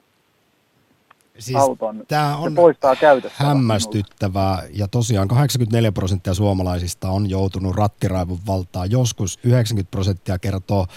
Siis 1.40 1.58
auton. 1.58 2.04
Tämä 2.08 2.36
se 2.40 2.46
on 2.46 2.56
poistaa 2.56 2.96
käytöstä. 2.96 3.44
hämmästyttävää 3.44 4.64
ja 4.74 4.88
tosiaan 4.88 5.28
84 5.28 5.92
prosenttia 5.92 6.34
suomalaisista 6.34 7.10
on 7.10 7.30
joutunut 7.30 7.76
rattiraivon 7.76 8.38
valtaan. 8.48 8.92
Joskus 8.92 9.40
90 9.44 9.92
prosenttia 9.92 10.40
kertoo 10.40 10.88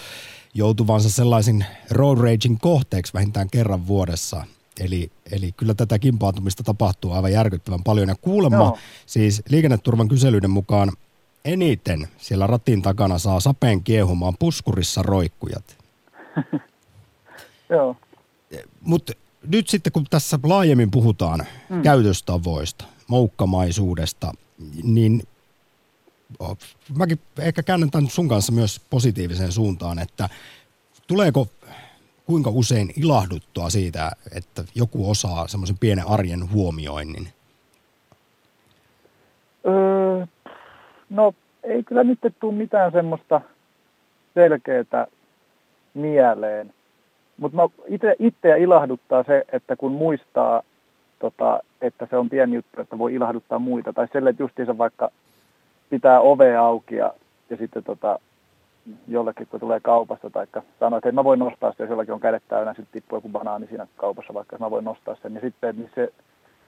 joutuvansa 0.53 1.09
sellaisin 1.09 1.65
road 1.91 2.17
raging 2.17 2.57
kohteeksi 2.61 3.13
vähintään 3.13 3.49
kerran 3.49 3.87
vuodessa. 3.87 4.43
Eli, 4.79 5.11
eli 5.31 5.51
kyllä 5.51 5.73
tätä 5.73 5.99
kimpautumista 5.99 6.63
tapahtuu 6.63 7.11
aivan 7.11 7.31
järkyttävän 7.31 7.83
paljon. 7.83 8.09
Ja 8.09 8.15
kuulemma 8.21 8.57
Joo. 8.57 8.77
siis 9.05 9.43
liikenneturvan 9.49 10.07
kyselyiden 10.07 10.51
mukaan 10.51 10.91
eniten 11.45 12.07
siellä 12.17 12.47
ratin 12.47 12.81
takana 12.81 13.17
saa 13.17 13.39
sapeen 13.39 13.83
kiehumaan 13.83 14.37
puskurissa 14.39 15.03
roikkujat. 15.03 15.77
Joo. 17.69 17.95
Mutta 18.81 19.13
nyt 19.47 19.69
sitten 19.69 19.93
kun 19.93 20.05
tässä 20.09 20.39
laajemmin 20.43 20.91
puhutaan 20.91 21.45
mm. 21.69 21.81
käytöstavoista, 21.81 22.85
moukkamaisuudesta, 23.07 24.31
niin 24.83 25.23
mäkin 26.97 27.19
ehkä 27.39 27.63
käännän 27.63 27.91
tämän 27.91 28.09
sun 28.09 28.27
kanssa 28.27 28.51
myös 28.51 28.81
positiiviseen 28.89 29.51
suuntaan, 29.51 29.99
että 29.99 30.29
tuleeko 31.07 31.47
kuinka 32.25 32.49
usein 32.49 32.93
ilahduttua 32.95 33.69
siitä, 33.69 34.11
että 34.35 34.63
joku 34.75 35.09
osaa 35.09 35.47
semmoisen 35.47 35.77
pienen 35.77 36.07
arjen 36.07 36.51
huomioinnin? 36.51 37.29
Öö, 39.67 40.25
no 41.11 41.33
ei 41.63 41.83
kyllä 41.83 42.03
nyt 42.03 42.19
tule 42.39 42.53
mitään 42.53 42.91
semmoista 42.91 43.41
selkeää 44.33 45.07
mieleen. 45.93 46.73
Mutta 47.37 47.69
itseä 48.19 48.55
ilahduttaa 48.55 49.23
se, 49.23 49.45
että 49.51 49.75
kun 49.75 49.91
muistaa, 49.91 50.63
tota, 51.19 51.59
että 51.81 52.07
se 52.09 52.17
on 52.17 52.29
pieni 52.29 52.55
juttu, 52.55 52.81
että 52.81 52.97
voi 52.97 53.13
ilahduttaa 53.13 53.59
muita. 53.59 53.93
Tai 53.93 54.07
sille, 54.13 54.29
että 54.29 54.43
justiinsa 54.43 54.77
vaikka 54.77 55.11
pitää 55.89 56.19
ovea 56.19 56.65
auki 56.65 56.95
ja, 56.95 57.13
ja 57.49 57.57
sitten 57.57 57.83
tota, 57.83 58.19
jollekin, 59.07 59.47
kun 59.47 59.59
tulee 59.59 59.79
kaupasta, 59.79 60.29
tai 60.29 60.47
sanoo, 60.79 60.97
että 60.97 61.09
en 61.09 61.15
mä 61.15 61.23
voin 61.23 61.39
nostaa 61.39 61.71
sitä, 61.71 61.83
jos 61.83 61.89
jollakin 61.89 62.13
on 62.13 62.19
kädet 62.19 62.43
täynnä, 62.47 62.73
sitten 62.73 63.01
tippuu 63.01 63.17
joku 63.17 63.29
banaani 63.29 63.67
siinä 63.67 63.87
kaupassa 63.95 64.33
vaikka, 64.33 64.57
mä 64.57 64.71
voin 64.71 64.85
nostaa 64.85 65.15
sen. 65.21 65.35
Ja 65.35 65.41
sitten 65.41 65.75
niin 65.75 65.91
se, 65.95 66.13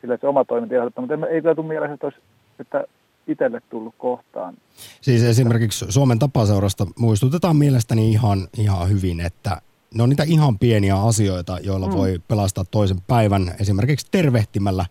sille, 0.01 0.13
että 0.13 0.25
se 0.25 0.29
oma 0.29 0.45
toiminta 0.45 0.75
ilahduttaa, 0.75 1.05
mutta 1.05 1.27
ei 1.27 1.41
kyllä 1.41 1.55
tule 1.55 1.67
mieleen, 1.67 1.93
että, 1.93 2.07
olisi, 2.07 2.19
että 2.59 2.85
itselle 3.27 3.61
tullut 3.69 3.95
kohtaan. 3.97 4.57
Siis 5.01 5.23
esimerkiksi 5.23 5.85
Suomen 5.89 6.19
tapaseurasta 6.19 6.87
muistutetaan 6.99 7.55
mielestäni 7.55 8.11
ihan, 8.11 8.47
ihan 8.57 8.89
hyvin, 8.89 9.19
että 9.19 9.61
ne 9.93 10.03
on 10.03 10.09
niitä 10.09 10.23
ihan 10.23 10.59
pieniä 10.59 10.95
asioita, 10.95 11.59
joilla 11.59 11.87
mm. 11.87 11.93
voi 11.93 12.21
pelastaa 12.27 12.65
toisen 12.71 13.01
päivän 13.07 13.55
esimerkiksi 13.59 14.07
tervehtimällä 14.11 14.85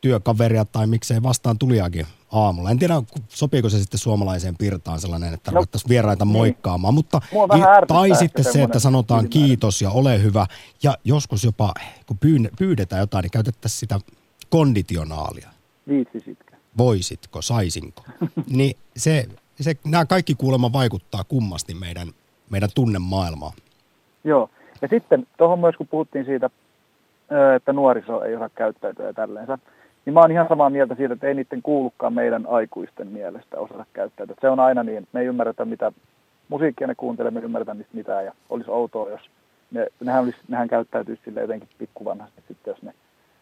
työkaveria 0.00 0.64
tai 0.64 0.86
miksei 0.86 1.22
vastaan 1.22 1.58
tuliakin 1.58 2.06
aamulla. 2.32 2.70
En 2.70 2.78
tiedä, 2.78 3.02
sopiiko 3.28 3.68
se 3.68 3.78
sitten 3.78 4.00
suomalaiseen 4.00 4.56
pirtaan 4.56 5.00
sellainen, 5.00 5.34
että 5.34 5.50
no, 5.50 5.54
ruvettaisiin 5.54 5.88
vieraita 5.88 6.24
niin. 6.24 6.32
moikkaamaan, 6.32 6.94
mutta 6.94 7.20
tai 7.88 8.14
sitten 8.14 8.44
se, 8.44 8.62
että 8.62 8.78
sanotaan 8.78 9.28
kiitos 9.28 9.82
ja 9.82 9.90
ole 9.90 10.22
hyvä 10.22 10.46
ja 10.82 10.98
joskus 11.04 11.44
jopa 11.44 11.74
kun 12.06 12.18
pyydetään 12.58 13.00
jotain, 13.00 13.22
niin 13.22 13.30
käytettäisiin 13.30 13.80
sitä 13.80 14.00
konditionaalia. 14.50 15.48
Viitsisitkö? 15.88 16.51
Voisitko, 16.78 17.42
saisinko? 17.42 18.02
niin 18.56 18.76
se, 18.96 19.24
se, 19.60 19.74
nämä 19.84 20.06
kaikki 20.06 20.34
kuulemma 20.34 20.72
vaikuttaa 20.72 21.24
kummasti 21.28 21.74
meidän, 21.74 22.08
meidän 22.50 22.68
tunnemaailmaan. 22.74 23.52
Joo, 24.24 24.50
ja 24.82 24.88
sitten 24.88 25.26
tuohon 25.36 25.58
myös 25.58 25.76
kun 25.76 25.88
puhuttiin 25.88 26.24
siitä, 26.24 26.50
että 27.56 27.72
nuoriso 27.72 28.22
ei 28.22 28.36
osaa 28.36 28.48
käyttäytyä 28.48 29.06
ja 29.06 29.12
tälleensä, 29.12 29.58
niin 30.06 30.14
mä 30.14 30.20
oon 30.20 30.32
ihan 30.32 30.48
samaa 30.48 30.70
mieltä 30.70 30.94
siitä, 30.94 31.14
että 31.14 31.26
ei 31.26 31.34
niiden 31.34 31.62
kuulukaan 31.62 32.12
meidän 32.14 32.46
aikuisten 32.46 33.08
mielestä 33.08 33.58
osata 33.58 33.86
käyttäytyä. 33.92 34.36
Se 34.40 34.48
on 34.48 34.60
aina 34.60 34.82
niin, 34.82 35.08
me 35.12 35.20
ei 35.20 35.26
ymmärretä 35.26 35.64
mitä 35.64 35.92
musiikkia 36.48 36.86
ne 36.86 36.94
kuuntelee, 36.94 37.30
me 37.30 37.40
ei 37.40 37.44
ymmärretä 37.44 37.74
niistä 37.74 37.96
mitään 37.96 38.24
ja 38.24 38.32
olisi 38.50 38.70
outoa, 38.70 39.10
jos 39.10 39.20
ne, 39.70 39.86
nehän, 40.00 40.22
olisi, 40.22 40.38
nehän 40.48 40.68
käyttäytyisi 40.68 41.22
sille 41.24 41.40
jotenkin 41.40 41.68
pikkuvanhasti 41.78 42.42
sitten, 42.48 42.70
jos 42.70 42.82
ne 42.82 42.94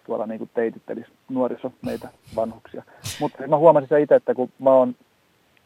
tuolla 0.06 0.26
niin 0.26 0.38
kuin 0.38 0.50
teitittelisi 0.54 1.10
nuoriso 1.28 1.72
meitä 1.82 2.08
vanhuksia. 2.36 2.82
Mutta 3.20 3.46
mä 3.46 3.56
huomasin 3.56 3.88
se 3.88 4.00
itse, 4.00 4.14
että 4.14 4.34
kun 4.34 4.50
mä 4.58 4.70
oon 4.70 4.94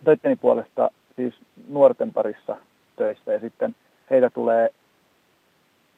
töitteni 0.04 0.36
puolesta 0.36 0.90
siis 1.16 1.34
nuorten 1.68 2.12
parissa 2.12 2.56
töissä 2.96 3.32
ja 3.32 3.40
sitten 3.40 3.74
heitä 4.10 4.30
tulee 4.30 4.70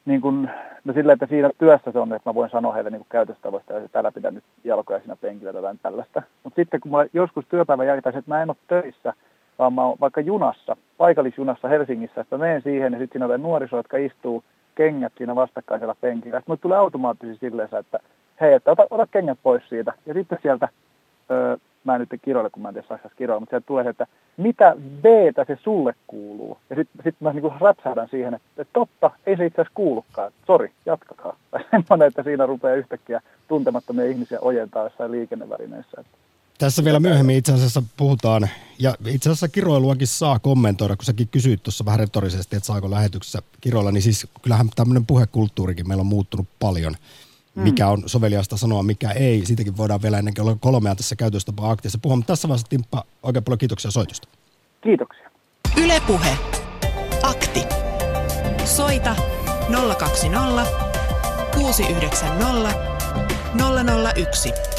niin 0.05 0.21
kuin, 0.21 0.49
no 0.85 0.93
sillä, 0.93 1.13
että 1.13 1.25
siinä 1.25 1.49
työssä 1.57 1.91
se 1.91 1.99
on, 1.99 2.13
että 2.13 2.29
mä 2.29 2.35
voin 2.35 2.49
sanoa 2.49 2.73
heille 2.73 2.89
niin 2.89 3.05
käytöstavoista, 3.09 3.77
että 3.77 3.89
täällä 3.89 4.11
pitää 4.11 4.31
nyt 4.31 4.43
jalkoja 4.63 4.99
siinä 4.99 5.15
penkillä 5.15 5.53
tai 5.53 5.75
tällaista. 5.83 6.21
Mutta 6.43 6.61
sitten 6.61 6.79
kun 6.79 6.91
mä 6.91 7.05
joskus 7.13 7.45
työpäivän 7.49 7.87
jälkeen, 7.87 8.17
että 8.17 8.31
mä 8.31 8.41
en 8.41 8.49
ole 8.49 8.57
töissä, 8.67 9.13
vaan 9.59 9.73
mä 9.73 9.85
oon 9.85 9.97
vaikka 10.01 10.21
junassa, 10.21 10.77
paikallisjunassa 10.97 11.67
Helsingissä, 11.67 12.21
että 12.21 12.37
mä 12.37 12.45
menen 12.45 12.61
siihen 12.61 12.93
ja 12.93 12.99
sitten 12.99 13.21
siinä 13.21 13.33
on 13.33 13.41
nuoriso, 13.41 13.77
jotka 13.77 13.97
istuu 13.97 14.43
kengät 14.75 15.13
siinä 15.17 15.35
vastakkaisella 15.35 15.95
penkillä. 16.01 16.39
Sitten 16.39 16.59
tulee 16.59 16.77
automaattisesti 16.77 17.45
silleen, 17.45 17.69
että 17.79 17.99
hei, 18.41 18.53
että 18.53 18.71
ota, 18.71 18.87
ota 18.89 19.07
kengät 19.07 19.39
pois 19.43 19.63
siitä. 19.69 19.93
Ja 20.05 20.13
sitten 20.13 20.39
sieltä, 20.41 20.69
öö, 21.31 21.57
mä 21.83 21.95
en 21.95 21.99
nyt 21.99 22.21
kiroile, 22.21 22.49
kun 22.49 22.61
mä 22.61 22.69
en 22.69 22.73
tiedä 22.73 22.87
saksassa 22.87 23.17
kiroilla, 23.17 23.39
mutta 23.39 23.49
sieltä 23.49 23.67
tulee 23.67 23.83
se, 23.83 23.89
että 23.89 24.07
mitä 24.37 24.75
v 25.03 25.05
se 25.47 25.57
sulle 25.63 25.93
kuuluu? 26.07 26.57
Ja 26.69 26.75
sitten 26.75 27.03
sit 27.03 27.15
mä 27.19 27.33
niinku 27.33 27.53
räpsähdän 27.61 28.07
siihen, 28.11 28.33
että, 28.33 28.65
totta, 28.73 29.11
ei 29.25 29.37
se 29.37 29.45
itse 29.45 29.61
asiassa 29.61 29.75
kuulukaan. 29.75 30.31
Sori, 30.47 30.71
jatkakaa. 30.85 31.35
Tai 31.51 31.65
semmoinen, 31.71 32.07
että 32.07 32.23
siinä 32.23 32.45
rupeaa 32.45 32.75
yhtäkkiä 32.75 33.21
tuntemattomia 33.47 34.05
ihmisiä 34.05 34.39
ojentaa 34.41 34.83
jossain 34.83 35.11
liikennevälineissä. 35.11 36.03
Tässä 36.57 36.83
vielä 36.83 36.99
myöhemmin 36.99 37.35
itse 37.35 37.53
asiassa 37.53 37.83
puhutaan, 37.97 38.49
ja 38.79 38.95
itse 39.07 39.29
asiassa 39.29 39.47
kiroiluakin 39.47 40.07
saa 40.07 40.39
kommentoida, 40.39 40.95
kun 40.95 41.05
säkin 41.05 41.27
kysyit 41.27 41.63
tuossa 41.63 41.85
vähän 41.85 41.99
retorisesti, 41.99 42.55
että 42.55 42.67
saako 42.67 42.91
lähetyksessä 42.91 43.39
kiroilla, 43.61 43.91
niin 43.91 44.01
siis 44.01 44.27
kyllähän 44.41 44.69
tämmöinen 44.75 45.05
puhekulttuurikin 45.05 45.87
meillä 45.87 46.01
on 46.01 46.07
muuttunut 46.07 46.47
paljon. 46.59 46.95
Mikä 47.63 47.87
on 47.87 48.03
soveliasta 48.05 48.57
sanoa, 48.57 48.83
mikä 48.83 49.11
ei. 49.11 49.45
Siitäkin 49.45 49.77
voidaan 49.77 50.01
vielä 50.01 50.19
ennen 50.19 50.33
kello 50.33 50.57
kolmea 50.59 50.95
tässä 50.95 51.15
käytöstapa 51.15 51.71
aktiassa 51.71 51.99
puhua, 52.01 52.15
mutta 52.15 52.33
tässä 52.33 52.47
vaiheessa 52.47 52.67
Timppa, 52.69 53.03
oikein 53.23 53.43
paljon 53.43 53.57
kiitoksia 53.57 53.91
soitosta. 53.91 54.27
Kiitoksia. 54.83 55.31
Ylepuhe. 55.77 56.37
Akti. 57.23 57.63
Soita 58.65 59.15
020 59.97 60.65
690 61.55 62.73
001. 64.15 64.76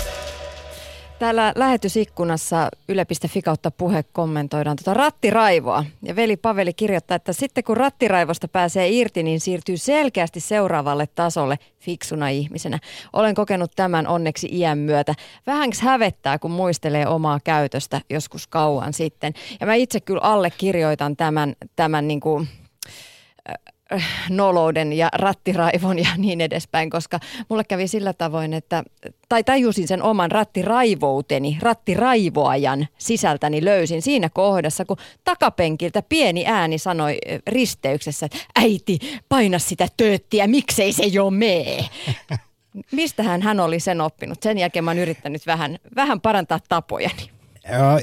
Täällä 1.19 1.53
lähetysikkunassa 1.57 2.69
yle.fi 2.89 3.43
kautta 3.43 3.71
puhe 3.71 4.05
kommentoidaan 4.13 4.77
tuota 4.77 4.95
rattiraivoa. 4.95 5.85
Ja 6.03 6.17
veli 6.17 6.37
Paveli 6.37 6.73
kirjoittaa, 6.73 7.15
että 7.15 7.33
sitten 7.33 7.65
kun 7.65 7.77
rattiraivosta 7.77 8.49
pääsee 8.49 8.89
irti, 8.89 9.23
niin 9.23 9.41
siirtyy 9.41 9.77
selkeästi 9.77 10.41
seuraavalle 10.41 11.07
tasolle 11.07 11.59
fiksuna 11.81 12.29
ihmisenä. 12.29 12.79
Olen 13.13 13.35
kokenut 13.35 13.73
tämän 13.77 14.07
onneksi 14.07 14.49
iän 14.53 14.79
myötä. 14.79 15.15
Vähän 15.47 15.71
hävettää, 15.83 16.39
kun 16.39 16.51
muistelee 16.51 17.07
omaa 17.07 17.41
käytöstä 17.45 18.01
joskus 18.11 18.47
kauan 18.47 18.93
sitten. 18.93 19.33
Ja 19.61 19.67
mä 19.67 19.75
itse 19.75 20.01
kyllä 20.01 20.21
allekirjoitan 20.23 21.17
tämän, 21.17 21.55
tämän 21.77 22.09
niin 22.09 22.21
kuin, 22.21 22.49
Äh, 23.49 23.55
nolouden 24.29 24.93
ja 24.93 25.09
rattiraivon 25.13 25.99
ja 25.99 26.09
niin 26.17 26.41
edespäin, 26.41 26.91
koska 26.91 27.21
mulle 27.49 27.65
kävi 27.65 27.89
sillä 27.89 28.13
tavoin, 28.13 28.55
että, 28.55 28.85
tai 29.29 29.45
tajusin 29.45 29.89
sen 29.89 30.03
oman 30.03 30.31
rattiraivouteni, 30.31 31.59
rattiraivoajan 31.63 32.87
sisältäni 32.99 33.65
löysin 33.65 34.03
siinä 34.03 34.29
kohdassa, 34.29 34.85
kun 34.85 34.97
takapenkiltä 35.25 36.03
pieni 36.09 36.47
ääni 36.47 36.79
sanoi 36.79 37.19
risteyksessä, 37.47 38.27
että 38.27 38.39
äiti, 38.57 38.99
paina 39.29 39.59
sitä 39.59 39.89
tööttiä, 39.97 40.47
miksei 40.47 40.93
se 40.93 41.05
jo 41.05 41.31
mee. 41.31 41.85
Mistähän 42.93 43.43
hän 43.43 43.61
oli 43.61 43.81
sen 43.81 44.01
oppinut? 44.01 44.43
Sen 44.43 44.59
jälkeen 44.59 44.85
mä 44.85 44.91
oon 44.91 44.99
yrittänyt 44.99 45.47
vähän, 45.47 45.79
vähän 45.97 46.21
parantaa 46.21 46.59
tapojani. 46.69 47.31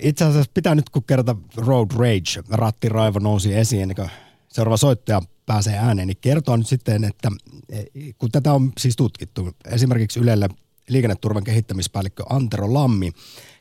Itse 0.01 0.25
asiassa 0.25 0.51
pitää 0.53 0.75
nyt 0.75 0.89
kun 0.89 1.03
kerta 1.03 1.35
Road 1.57 1.91
Rage, 1.97 2.43
rattiraivo 2.49 3.19
nousi 3.19 3.55
esiin, 3.55 3.95
kuin 3.95 4.09
seuraava 4.55 4.77
soittaja 4.77 5.21
pääsee 5.45 5.77
ääneen, 5.77 6.07
niin 6.07 6.17
kertoo 6.21 6.57
nyt 6.57 6.67
sitten, 6.67 7.03
että 7.03 7.31
e, 7.69 7.83
kun 8.17 8.31
tätä 8.31 8.53
on 8.53 8.71
siis 8.79 8.95
tutkittu, 8.95 9.51
esimerkiksi 9.65 10.19
Ylelle 10.19 10.49
liikenneturvan 10.89 11.43
kehittämispäällikkö 11.43 12.23
Antero 12.29 12.73
Lammi 12.73 13.11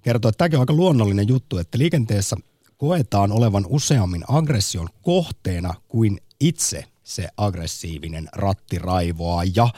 kertoo, 0.02 0.28
että 0.28 0.38
tämäkin 0.38 0.56
on 0.56 0.62
aika 0.62 0.72
luonnollinen 0.72 1.28
juttu, 1.28 1.58
että 1.58 1.78
liikenteessä 1.78 2.36
koetaan 2.76 3.32
olevan 3.32 3.66
useammin 3.68 4.24
aggression 4.28 4.88
kohteena 5.02 5.74
kuin 5.88 6.18
itse 6.40 6.84
se 7.02 7.28
aggressiivinen 7.36 8.28
rattiraivoa. 8.32 9.42
Ja, 9.56 9.68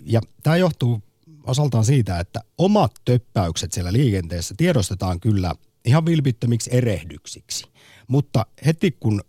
ja 0.00 0.20
tämä 0.42 0.56
johtuu 0.56 1.02
osaltaan 1.46 1.84
siitä, 1.84 2.20
että 2.20 2.40
omat 2.58 2.92
töppäykset 3.04 3.72
siellä 3.72 3.92
liikenteessä 3.92 4.54
tiedostetaan 4.56 5.20
kyllä 5.20 5.54
ihan 5.84 6.06
vilpittömiksi 6.06 6.70
erehdyksiksi. 6.72 7.64
Mutta 8.08 8.46
heti 8.66 8.96
kun 9.00 9.20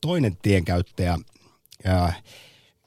toinen 0.00 0.36
tienkäyttäjä 0.42 1.18
ää, 1.84 2.12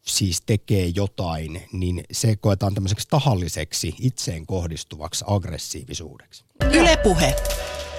siis 0.01 0.41
tekee 0.41 0.85
jotain, 0.95 1.61
niin 1.73 2.03
se 2.11 2.35
koetaan 2.41 2.73
tämmöiseksi 2.73 3.07
tahalliseksi 3.09 3.95
itseen 4.01 4.45
kohdistuvaksi 4.45 5.25
aggressiivisuudeksi. 5.27 6.45
Ylepuhe. 6.73 7.35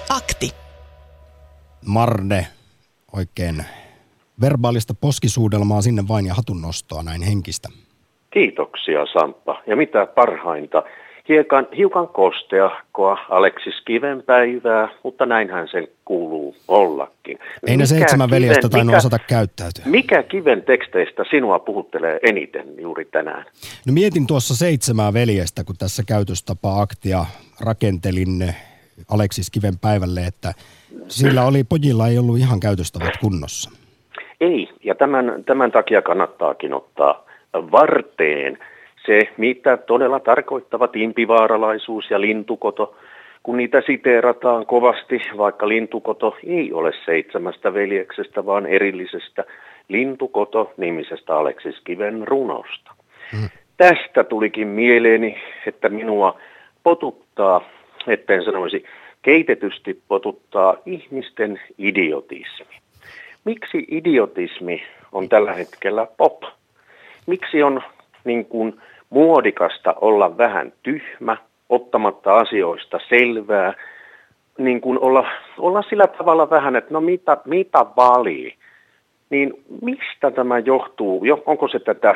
Akti. 0.09 0.51
Marne, 1.85 2.47
oikein 3.13 3.65
verbaalista 4.41 4.93
poskisuudelmaa 4.93 5.81
sinne 5.81 6.03
vain 6.07 6.25
ja 6.25 6.33
hatunnostoa 6.33 7.03
näin 7.03 7.21
henkistä. 7.21 7.69
Kiitoksia 8.33 8.99
Samppa. 9.13 9.61
Ja 9.67 9.75
mitä 9.75 10.05
parhainta, 10.05 10.83
Hiekan, 11.29 11.67
hiukan 11.77 12.07
kosteahkoa 12.07 13.17
Aleksis 13.29 13.81
Kiven 13.85 14.23
päivää, 14.23 14.89
mutta 15.03 15.25
näinhän 15.25 15.67
sen 15.67 15.87
kuuluu 16.05 16.55
ollakin. 16.67 17.39
Ei 17.67 17.77
ne 17.77 17.85
seitsemän 17.85 18.27
kiven, 18.27 18.41
veljestä 18.41 18.69
tainnut 18.69 18.85
mikä, 18.91 18.97
osata 18.97 19.19
käyttäytyä. 19.19 19.83
Mikä 19.85 20.23
Kiven 20.23 20.61
teksteistä 20.61 21.23
sinua 21.29 21.59
puhuttelee 21.59 22.19
eniten 22.23 22.67
juuri 22.81 23.05
tänään? 23.05 23.45
No 23.87 23.93
mietin 23.93 24.27
tuossa 24.27 24.55
seitsemää 24.55 25.13
veljestä, 25.13 25.63
kun 25.63 25.75
tässä 25.79 26.03
käytöstapa-aktia 26.07 27.25
rakentelin 27.61 28.53
Aleksis 29.09 29.51
Kiven 29.51 29.79
päivälle, 29.81 30.21
että 30.27 30.53
sillä 31.07 31.45
oli, 31.45 31.63
pojilla 31.63 32.07
ei 32.07 32.17
ollut 32.17 32.37
ihan 32.37 32.59
käytöstavat 32.59 33.17
kunnossa. 33.21 33.71
Ei, 34.41 34.69
ja 34.83 34.95
tämän, 34.95 35.43
tämän 35.45 35.71
takia 35.71 36.01
kannattaakin 36.01 36.73
ottaa 36.73 37.25
varteen– 37.53 38.57
se, 39.05 39.19
mitä 39.37 39.77
todella 39.77 40.19
tarkoittavat 40.19 40.95
impivaaralaisuus 40.95 42.11
ja 42.11 42.21
lintukoto, 42.21 42.95
kun 43.43 43.57
niitä 43.57 43.81
siteerataan 43.85 44.65
kovasti, 44.65 45.21
vaikka 45.37 45.67
lintukoto 45.67 46.37
ei 46.47 46.73
ole 46.73 46.91
seitsemästä 47.05 47.73
veljeksestä, 47.73 48.45
vaan 48.45 48.65
erillisestä 48.65 49.43
lintukoto-nimisestä 49.87 51.37
Aleksis 51.37 51.81
Kiven 51.83 52.27
runosta. 52.27 52.91
Hmm. 53.31 53.49
Tästä 53.77 54.23
tulikin 54.23 54.67
mieleeni, 54.67 55.37
että 55.67 55.89
minua 55.89 56.39
potuttaa, 56.83 57.69
etten 58.07 58.43
sanoisi 58.43 58.85
keitetysti 59.21 60.01
potuttaa 60.07 60.77
ihmisten 60.85 61.59
idiotismi. 61.77 62.75
Miksi 63.45 63.85
idiotismi 63.87 64.83
on 65.11 65.29
tällä 65.29 65.53
hetkellä 65.53 66.07
pop? 66.17 66.43
Miksi 67.27 67.63
on 67.63 67.81
niin 68.23 68.45
kuin 68.45 68.81
muodikasta 69.15 69.95
olla 70.01 70.37
vähän 70.37 70.73
tyhmä, 70.83 71.37
ottamatta 71.69 72.37
asioista 72.37 72.99
selvää, 73.09 73.73
niin 74.57 74.81
kuin 74.81 74.99
olla, 74.99 75.27
olla 75.57 75.81
sillä 75.81 76.07
tavalla 76.07 76.49
vähän, 76.49 76.75
että 76.75 76.93
no 76.93 77.01
mitä, 77.01 77.37
mitä 77.45 77.85
valii, 77.95 78.55
niin 79.29 79.53
mistä 79.81 80.31
tämä 80.31 80.59
johtuu? 80.59 81.25
Onko 81.45 81.67
se 81.67 81.79
tätä 81.79 82.15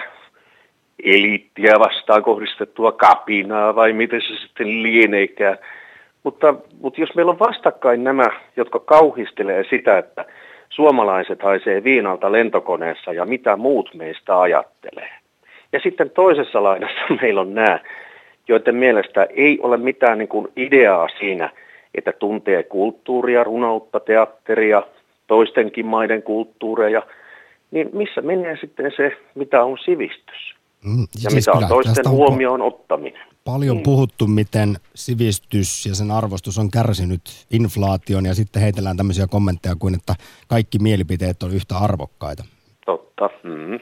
eliittiä 1.03 1.73
vastaan 1.79 2.23
kohdistettua 2.23 2.91
kapinaa 2.91 3.75
vai 3.75 3.93
miten 3.93 4.21
se 4.21 4.35
sitten 4.41 4.83
lieneekään? 4.83 5.57
Mutta, 6.23 6.55
mutta 6.81 7.01
jos 7.01 7.15
meillä 7.15 7.31
on 7.31 7.39
vastakkain 7.39 8.03
nämä, 8.03 8.27
jotka 8.57 8.79
kauhistelee 8.79 9.63
sitä, 9.69 9.97
että 9.97 10.25
suomalaiset 10.69 11.41
haisee 11.41 11.83
viinalta 11.83 12.31
lentokoneessa 12.31 13.13
ja 13.13 13.25
mitä 13.25 13.55
muut 13.55 13.89
meistä 13.93 14.39
ajattelee. 14.41 15.18
Ja 15.73 15.79
sitten 15.83 16.09
toisessa 16.09 16.63
laidassa 16.63 16.99
meillä 17.21 17.41
on 17.41 17.53
nämä, 17.53 17.79
joiden 18.47 18.75
mielestä 18.75 19.27
ei 19.35 19.59
ole 19.63 19.77
mitään 19.77 20.17
niin 20.17 20.27
kuin 20.27 20.47
ideaa 20.55 21.07
siinä, 21.19 21.49
että 21.95 22.11
tuntee 22.11 22.63
kulttuuria, 22.63 23.43
runoutta, 23.43 23.99
teatteria, 23.99 24.83
toistenkin 25.27 25.85
maiden 25.85 26.23
kulttuureja, 26.23 27.01
niin 27.71 27.89
missä 27.93 28.21
menee 28.21 28.57
sitten 28.61 28.91
se, 28.97 29.17
mitä 29.35 29.63
on 29.63 29.77
sivistys? 29.85 30.55
Mm, 30.83 31.07
ja 31.23 31.29
siis 31.29 31.47
mitä 31.47 31.57
on 31.57 31.67
toisten 31.67 32.07
on 32.07 32.13
huomioon 32.13 32.61
ottaminen. 32.61 33.21
Paljon 33.45 33.77
mm. 33.77 33.83
puhuttu, 33.83 34.27
miten 34.27 34.75
sivistys 34.95 35.85
ja 35.85 35.95
sen 35.95 36.11
arvostus 36.11 36.57
on 36.57 36.71
kärsinyt 36.71 37.21
inflaation 37.51 38.25
ja 38.25 38.33
sitten 38.33 38.61
heitellään 38.61 38.97
tämmöisiä 38.97 39.27
kommentteja 39.27 39.75
kuin, 39.79 39.95
että 39.95 40.15
kaikki 40.47 40.79
mielipiteet 40.79 41.43
on 41.43 41.51
yhtä 41.51 41.77
arvokkaita. 41.77 42.43
Totta. 42.85 43.29
Mm. 43.43 43.79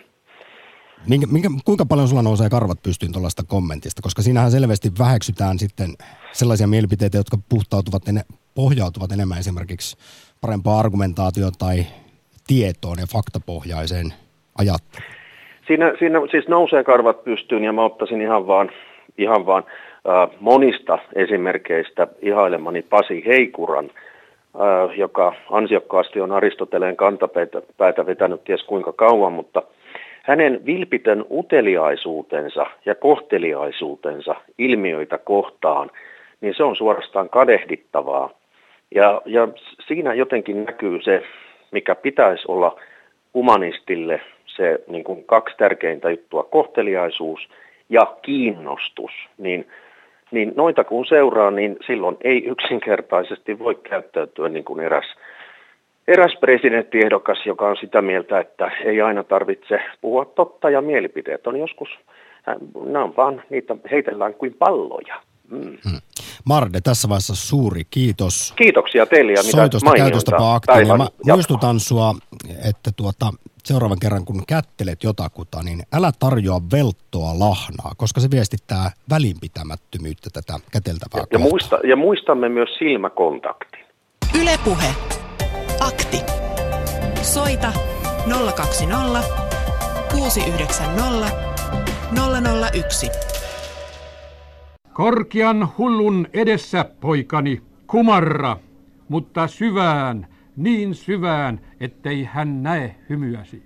Minkä, 1.06 1.28
minkä, 1.32 1.50
kuinka 1.66 1.86
paljon 1.86 2.08
sulla 2.08 2.22
nousee 2.22 2.50
karvat 2.50 2.84
pystyyn 2.84 3.12
tuollaista 3.12 3.44
kommentista? 3.48 4.02
Koska 4.02 4.22
siinähän 4.22 4.52
selvästi 4.52 4.90
väheksytään 5.00 5.60
sitten 5.60 5.90
sellaisia 6.32 6.68
mielipiteitä, 6.68 7.18
jotka 7.18 7.38
puhtautuvat, 7.50 8.08
ene, 8.08 8.22
pohjautuvat 8.56 9.12
enemmän 9.12 9.40
esimerkiksi 9.40 9.98
parempaa 10.42 10.80
argumentaatioon 10.80 11.52
tai 11.60 11.86
tietoon 12.48 12.98
ja 13.00 13.06
faktapohjaiseen 13.14 14.14
ajatteluun. 14.58 15.12
Siinä, 15.68 15.94
siinä 16.00 16.20
siis 16.32 16.48
nousee 16.48 16.84
karvat 16.84 17.24
pystyyn 17.24 17.64
ja 17.64 17.74
mä 17.74 17.86
ottaisin 17.86 18.22
ihan 18.22 18.48
vaan, 18.48 18.72
ihan 19.18 19.46
vaan 19.46 19.64
äh, 19.68 20.40
monista 20.40 21.00
esimerkkeistä 21.16 22.08
ihailemani 22.22 22.82
Pasi 22.82 23.24
Heikuran, 23.26 23.90
joka 24.98 25.34
ansiokkaasti 25.52 26.22
on 26.22 26.32
Aristoteleen 26.32 26.96
kantapäätä 26.96 28.06
vetänyt 28.06 28.44
ties 28.44 28.64
kuinka 28.64 28.94
kauan, 28.94 29.34
mutta– 29.34 29.64
hänen 30.28 30.66
vilpitön 30.66 31.26
uteliaisuutensa 31.32 32.66
ja 32.86 32.96
kohteliaisuutensa 32.96 34.36
ilmiöitä 34.58 35.18
kohtaan, 35.18 35.92
niin 36.42 36.54
se 36.58 36.64
on 36.64 36.76
suorastaan 36.76 37.30
kadehdittavaa. 37.30 38.30
Ja, 38.96 39.22
ja 39.26 39.48
siinä 39.88 40.14
jotenkin 40.14 40.66
näkyy 40.66 41.02
se, 41.02 41.24
mikä 41.72 41.96
pitäisi 41.96 42.44
olla 42.48 42.80
humanistille 43.34 44.22
se 44.46 44.80
niin 44.88 45.04
kuin 45.04 45.24
kaksi 45.24 45.58
tärkeintä 45.58 46.10
juttua, 46.10 46.44
kohteliaisuus 46.44 47.50
ja 47.90 48.16
kiinnostus. 48.22 49.12
Niin, 49.38 49.68
niin 50.32 50.54
noita 50.56 50.84
kun 50.84 51.06
seuraa, 51.06 51.52
niin 51.52 51.78
silloin 51.88 52.18
ei 52.22 52.46
yksinkertaisesti 52.46 53.60
voi 53.60 53.76
käyttäytyä 53.76 54.50
niin 54.50 54.66
kuin 54.66 54.80
eräs 54.80 55.06
eräs 56.08 56.38
presidenttiehdokas, 56.40 57.46
joka 57.46 57.68
on 57.68 57.78
sitä 57.80 58.02
mieltä, 58.02 58.40
että 58.40 58.72
ei 58.86 59.02
aina 59.02 59.24
tarvitse 59.24 59.80
puhua 60.02 60.26
totta 60.26 60.70
ja 60.70 60.82
mielipiteet 60.82 61.48
on 61.48 61.60
joskus, 61.60 61.90
nämä 62.86 63.04
on 63.04 63.14
vaan, 63.18 63.44
niitä 63.50 63.76
heitellään 63.92 64.34
kuin 64.34 64.54
palloja. 64.60 65.22
Mm. 65.50 65.62
Hmm. 65.62 66.00
Marde, 66.46 66.82
tässä 66.82 67.10
vaiheessa 67.10 67.36
suuri 67.36 67.82
kiitos. 67.90 68.54
Kiitoksia 68.56 69.06
teille 69.06 69.32
ja 69.32 69.44
mitä 69.44 69.58
Soitosta 69.58 70.54
aktiin. 70.54 70.88
Mä 70.88 71.08
muistutan 71.34 71.80
sua, 71.80 72.16
että 72.70 72.92
tuota, 72.98 73.32
seuraavan 73.64 74.00
kerran 74.02 74.26
kun 74.26 74.44
kättelet 74.48 75.04
jotakuta, 75.04 75.64
niin 75.64 75.82
älä 75.94 76.12
tarjoa 76.20 76.62
velttoa 76.72 77.40
lahnaa, 77.40 77.92
koska 77.98 78.22
se 78.22 78.32
viestittää 78.32 78.92
välinpitämättömyyttä 79.10 80.30
tätä 80.34 80.54
käteltävää 80.72 81.20
ja, 81.20 81.28
ja, 81.32 81.40
muista, 81.40 81.80
ja 81.84 81.96
muistamme 81.96 82.50
myös 82.50 82.70
silmäkontaktin. 82.80 83.86
Ylepuhe 84.42 84.88
Akti. 85.80 86.22
Soita 87.22 87.74
020 88.56 89.24
690 90.12 91.32
001. 92.74 93.10
Korkean 94.94 95.70
hullun 95.78 96.28
edessä, 96.34 96.86
poikani, 97.02 97.62
kumarra, 97.88 98.58
mutta 99.10 99.48
syvään, 99.48 100.28
niin 100.56 100.96
syvään, 100.96 101.62
ettei 101.80 102.24
hän 102.24 102.64
näe 102.64 102.96
hymyäsi. 103.10 103.64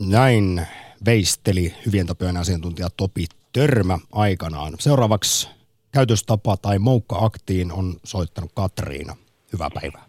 Näin 0.00 0.66
veisteli 1.04 1.74
hyvien 1.86 2.06
tapojen 2.06 2.36
asiantuntija 2.36 2.88
Topi 2.96 3.26
Törmä 3.52 3.98
aikanaan. 4.12 4.74
Seuraavaksi 4.78 5.48
käytöstapa 5.92 6.56
tai 6.56 6.78
moukka-aktiin 6.78 7.72
on 7.72 7.94
soittanut 8.04 8.50
Katriina. 8.54 9.16
Hyvää 9.52 9.68
päivää. 9.74 10.04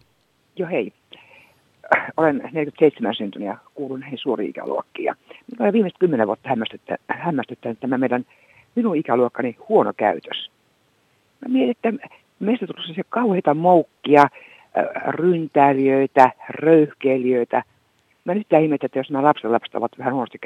Jo 0.56 0.66
hei 0.66 0.92
olen 2.16 2.50
47 2.52 3.14
syntynyt 3.14 3.48
ja 3.48 3.56
kuulun 3.74 4.00
näihin 4.00 4.18
suuriin 4.18 4.50
ikäluokkiin. 4.50 5.06
Ja 5.06 5.14
olen 5.60 5.72
viimeiset 5.72 5.98
kymmenen 5.98 6.26
vuotta 6.26 6.48
hämmästyttänyt 7.08 7.80
tämä 7.80 7.98
meidän 7.98 8.24
minun 8.74 8.96
ikäluokkani 8.96 9.56
huono 9.68 9.92
käytös. 9.96 10.50
Mä 11.40 11.52
mietin, 11.52 11.70
että 11.70 12.08
meistä 12.38 12.66
tulisi 12.66 12.94
se 12.94 13.02
kauheita 13.08 13.54
moukkia, 13.54 14.22
äh, 14.22 14.28
ryntäilijöitä, 15.08 16.30
röyhkeilijöitä. 16.48 17.62
Mä 18.24 18.34
nyt 18.34 18.46
ihmettä, 18.62 18.86
että 18.86 18.98
jos 18.98 19.10
nämä 19.10 19.24
lapset 19.24 19.50
lapset 19.50 19.74
ovat 19.74 19.92
vähän 19.98 20.14
huonosti, 20.14 20.38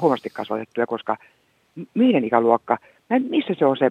huonosti 0.00 0.30
kasvatettuja, 0.30 0.86
koska 0.86 1.16
meidän 1.94 2.24
ikäluokka, 2.24 2.78
missä 3.28 3.54
se 3.58 3.66
on 3.66 3.76
se, 3.76 3.90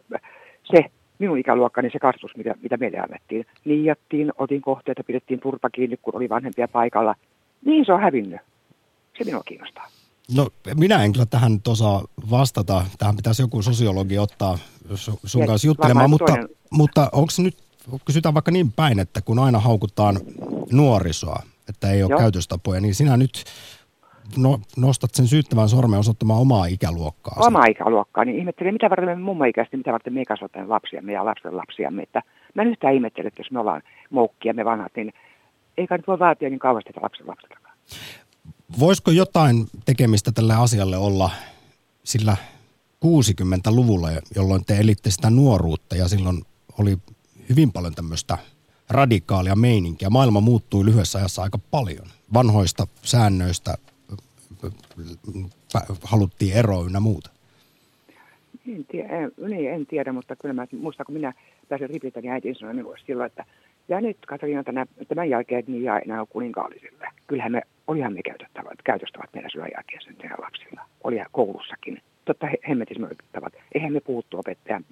se 0.64 0.86
minun 1.20 1.38
ikäluokkani 1.38 1.90
se 1.90 2.00
kasvatus, 2.00 2.38
mitä, 2.38 2.56
mitä 2.62 2.78
meille 2.78 3.00
annettiin. 3.00 3.46
Liiattiin, 3.66 4.34
otin 4.38 4.62
kohteita, 4.62 5.04
pidettiin 5.04 5.40
turpa 5.40 5.70
kiinni, 5.70 5.98
kun 5.98 6.16
oli 6.16 6.30
vanhempia 6.30 6.68
paikalla. 6.68 7.16
Niin 7.66 7.86
se 7.86 7.94
on 7.94 8.02
hävinnyt. 8.02 8.42
Se 9.18 9.24
minua 9.24 9.44
kiinnostaa. 9.44 9.88
No 10.36 10.48
minä 10.76 11.04
en 11.04 11.12
kyllä 11.12 11.26
tähän 11.26 11.62
osaa 11.68 12.04
vastata. 12.32 12.86
Tähän 12.98 13.16
pitäisi 13.16 13.42
joku 13.42 13.62
sosiologi 13.62 14.18
ottaa 14.18 14.58
sun 15.26 15.42
ja 15.42 15.48
kanssa 15.48 15.68
juttelemaan, 15.68 16.10
mutta, 16.10 16.26
toinen... 16.26 16.50
mutta 16.72 17.10
onko 17.12 17.32
nyt, 17.38 17.58
kysytään 18.06 18.34
vaikka 18.34 18.52
niin 18.52 18.72
päin, 18.72 19.00
että 19.00 19.22
kun 19.22 19.40
aina 19.40 19.60
haukutaan 19.60 20.20
nuorisoa, 20.72 21.44
että 21.70 21.92
ei 21.92 22.04
ole 22.04 22.10
Joo. 22.10 22.20
käytöstapoja, 22.20 22.82
niin 22.82 22.96
sinä 22.96 23.18
nyt 23.18 23.44
no, 24.38 24.60
nostat 24.78 25.14
sen 25.14 25.28
syyttävän 25.28 25.70
sormen 25.70 26.00
osoittamaan 26.00 26.42
omaa 26.42 26.66
ikäluokkaa. 26.66 27.36
Omaa 27.38 27.66
ikäluokkaa, 27.66 28.26
niin 28.26 28.40
ihmettelin, 28.40 28.74
mitä 28.74 28.90
varten 28.90 29.10
me 29.10 29.16
mummoikäisesti, 29.16 29.78
mitä 29.78 29.92
varten 29.92 30.14
me 30.14 30.26
kasvatamme 30.26 30.68
lapsiamme 30.68 31.14
ja 31.14 31.26
lapsen 31.26 31.58
lapsiamme. 31.58 32.04
Että 32.04 32.22
mä 32.54 32.62
en 32.62 32.68
yhtään 32.68 32.94
ihmettele, 32.94 33.28
että 33.28 33.40
jos 33.40 33.52
me 33.52 33.60
ollaan 33.60 33.82
moukkia, 34.10 34.54
me 34.54 34.66
vanhat, 34.66 34.92
niin 34.96 35.14
eikä 35.78 35.98
nyt 35.98 36.08
voi 36.08 36.20
vaatia 36.20 36.50
niin 36.50 36.60
kauheasti 36.60 36.90
sitä 36.90 37.02
lapsen 37.02 37.28
lapseltakaan. 37.28 37.78
Voisiko 38.80 39.12
jotain 39.12 39.66
tekemistä 39.86 40.32
tälle 40.32 40.54
asialle 40.56 40.98
olla 40.98 41.32
sillä 42.04 42.38
60-luvulla, 43.06 44.10
jolloin 44.36 44.66
te 44.66 44.78
elitte 44.78 45.12
sitä 45.12 45.30
nuoruutta 45.30 45.96
ja 45.96 46.08
silloin 46.08 46.46
oli 46.80 46.98
hyvin 47.50 47.72
paljon 47.72 47.96
tämmöistä 47.96 48.38
radikaalia 48.90 49.56
meininkiä. 49.56 50.10
Maailma 50.10 50.42
muuttui 50.42 50.86
lyhyessä 50.86 51.20
ajassa 51.20 51.44
aika 51.44 51.60
paljon. 51.72 52.08
Vanhoista 52.34 52.88
säännöistä 53.04 53.78
haluttiin 56.04 56.58
eroa 56.58 56.86
ynnä 56.86 57.00
muuta? 57.00 57.30
En 58.68 58.86
tiedä, 58.86 59.10
en, 59.10 59.32
niin, 59.48 59.72
en 59.72 59.86
tiedä, 59.86 60.14
mutta 60.14 60.36
kyllä 60.36 60.54
mä 60.54 60.68
muistan, 60.80 61.06
kun 61.06 61.16
minä 61.16 61.34
pääsin 61.70 61.90
ripiltä, 61.90 62.22
niin 62.22 62.32
äiti 62.32 62.54
sanoi 62.54 62.74
minulle 62.74 62.98
silloin, 63.06 63.28
että 63.28 63.46
ja 63.90 64.02
nyt 64.02 64.18
Katariina 64.28 64.64
tänä, 64.64 64.86
tämän 65.08 65.30
jälkeen 65.30 65.64
niin 65.68 65.84
jää 65.84 66.00
enää 66.00 66.26
kuninkaallisille. 66.30 67.08
Kyllähän 67.28 67.52
me, 67.52 67.62
olihan 67.88 68.14
me 68.14 68.22
käytettävät, 68.24 68.82
käytöstävät 68.84 69.30
meidän 69.34 69.52
syön 69.52 69.70
jälkeen 69.76 70.16
teidän 70.18 70.38
lapsilla. 70.42 70.82
Oli 71.04 71.18
koulussakin. 71.32 72.02
Totta 72.26 72.48
he, 72.48 72.58
hemmetis 72.70 73.00
möittävät. 73.00 73.54
Eihän 73.76 73.94
me 73.94 74.00
puhuttu 74.00 74.40
opettajan 74.40 74.86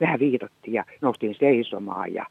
Mehän 0.00 0.20
viitottiin 0.20 0.74
ja 0.74 0.84
noustiin 1.00 1.36
seisomaan 1.38 2.14
ja 2.14 2.26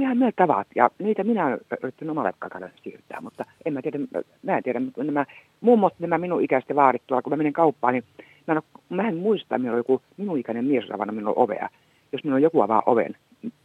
ihan 0.00 0.18
meillä 0.18 0.32
tavat 0.36 0.66
ja 0.74 0.90
niitä 0.98 1.24
minä 1.24 1.58
yritin 1.82 2.10
omalle 2.10 2.32
kakalle 2.38 2.70
siirtää, 2.82 3.20
mutta 3.20 3.44
en 3.64 3.72
mä 3.72 3.82
tiedä, 3.82 3.98
mä 4.42 4.56
en 4.56 4.62
tiedä, 4.62 4.80
nämä 4.96 5.26
mummot, 5.60 5.94
nämä 5.98 6.18
minun 6.18 6.44
ikäisten 6.44 6.76
vaarit 6.76 7.02
tuolla, 7.06 7.22
kun 7.22 7.32
mä 7.32 7.36
menen 7.36 7.52
kauppaan, 7.52 7.94
niin 7.94 8.04
mä 8.46 8.54
en, 8.54 8.62
mä 8.88 9.08
en 9.08 9.16
muista, 9.16 9.44
että 9.44 9.58
minulla 9.58 9.74
on 9.74 9.78
joku 9.78 10.02
minun 10.16 10.38
ikäinen 10.38 10.64
mies 10.64 10.90
avannut 10.90 11.16
minun 11.16 11.32
ovea. 11.36 11.68
Jos 12.12 12.24
minulla 12.24 12.36
on 12.36 12.42
joku 12.42 12.60
avaa 12.60 12.82
oven, 12.86 13.16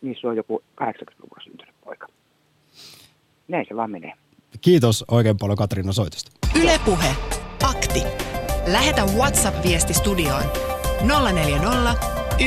niin 0.02 0.16
se 0.22 0.28
on 0.28 0.36
joku 0.36 0.64
80-luvulla 0.82 1.44
syntynyt 1.44 1.76
poika. 1.86 2.08
Näin 3.48 3.66
se 3.70 3.76
vaan 3.76 3.92
menee. 3.92 4.14
Kiitos 4.62 5.06
oikein 5.12 5.38
paljon 5.40 5.58
Katriina 5.58 5.92
soitosta. 5.92 6.32
Ylepuhe. 6.62 7.16
Akti. 7.70 8.04
Lähetä 8.72 9.02
WhatsApp-viesti 9.18 9.94
studioon 9.94 10.44
040 11.34 11.94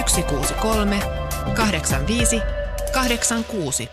163 0.06 0.96
85 1.56 2.65
86 2.96 3.88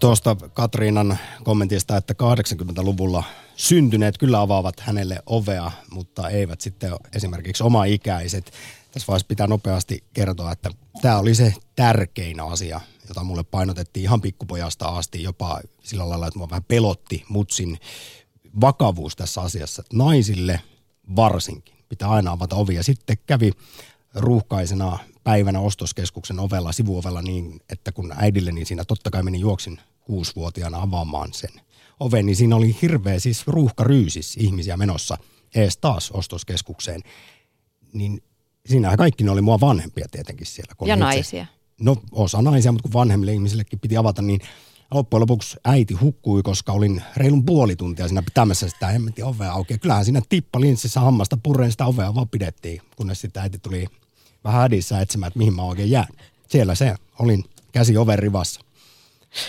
Tuosta 0.00 0.36
Katriinan 0.52 1.18
kommentista, 1.44 1.96
että 1.96 2.14
80-luvulla 2.14 3.24
syntyneet 3.56 4.18
kyllä 4.18 4.40
avaavat 4.40 4.80
hänelle 4.80 5.22
ovea, 5.26 5.72
mutta 5.90 6.28
eivät 6.28 6.60
sitten 6.60 6.92
esimerkiksi 7.14 7.62
oma 7.62 7.84
ikäiset. 7.84 8.52
Tässä 8.92 9.06
vaiheessa 9.08 9.26
pitää 9.28 9.46
nopeasti 9.46 10.04
kertoa, 10.12 10.52
että 10.52 10.70
tämä 11.02 11.18
oli 11.18 11.34
se 11.34 11.54
tärkein 11.76 12.40
asia, 12.40 12.80
jota 13.08 13.24
mulle 13.24 13.42
painotettiin 13.42 14.04
ihan 14.04 14.20
pikkupojasta 14.20 14.88
asti, 14.88 15.22
jopa 15.22 15.60
sillä 15.82 16.08
lailla, 16.08 16.26
että 16.26 16.38
mua 16.38 16.50
vähän 16.50 16.64
pelotti 16.64 17.24
mutsin 17.28 17.78
vakavuus 18.60 19.16
tässä 19.16 19.40
asiassa. 19.40 19.82
Naisille 19.92 20.60
varsinkin 21.16 21.74
pitää 21.88 22.08
aina 22.08 22.32
avata 22.32 22.56
ovia. 22.56 22.82
Sitten 22.82 23.16
kävi 23.26 23.52
ruuhkaisena 24.14 24.98
päivänä 25.26 25.60
ostoskeskuksen 25.60 26.40
ovella, 26.40 26.72
sivuovella 26.72 27.22
niin, 27.22 27.60
että 27.68 27.92
kun 27.92 28.12
äidille, 28.16 28.52
niin 28.52 28.66
siinä 28.66 28.84
totta 28.84 29.10
kai 29.10 29.22
meni 29.22 29.40
juoksin 29.40 29.80
kuusivuotiaana 30.00 30.82
avaamaan 30.82 31.32
sen 31.32 31.50
oven, 32.00 32.26
niin 32.26 32.36
siinä 32.36 32.56
oli 32.56 32.76
hirveä 32.82 33.18
siis 33.18 33.46
ruuhkaryysis 33.46 34.36
ihmisiä 34.36 34.76
menossa 34.76 35.18
ees 35.54 35.76
taas 35.76 36.10
ostoskeskukseen. 36.10 37.02
Niin 37.92 38.22
siinä 38.66 38.96
kaikki 38.96 39.24
ne 39.24 39.30
oli 39.30 39.40
mua 39.40 39.60
vanhempia 39.60 40.06
tietenkin 40.10 40.46
siellä. 40.46 40.74
Kun 40.76 40.88
Ja 40.88 40.94
itse- 40.94 41.04
naisia. 41.04 41.46
No 41.80 41.96
osa 42.12 42.42
naisia, 42.42 42.72
mutta 42.72 42.82
kun 42.82 42.92
vanhemmille 42.92 43.32
ihmisillekin 43.32 43.80
piti 43.80 43.96
avata, 43.96 44.22
niin 44.22 44.40
loppujen 44.90 45.20
lopuksi 45.20 45.56
äiti 45.64 45.94
hukkui, 45.94 46.42
koska 46.42 46.72
olin 46.72 47.02
reilun 47.16 47.44
puoli 47.44 47.76
tuntia 47.76 48.08
siinä 48.08 48.22
pitämässä 48.22 48.68
sitä 48.68 48.86
hemmetin 48.86 49.24
ovea 49.24 49.52
auki. 49.52 49.74
Ja 49.74 49.78
kyllähän 49.78 50.04
siinä 50.04 50.22
tippa 50.28 50.60
linssissä 50.60 51.00
hammasta 51.00 51.38
purreen 51.42 51.70
sitä 51.70 51.86
ovea 51.86 52.14
vaan 52.14 52.28
pidettiin, 52.28 52.82
kunnes 52.96 53.20
sitten 53.20 53.42
äiti 53.42 53.58
tuli 53.58 53.86
vähän 54.46 54.62
hädissä 54.62 55.00
etsimään, 55.00 55.28
että 55.28 55.38
mihin 55.38 55.54
mä 55.54 55.62
oikein 55.62 55.90
jään. 55.90 56.08
Siellä 56.48 56.74
se, 56.74 56.94
olin 57.18 57.44
käsi 57.72 57.96
oven 57.96 58.18
rivassa, 58.18 58.60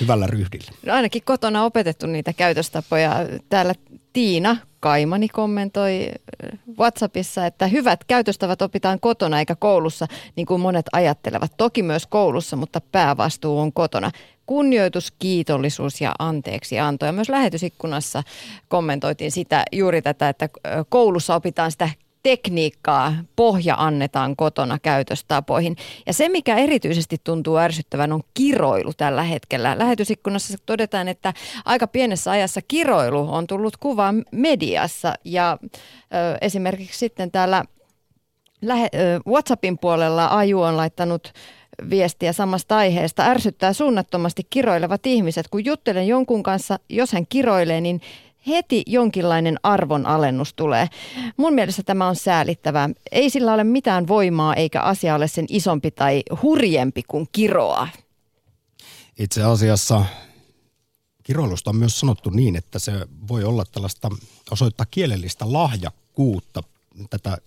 hyvällä 0.01 0.27
ryhdillä. 0.27 0.71
No 0.85 0.93
ainakin 0.93 1.21
kotona 1.25 1.63
opetettu 1.63 2.07
niitä 2.07 2.33
käytöstapoja. 2.33 3.15
Täällä 3.49 3.73
Tiina 4.13 4.57
Kaimani 4.79 5.27
kommentoi 5.27 6.09
äh, 6.09 6.59
WhatsAppissa, 6.79 7.45
että 7.45 7.67
hyvät 7.67 8.03
käytöstavat 8.03 8.61
opitaan 8.61 8.99
kotona 8.99 9.39
eikä 9.39 9.55
koulussa, 9.55 10.07
niin 10.35 10.45
kuin 10.45 10.61
monet 10.61 10.85
ajattelevat. 10.93 11.51
Toki 11.57 11.83
myös 11.83 12.07
koulussa, 12.07 12.55
mutta 12.55 12.81
päävastuu 12.81 13.59
on 13.59 13.73
kotona. 13.73 14.11
Kunnioitus, 14.45 15.13
kiitollisuus 15.19 16.01
ja 16.01 16.15
anteeksi 16.19 16.79
anto. 16.79 17.05
Ja 17.05 17.11
myös 17.11 17.29
lähetysikkunassa 17.29 18.23
kommentoitiin 18.67 19.31
sitä, 19.31 19.63
juuri 19.71 20.01
tätä, 20.01 20.29
että 20.29 20.49
äh, 20.67 20.85
koulussa 20.89 21.35
opitaan 21.35 21.71
sitä 21.71 21.89
tekniikkaa, 22.28 23.13
pohja 23.36 23.75
annetaan 23.78 24.36
kotona 24.36 24.80
käytöstapoihin. 24.80 25.75
Ja 26.05 26.13
se, 26.13 26.30
mikä 26.30 26.55
erityisesti 26.55 27.17
tuntuu 27.23 27.57
ärsyttävän, 27.57 28.13
on 28.13 28.21
kiroilu 28.34 28.91
tällä 28.97 29.23
hetkellä. 29.23 29.75
Lähetysikkunassa 29.78 30.57
todetaan, 30.65 31.07
että 31.07 31.34
aika 31.65 31.88
pienessä 31.88 32.32
ajassa 32.32 32.61
kiroilu 32.67 33.34
on 33.34 33.47
tullut 33.47 33.78
kuvaan 33.78 34.25
mediassa 34.32 35.13
ja 35.23 35.57
ö, 35.61 36.38
esimerkiksi 36.41 36.99
sitten 36.99 37.32
täällä 37.32 37.63
lähe, 38.61 38.89
ö, 38.93 39.19
WhatsAppin 39.28 39.78
puolella 39.78 40.25
Aju 40.25 40.61
on 40.61 40.78
laittanut 40.78 41.34
viestiä 41.89 42.34
samasta 42.34 42.78
aiheesta. 42.78 43.23
Ärsyttää 43.23 43.73
suunnattomasti 43.73 44.43
kiroilevat 44.49 45.05
ihmiset. 45.05 45.47
Kun 45.47 45.65
juttelen 45.65 46.07
jonkun 46.07 46.43
kanssa, 46.43 46.80
jos 46.89 47.11
hän 47.11 47.28
kiroilee, 47.28 47.82
niin 47.82 48.01
heti 48.47 48.83
jonkinlainen 48.87 49.59
arvonalennus 49.63 50.53
tulee. 50.53 50.89
Mun 51.37 51.53
mielestä 51.53 51.83
tämä 51.83 52.07
on 52.07 52.15
säälittävää. 52.15 52.89
Ei 53.11 53.29
sillä 53.29 53.53
ole 53.53 53.63
mitään 53.63 54.07
voimaa 54.07 54.55
eikä 54.55 54.81
asia 54.81 55.15
ole 55.15 55.27
sen 55.27 55.45
isompi 55.49 55.91
tai 55.91 56.23
hurjempi 56.41 57.03
kuin 57.07 57.27
kiroa. 57.31 57.87
Itse 59.19 59.43
asiassa 59.43 60.05
kiroilusta 61.23 61.69
on 61.69 61.75
myös 61.75 61.99
sanottu 61.99 62.29
niin, 62.29 62.55
että 62.55 62.79
se 62.79 62.91
voi 63.27 63.43
olla 63.43 63.63
tällaista 63.71 64.09
osoittaa 64.51 64.85
kielellistä 64.91 65.53
lahjakkuutta. 65.53 66.63
Tätä, 67.09 67.37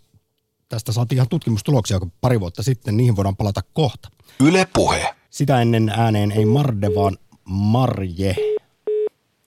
tästä 0.68 0.92
saatiin 0.92 1.16
ihan 1.16 1.28
tutkimustuloksia 1.28 2.00
pari 2.20 2.40
vuotta 2.40 2.62
sitten, 2.62 2.96
niihin 2.96 3.16
voidaan 3.16 3.36
palata 3.36 3.62
kohta. 3.72 4.08
Yle 4.40 4.66
Puhe. 4.74 5.14
Sitä 5.30 5.62
ennen 5.62 5.88
ääneen 5.88 6.32
ei 6.32 6.44
Marde, 6.44 6.94
vaan 6.94 7.18
Marje 7.44 8.36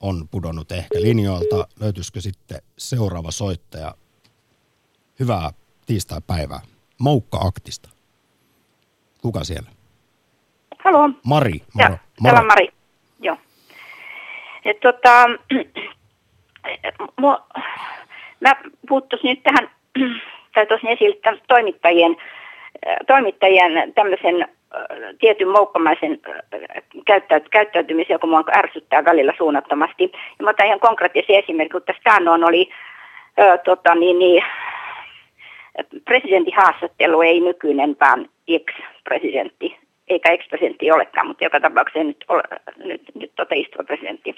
on 0.04 0.28
pudonnut 0.30 0.72
ehkä 0.72 1.00
linjoilta. 1.00 1.66
Löytyisikö 1.80 2.20
sitten 2.20 2.58
seuraava 2.78 3.30
soittaja? 3.30 3.94
Hyvää 5.20 5.50
tiistai-päivää. 5.86 6.60
Moukka 6.98 7.38
Aktista. 7.38 7.88
Kuka 9.22 9.44
siellä? 9.44 9.70
Haloo. 10.84 11.10
Mari. 11.26 11.52
Ja, 11.78 11.88
Moro. 11.88 11.98
täällä 12.22 12.40
on 12.40 12.46
Mari. 12.46 12.68
Joo. 13.20 13.36
Et 14.64 14.80
tota, 14.80 15.26
mua, 17.20 17.46
mä 18.40 18.52
puuttuisin 18.88 19.28
nyt 19.28 19.42
tähän, 19.42 19.70
tai 20.54 20.66
tosin 20.66 20.88
esille 20.88 21.16
tämän 21.16 21.40
toimittajien, 21.48 22.16
toimittajien 23.06 23.92
tämmöisen 23.94 24.48
tietyn 25.20 25.48
moukkamaisen 25.48 26.20
käyttäyt- 27.06 27.48
käyttäytymisen, 27.48 28.14
joka 28.14 28.26
mua 28.26 28.44
ärsyttää 28.56 29.04
välillä 29.04 29.32
suunnattomasti. 29.36 30.12
Ja 30.38 30.44
mä 30.44 30.50
otan 30.50 30.66
ihan 30.66 30.80
konkreettisen 30.80 31.36
esimerkin, 31.36 31.72
kun 31.72 31.82
tässä 31.82 32.02
taannoin 32.04 32.44
oli 32.44 32.70
ö, 33.38 33.58
tota, 33.58 33.94
niin, 33.94 34.18
niin, 34.18 34.44
presidentin 36.04 36.56
haastattelu 36.56 37.22
ei 37.22 37.40
nykyinen, 37.40 37.96
vaan 38.00 38.28
ex-presidentti, 38.48 39.76
eikä 40.08 40.32
ex-presidentti 40.32 40.92
olekaan, 40.92 41.26
mutta 41.26 41.44
joka 41.44 41.60
tapauksessa 41.60 42.04
nyt, 42.04 42.24
ole, 42.28 42.42
nyt, 42.84 43.02
nyt 43.14 43.32
tota 43.36 43.54
istuva 43.54 43.84
presidentti. 43.84 44.34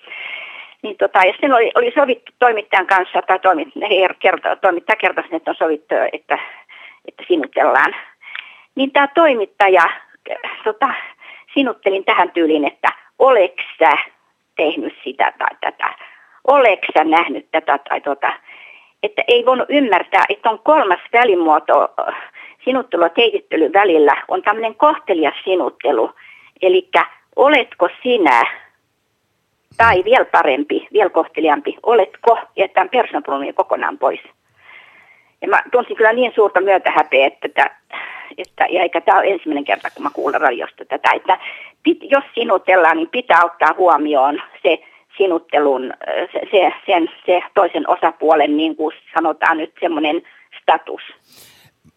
Niin 0.82 0.97
tota, 0.97 1.18
ja 1.18 1.34
sen 1.41 1.53
oli, 1.53 1.72
oli 1.74 1.93
sovittu 1.95 2.32
toimittajan 2.39 2.87
kanssa, 2.87 3.22
tai 3.22 3.39
toimit, 3.39 3.68
he 3.91 4.14
kerto, 4.18 4.57
toimittaja 4.57 4.97
kertoi, 4.97 5.24
että 5.32 5.51
on 5.51 5.57
sovittu, 5.57 5.95
että, 6.12 6.39
että 7.09 7.24
sinutellaan. 7.28 7.95
Niin 8.74 8.93
tämä 8.93 9.09
toimittaja, 9.14 9.82
tota, 10.64 10.94
sinuttelin 11.54 12.04
tähän 12.04 12.30
tyyliin, 12.30 12.64
että 12.64 12.88
oleks 13.18 13.64
sä 13.78 13.92
tehnyt 14.56 14.94
sitä 15.04 15.32
tai 15.38 15.56
tätä, 15.60 15.94
oleks 16.46 16.86
sä 16.98 17.04
nähnyt 17.04 17.50
tätä 17.50 17.78
tai 17.88 18.00
tota, 18.00 18.32
että 19.02 19.22
ei 19.28 19.46
voinut 19.46 19.70
ymmärtää, 19.70 20.24
että 20.28 20.50
on 20.50 20.58
kolmas 20.58 21.00
välimuoto 21.12 21.88
äh, 22.08 22.14
sinuttelu 22.64 23.08
teitittelyn 23.08 23.72
välillä, 23.72 24.16
on 24.28 24.42
tämmöinen 24.42 24.74
kohtelias 24.74 25.34
sinuttelu. 25.44 26.10
Eli 26.62 26.88
oletko 27.36 27.88
sinä, 28.02 28.44
tai 29.76 30.04
vielä 30.04 30.24
parempi, 30.24 30.88
vielä 30.92 31.10
kohteliampi, 31.10 31.76
oletko, 31.82 32.38
jätän 32.56 32.88
persoonapronomia 32.88 33.52
kokonaan 33.52 33.98
pois. 33.98 34.20
Ja 35.42 35.48
mä 35.48 35.62
tunsin 35.72 35.96
kyllä 35.96 36.12
niin 36.12 36.32
suurta 36.34 36.60
myötähäpeä, 36.60 37.26
että, 37.26 37.70
että, 38.38 38.66
ja 38.70 38.82
eikä 38.82 39.00
tämä 39.00 39.18
ole 39.18 39.28
ensimmäinen 39.28 39.64
kerta, 39.64 39.90
kun 39.90 40.02
mä 40.02 40.10
kuulen 40.10 40.40
radiosta 40.40 40.84
tätä, 40.84 41.10
että 41.16 41.38
pit, 41.82 41.98
jos 42.10 42.24
sinutellaan, 42.34 42.96
niin 42.96 43.08
pitää 43.08 43.44
ottaa 43.44 43.74
huomioon 43.78 44.42
se 44.62 44.78
sinuttelun, 45.16 45.92
se, 46.32 46.40
se, 46.50 46.72
sen, 46.86 47.08
se 47.26 47.40
toisen 47.54 47.88
osapuolen, 47.88 48.56
niin 48.56 48.76
kuin 48.76 48.94
sanotaan 49.14 49.56
nyt, 49.56 49.72
semmoinen 49.80 50.22
status. 50.62 51.02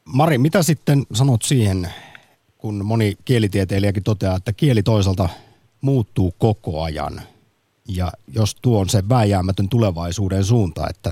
Mari, 0.05 0.37
mitä 0.37 0.63
sitten 0.63 1.03
sanot 1.13 1.41
siihen, 1.41 1.87
kun 2.57 2.85
moni 2.85 3.13
kielitieteilijäkin 3.25 4.03
toteaa, 4.03 4.35
että 4.35 4.53
kieli 4.53 4.83
toisaalta 4.83 5.29
muuttuu 5.81 6.33
koko 6.37 6.83
ajan. 6.83 7.21
Ja 7.95 8.11
jos 8.35 8.55
tuo 8.55 8.79
on 8.79 8.89
se 8.89 9.09
vääjäämätön 9.09 9.69
tulevaisuuden 9.69 10.43
suunta, 10.43 10.87
että 10.89 11.11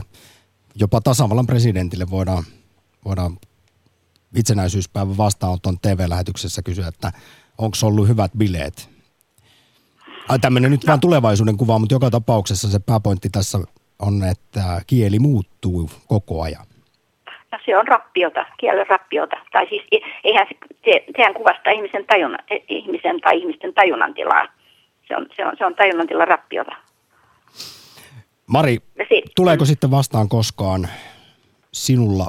jopa 0.75 1.01
tasavallan 1.01 1.47
presidentille 1.47 2.09
voidaan, 2.09 2.43
voidaan 3.05 3.37
itsenäisyyspäivän 4.35 5.17
vastaanoton 5.17 5.79
TV-lähetyksessä 5.81 6.61
kysyä, 6.61 6.87
että 6.87 7.11
onko 7.57 7.77
ollut 7.83 8.07
hyvät 8.07 8.31
bileet. 8.37 8.89
Ai 10.29 10.39
tämmöinen 10.39 10.71
nyt 10.71 10.87
vaan 10.87 10.99
tulevaisuuden 10.99 11.57
kuva, 11.57 11.79
mutta 11.79 11.95
joka 11.95 12.09
tapauksessa 12.09 12.67
se 12.67 12.79
pääpointti 12.79 13.29
tässä 13.29 13.57
on, 13.99 14.23
että 14.31 14.81
kieli 14.87 15.19
muuttuu 15.19 15.89
koko 16.07 16.41
ajan. 16.41 16.65
No 17.51 17.59
se 17.65 17.77
on 17.77 17.87
rappiota, 17.87 18.45
kielen 18.59 18.87
rappiota. 18.89 19.35
Tai 19.51 19.67
siis 19.69 19.81
e- 19.91 20.19
eihän 20.23 20.47
se, 20.49 20.55
se, 20.85 21.03
sehän 21.17 21.33
kuvastaa 21.33 21.73
ihmisen, 21.73 22.05
tajunnan, 22.05 22.39
ihmisen 22.67 23.21
tai 23.21 23.37
ihmisten 23.37 23.73
tajunnan 23.73 24.13
tilaa. 24.13 24.47
Se 25.07 25.15
on, 25.15 25.25
se 25.35 25.45
on, 25.45 25.53
se 25.57 25.65
on 25.65 25.75
tajunnan 25.75 26.07
tila 26.07 26.25
rappiota. 26.25 26.71
Mari, 28.47 28.77
sit- 29.09 29.31
tuleeko 29.35 29.65
sitten 29.65 29.91
vastaan 29.91 30.29
koskaan 30.29 30.87
sinulla 31.73 32.27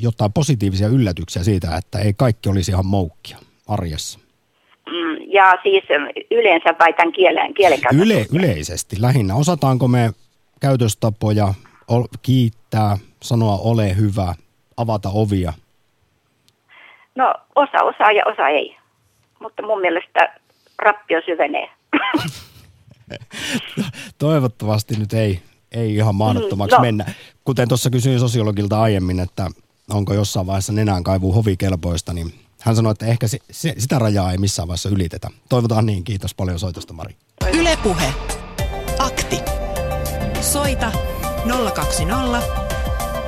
jotain 0.00 0.32
positiivisia 0.32 0.88
yllätyksiä 0.88 1.42
siitä, 1.42 1.76
että 1.76 1.98
ei 1.98 2.12
kaikki 2.16 2.48
olisi 2.48 2.70
ihan 2.70 2.86
moukkia 2.86 3.38
arjessa? 3.68 4.18
Mm, 4.86 5.32
ja 5.32 5.54
siis 5.62 5.84
yleensä 6.30 6.74
vai 6.78 6.92
tämän 6.92 7.12
kielen, 7.12 7.54
kielen 7.54 7.78
Yle, 7.94 8.26
yleisesti 8.32 9.02
lähinnä. 9.02 9.34
Osataanko 9.34 9.88
me 9.88 10.10
käytöstapoja 10.60 11.54
ol, 11.88 12.02
kiittää, 12.22 12.98
sanoa 13.22 13.58
ole 13.58 13.96
hyvä, 13.96 14.34
avata 14.76 15.08
ovia? 15.12 15.52
No 17.14 17.34
osa 17.56 17.82
osaa 17.82 18.12
ja 18.12 18.22
osa 18.26 18.48
ei. 18.48 18.76
Mutta 19.40 19.62
mun 19.62 19.80
mielestä 19.80 20.38
rappio 20.78 21.20
syvenee. 21.26 21.68
Toivottavasti 24.18 24.96
nyt 24.96 25.12
ei, 25.12 25.42
ei 25.72 25.94
ihan 25.94 26.14
mahdottomaksi 26.14 26.76
No. 26.76 26.82
mennä. 26.82 27.12
Kuten 27.44 27.68
tuossa 27.68 27.90
kysyin 27.90 28.20
sosiologilta 28.20 28.80
aiemmin, 28.82 29.20
että 29.20 29.50
onko 29.90 30.14
jossain 30.14 30.46
vaiheessa 30.46 30.72
nenän 30.72 31.04
kaivu 31.04 31.32
hovikelpoista, 31.32 32.12
niin 32.12 32.34
hän 32.60 32.76
sanoi, 32.76 32.92
että 32.92 33.06
ehkä 33.06 33.28
se, 33.28 33.38
se, 33.50 33.74
sitä 33.78 33.98
rajaa 33.98 34.32
ei 34.32 34.38
missään 34.38 34.68
vaiheessa 34.68 34.88
ylitetä. 34.88 35.28
Toivotaan 35.48 35.86
niin. 35.86 36.04
Kiitos 36.04 36.34
paljon 36.34 36.58
soitosta, 36.58 36.92
Mari. 36.92 37.16
Ylepuhe. 37.52 38.14
Akti. 38.98 39.38
Soita 40.40 40.92
020 41.74 42.42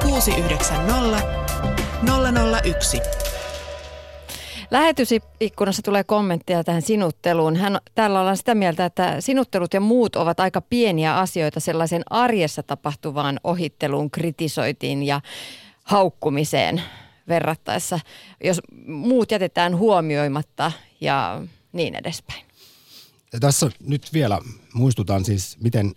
690 0.02 1.22
001. 2.64 3.00
Lähetysikkunassa 4.72 5.82
tulee 5.82 6.04
kommentteja 6.04 6.64
tähän 6.64 6.82
sinutteluun. 6.82 7.56
Hän, 7.56 7.78
täällä 7.94 8.20
ollaan 8.20 8.36
sitä 8.36 8.54
mieltä, 8.54 8.84
että 8.84 9.20
sinuttelut 9.20 9.74
ja 9.74 9.80
muut 9.80 10.16
ovat 10.16 10.40
aika 10.40 10.60
pieniä 10.60 11.16
asioita 11.18 11.60
sellaisen 11.60 12.02
arjessa 12.10 12.62
tapahtuvaan 12.62 13.40
ohitteluun, 13.44 14.10
kritisoitiin 14.10 15.02
ja 15.02 15.20
haukkumiseen 15.84 16.82
verrattaessa, 17.28 18.00
jos 18.44 18.60
muut 18.86 19.30
jätetään 19.30 19.78
huomioimatta 19.78 20.72
ja 21.00 21.42
niin 21.72 21.94
edespäin. 21.94 22.44
Ja 23.32 23.40
tässä 23.40 23.70
nyt 23.80 24.12
vielä 24.12 24.38
muistutan 24.74 25.24
siis, 25.24 25.56
miten 25.60 25.94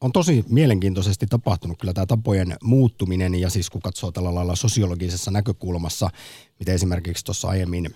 on 0.00 0.12
tosi 0.12 0.44
mielenkiintoisesti 0.48 1.26
tapahtunut 1.26 1.78
kyllä 1.78 1.92
tämä 1.92 2.06
tapojen 2.06 2.56
muuttuminen 2.62 3.34
ja 3.34 3.50
siis 3.50 3.70
kun 3.70 3.82
katsoo 3.82 4.12
tällä 4.12 4.34
lailla 4.34 4.56
sosiologisessa 4.56 5.30
näkökulmassa, 5.30 6.10
miten 6.58 6.74
esimerkiksi 6.74 7.24
tuossa 7.24 7.48
aiemmin 7.48 7.94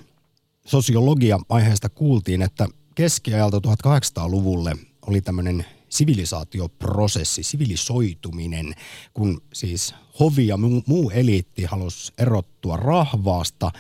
sosiologia 0.69 1.39
aiheesta 1.49 1.89
kuultiin, 1.89 2.43
että 2.43 2.69
keskiajalta 2.95 3.59
1800-luvulle 3.59 4.77
oli 5.07 5.21
tämmöinen 5.21 5.67
sivilisaatioprosessi, 5.89 7.43
sivilisoituminen, 7.43 8.75
kun 9.15 9.43
siis 9.53 9.95
hovi 10.21 10.47
ja 10.47 10.57
muu, 10.57 10.83
muu 10.87 11.11
eliitti 11.11 11.65
halusi 11.65 12.13
erottua 12.19 12.77
rahvaasta, 12.77 13.71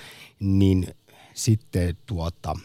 niin 0.41 0.86
sitten 1.34 1.97
tuota, 2.07 2.57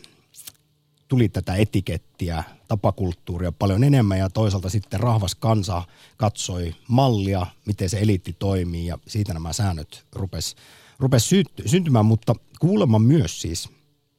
tuli 1.08 1.30
tätä 1.30 1.56
etikettiä, 1.56 2.44
tapakulttuuria 2.68 3.52
paljon 3.52 3.84
enemmän 3.84 4.20
ja 4.20 4.30
toisaalta 4.30 4.70
sitten 4.70 5.00
rahvas 5.00 5.36
kansa 5.36 5.84
katsoi 6.18 6.76
mallia, 6.88 7.48
miten 7.66 7.90
se 7.90 8.00
eliitti 8.00 8.36
toimii 8.40 8.86
ja 8.86 8.98
siitä 9.08 9.34
nämä 9.34 9.54
säännöt 9.54 10.06
rupes, 10.14 10.56
rupes 11.00 11.30
syntymään, 11.66 12.06
mutta 12.06 12.36
kuulemma 12.60 13.00
myös 13.00 13.42
siis 13.42 13.70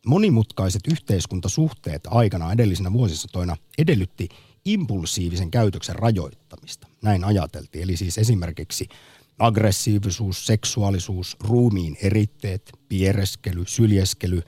monimutkaiset 0.07 0.83
yhteiskuntasuhteet 0.91 2.03
aikana 2.11 2.53
edellisinä 2.53 2.93
vuosisatoina 2.93 3.57
edellytti 3.79 4.29
impulsiivisen 4.65 5.51
käytöksen 5.51 5.97
rajoittamista. 5.97 6.87
Näin 7.03 7.25
ajateltiin. 7.25 7.85
Eli 7.85 7.97
siis 7.97 8.19
esimerkiksi 8.19 8.89
aggressiivisuus, 9.39 10.47
seksuaalisuus, 10.47 11.37
ruumiin 11.41 11.97
eritteet, 12.03 12.73
piereskely, 12.89 13.65
syljeskely, 13.67 14.43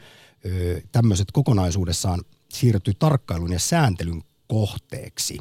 tämmöiset 0.93 1.33
kokonaisuudessaan 1.33 2.23
siirtyi 2.53 2.95
tarkkailun 2.99 3.53
ja 3.53 3.59
sääntelyn 3.59 4.23
kohteeksi, 4.49 5.39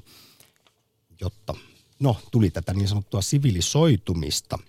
jotta 1.21 1.53
no, 1.99 2.17
tuli 2.31 2.49
tätä 2.49 2.73
niin 2.73 2.87
sanottua 2.87 3.21
sivilisoitumista. 3.21 4.59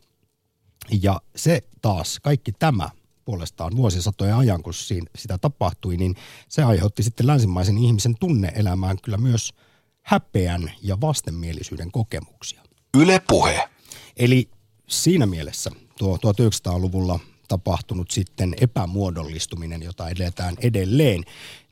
Ja 1.02 1.20
se 1.36 1.62
taas, 1.82 2.20
kaikki 2.20 2.52
tämä 2.52 2.90
puolestaan 3.26 3.76
vuosisatojen 3.76 4.36
ajan, 4.36 4.62
kun 4.62 4.74
siinä, 4.74 5.06
sitä 5.16 5.38
tapahtui, 5.38 5.96
niin 5.96 6.14
se 6.48 6.62
aiheutti 6.62 7.02
sitten 7.02 7.26
länsimaisen 7.26 7.78
ihmisen 7.78 8.14
tunneelämään 8.20 8.96
kyllä 9.02 9.18
myös 9.18 9.54
häpeän 10.02 10.72
ja 10.82 11.00
vastenmielisyyden 11.00 11.90
kokemuksia. 11.90 12.62
Yle 12.96 13.22
Puhe. 13.28 13.68
Eli 14.16 14.50
siinä 14.88 15.26
mielessä 15.26 15.70
tuo 15.98 16.16
1900-luvulla 16.16 17.20
tapahtunut 17.48 18.10
sitten 18.10 18.54
epämuodollistuminen, 18.60 19.82
jota 19.82 20.08
edetään 20.08 20.54
edelleen, 20.60 21.24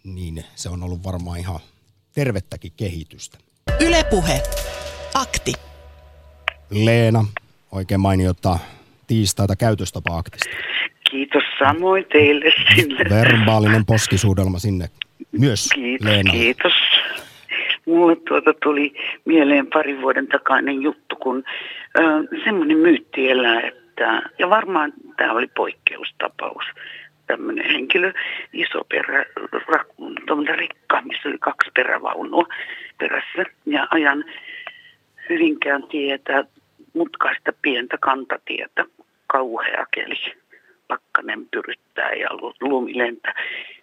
niin 0.05 0.45
se 0.55 0.69
on 0.69 0.83
ollut 0.83 1.05
varmaan 1.05 1.39
ihan 1.39 1.61
tervettäkin 2.13 2.73
kehitystä. 2.77 3.39
Ylepuhe. 3.81 4.43
Akti. 5.15 5.53
Leena, 6.71 7.25
oikein 7.73 8.01
mainiota 8.01 8.59
tiistaita 9.07 9.57
käytöstapa-aktista. 9.57 10.49
Kiitos 11.15 11.43
samoin 11.59 12.07
teille 12.13 12.53
sinne. 12.75 13.05
Verbaalinen 13.11 13.87
poskisuudelma 13.87 14.59
sinne 14.59 14.87
myös 15.33 15.69
Kiitos, 15.75 16.07
Leena. 16.07 16.33
kiitos. 16.33 16.73
Mulle 17.87 18.17
tuota 18.29 18.55
tuli 18.63 18.95
mieleen 19.25 19.67
parin 19.67 20.03
vuoden 20.03 20.27
takainen 20.27 20.83
juttu, 20.83 21.17
kun 21.17 21.45
ö, 21.99 22.03
semmoinen 22.45 22.79
myytti 22.79 23.31
elää, 23.31 23.61
että, 23.61 24.23
ja 24.39 24.51
varmaan 24.51 24.93
tämä 25.17 25.33
oli 25.33 25.47
poikkeustapaus, 25.47 26.65
tämmöinen 27.27 27.71
henkilö, 27.71 28.13
iso 28.53 28.85
perä, 28.89 29.25
ra, 29.53 29.85
rekka, 30.57 31.03
missä 31.03 31.29
oli 31.29 31.39
kaksi 31.39 31.71
perävaunua 31.75 32.47
perässä, 32.99 33.45
ja 33.67 33.87
ajan 33.91 34.25
Hyvinkään 35.31 35.83
tietä, 35.83 36.45
mutkaista 36.95 37.53
pientä 37.63 37.99
kantatietä, 38.01 38.85
kauhea 39.27 39.87
keli, 39.95 40.44
pakkanen 40.89 41.47
pyryttää 41.51 42.13
ja 42.13 42.29
lu- 42.33 42.55
lumi 42.61 42.99
lentää. 42.99 43.35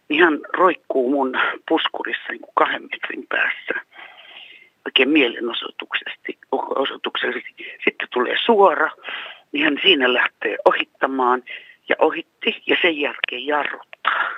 Niin 0.10 0.24
hän 0.24 0.40
roikkuu 0.54 1.12
mun 1.12 1.34
puskurissa 1.70 2.32
niin 2.32 2.42
kuin 2.42 2.54
kahden 2.56 2.82
metrin 2.82 3.28
päässä 3.30 3.74
oikein 4.86 5.10
mielenosoituksesti. 5.10 6.40
Sitten 7.84 8.08
tulee 8.14 8.36
suora, 8.46 8.92
niin 9.52 9.64
hän 9.64 9.78
siinä 9.82 10.14
lähtee 10.14 10.58
ohittamaan 10.66 11.44
ja 11.90 11.96
ohitti 12.00 12.64
ja 12.68 12.78
sen 12.82 12.98
jälkeen 12.98 13.46
jarruttaa. 13.46 14.30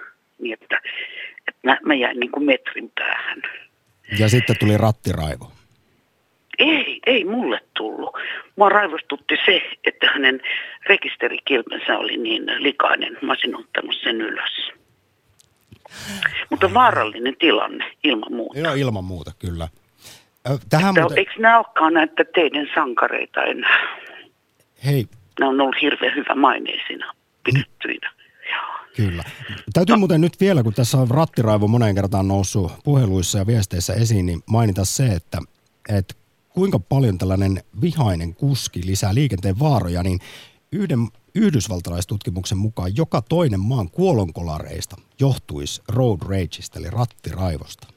Niin 0.42 0.54
että, 0.62 0.82
että 1.48 1.62
mä, 1.64 1.78
mä 1.86 1.94
jäin 1.94 2.20
niin 2.20 2.32
kuin 2.32 2.46
metrin 2.46 2.92
päähän. 2.96 3.42
Ja 4.20 4.30
sitten 4.30 4.56
tuli 4.60 4.78
rattiraivo. 4.78 5.52
Ei, 6.60 7.00
ei 7.06 7.26
mulle 7.26 7.60
tullut. 7.78 8.16
Mua 8.56 8.70
raivostutti 8.70 9.36
se, 9.46 9.62
että 9.84 10.12
hänen 10.14 10.42
rekisterikilpensä 10.86 11.98
oli 11.98 12.18
niin 12.18 12.46
likainen. 12.58 13.18
Mä 13.22 13.32
olisin 13.32 13.58
ottanut 13.58 13.96
sen 14.04 14.22
ylös. 14.22 14.72
Mutta 16.50 16.74
vaarallinen 16.74 17.36
tilanne 17.40 17.92
ilman 18.04 18.34
muuta. 18.34 18.60
Joo, 18.60 18.74
ilman 18.74 19.04
muuta, 19.04 19.32
kyllä. 19.40 19.68
Tähän 20.70 20.90
Että, 20.90 21.02
muuten, 21.02 21.18
Eikö 21.18 21.32
nämä 21.38 21.58
olekaan 21.58 21.94
näitä 21.94 22.26
teidän 22.36 22.68
sankareita 22.76 23.44
enää? 23.44 23.98
hei, 24.86 25.08
Ne 25.40 25.46
on 25.46 25.62
ollut 25.62 25.76
hirveän 25.82 26.16
hyvä 26.16 26.36
maineisina 26.36 27.14
pidettyinä. 27.44 28.12
Kyllä. 28.96 29.24
Täytyy 29.74 29.96
muuten 29.96 30.22
nyt 30.22 30.40
vielä, 30.40 30.64
kun 30.64 30.74
tässä 30.74 30.98
on 30.98 31.08
rattiraivo 31.08 31.68
moneen 31.68 31.96
kertaan 31.96 32.28
noussut 32.28 32.72
puheluissa 32.84 33.38
ja 33.38 33.48
viesteissä 33.48 33.94
esiin, 33.94 34.26
niin 34.26 34.40
mainita 34.46 34.86
se, 34.86 35.06
että, 35.06 35.38
että 35.90 36.14
kuinka 36.54 36.80
paljon 36.80 37.18
tällainen 37.18 37.58
vihainen 37.82 38.36
kuski 38.36 38.82
lisää 38.86 39.14
liikenteen 39.14 39.60
vaaroja, 39.60 40.04
niin 40.04 40.20
yhden 40.72 41.00
yhdysvaltalaistutkimuksen 41.36 42.58
mukaan 42.58 42.92
joka 42.98 43.22
toinen 43.30 43.60
maan 43.60 43.90
kuolonkolareista 43.90 44.96
johtuisi 45.20 45.82
road 45.96 46.20
rageista, 46.30 46.80
eli 46.80 46.88
rattiraivosta. 46.90 47.88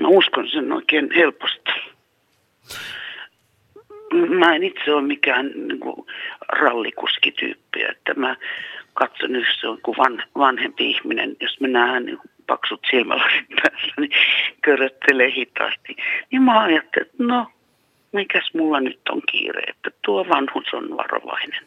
Mä 0.00 0.08
uskon 0.08 0.48
sen 0.48 0.72
oikein 0.72 1.10
helposti. 1.16 1.70
Mä 4.38 4.54
en 4.54 4.62
itse 4.62 4.92
ole 4.92 5.02
mikään 5.02 5.46
niin 5.68 5.80
kuin, 5.80 6.06
rallikuskityyppi, 6.48 7.82
että 7.82 8.14
mä 8.14 8.36
katson, 8.94 9.34
jos 9.34 9.60
se 9.60 9.68
on 9.68 9.78
kuin 9.82 9.96
van, 9.96 10.22
vanhempi 10.38 10.90
ihminen, 10.90 11.36
jos 11.40 11.60
mä 11.60 11.68
näen 11.68 12.06
niin 12.06 12.18
kuin 12.18 12.30
paksut 12.46 12.80
silmälasit 12.90 13.48
päässä, 13.62 14.00
niin 14.00 14.10
köröttelee 14.62 15.32
hitaasti. 15.36 15.96
Niin 16.32 16.42
mä 16.42 16.60
ajattelin, 16.60 17.06
että 17.06 17.24
no, 17.24 17.46
mikäs 18.12 18.50
mulla 18.54 18.80
nyt 18.80 19.00
on 19.08 19.22
kiire, 19.30 19.62
että 19.68 19.90
tuo 20.04 20.28
vanhus 20.28 20.74
on 20.74 20.96
varovainen. 20.96 21.66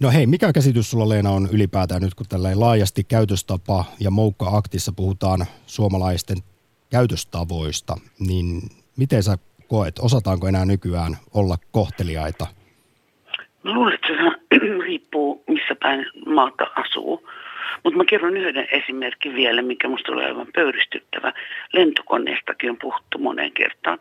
No 0.00 0.10
hei, 0.10 0.26
mikä 0.26 0.52
käsitys 0.52 0.90
sulla 0.90 1.08
Leena 1.08 1.30
on 1.30 1.48
ylipäätään 1.52 2.02
nyt, 2.02 2.14
kun 2.14 2.26
tällä 2.28 2.48
laajasti 2.54 3.04
käytöstapa 3.04 3.84
ja 4.00 4.10
moukka-aktissa 4.10 4.92
puhutaan 4.96 5.46
suomalaisten 5.66 6.36
käytöstavoista, 6.90 7.96
niin 8.28 8.60
miten 8.96 9.22
sä 9.22 9.38
koet, 9.68 9.98
osataanko 9.98 10.48
enää 10.48 10.64
nykyään 10.64 11.16
olla 11.34 11.56
kohteliaita? 11.72 12.46
Luulen, 13.64 13.94
että 13.94 14.08
se 14.08 14.58
riippuu 14.86 15.44
missä 15.48 15.74
päin 15.82 16.06
maata 16.26 16.64
asuu. 16.76 17.28
Mutta 17.84 17.96
mä 17.96 18.04
kerron 18.04 18.36
yhden 18.36 18.68
esimerkin 18.72 19.34
vielä, 19.34 19.62
mikä 19.62 19.88
musta 19.88 20.12
oli 20.12 20.24
aivan 20.24 20.46
pöyristyttävä. 20.54 21.32
Lentokoneestakin 21.72 22.70
on 22.70 22.78
puhuttu 22.78 23.18
moneen 23.18 23.52
kertaan. 23.52 23.98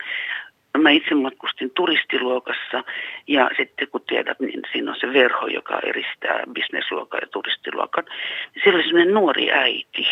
Mä 0.77 0.89
itse 0.89 1.15
matkustin 1.15 1.71
turistiluokassa 1.75 2.83
ja 3.27 3.49
sitten 3.57 3.87
kun 3.87 4.01
tiedät, 4.07 4.39
niin 4.39 4.61
siinä 4.71 4.91
on 4.91 4.97
se 4.99 5.13
verho, 5.13 5.47
joka 5.47 5.79
eristää 5.79 6.43
bisnesluokan 6.51 7.19
ja 7.23 7.27
turistiluokan. 7.27 8.05
Niin 8.05 8.63
siellä 8.63 8.77
oli 8.77 8.87
sellainen 8.87 9.13
nuori 9.13 9.51
äiti. 9.51 10.07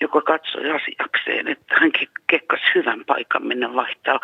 joka 0.00 0.20
katsoi 0.20 0.70
asiakseen, 0.70 1.48
että 1.48 1.74
hän 1.80 1.90
kekkasi 2.26 2.64
hyvän 2.74 3.04
paikan 3.04 3.46
mennä 3.46 3.74
vaihtaa 3.74 4.20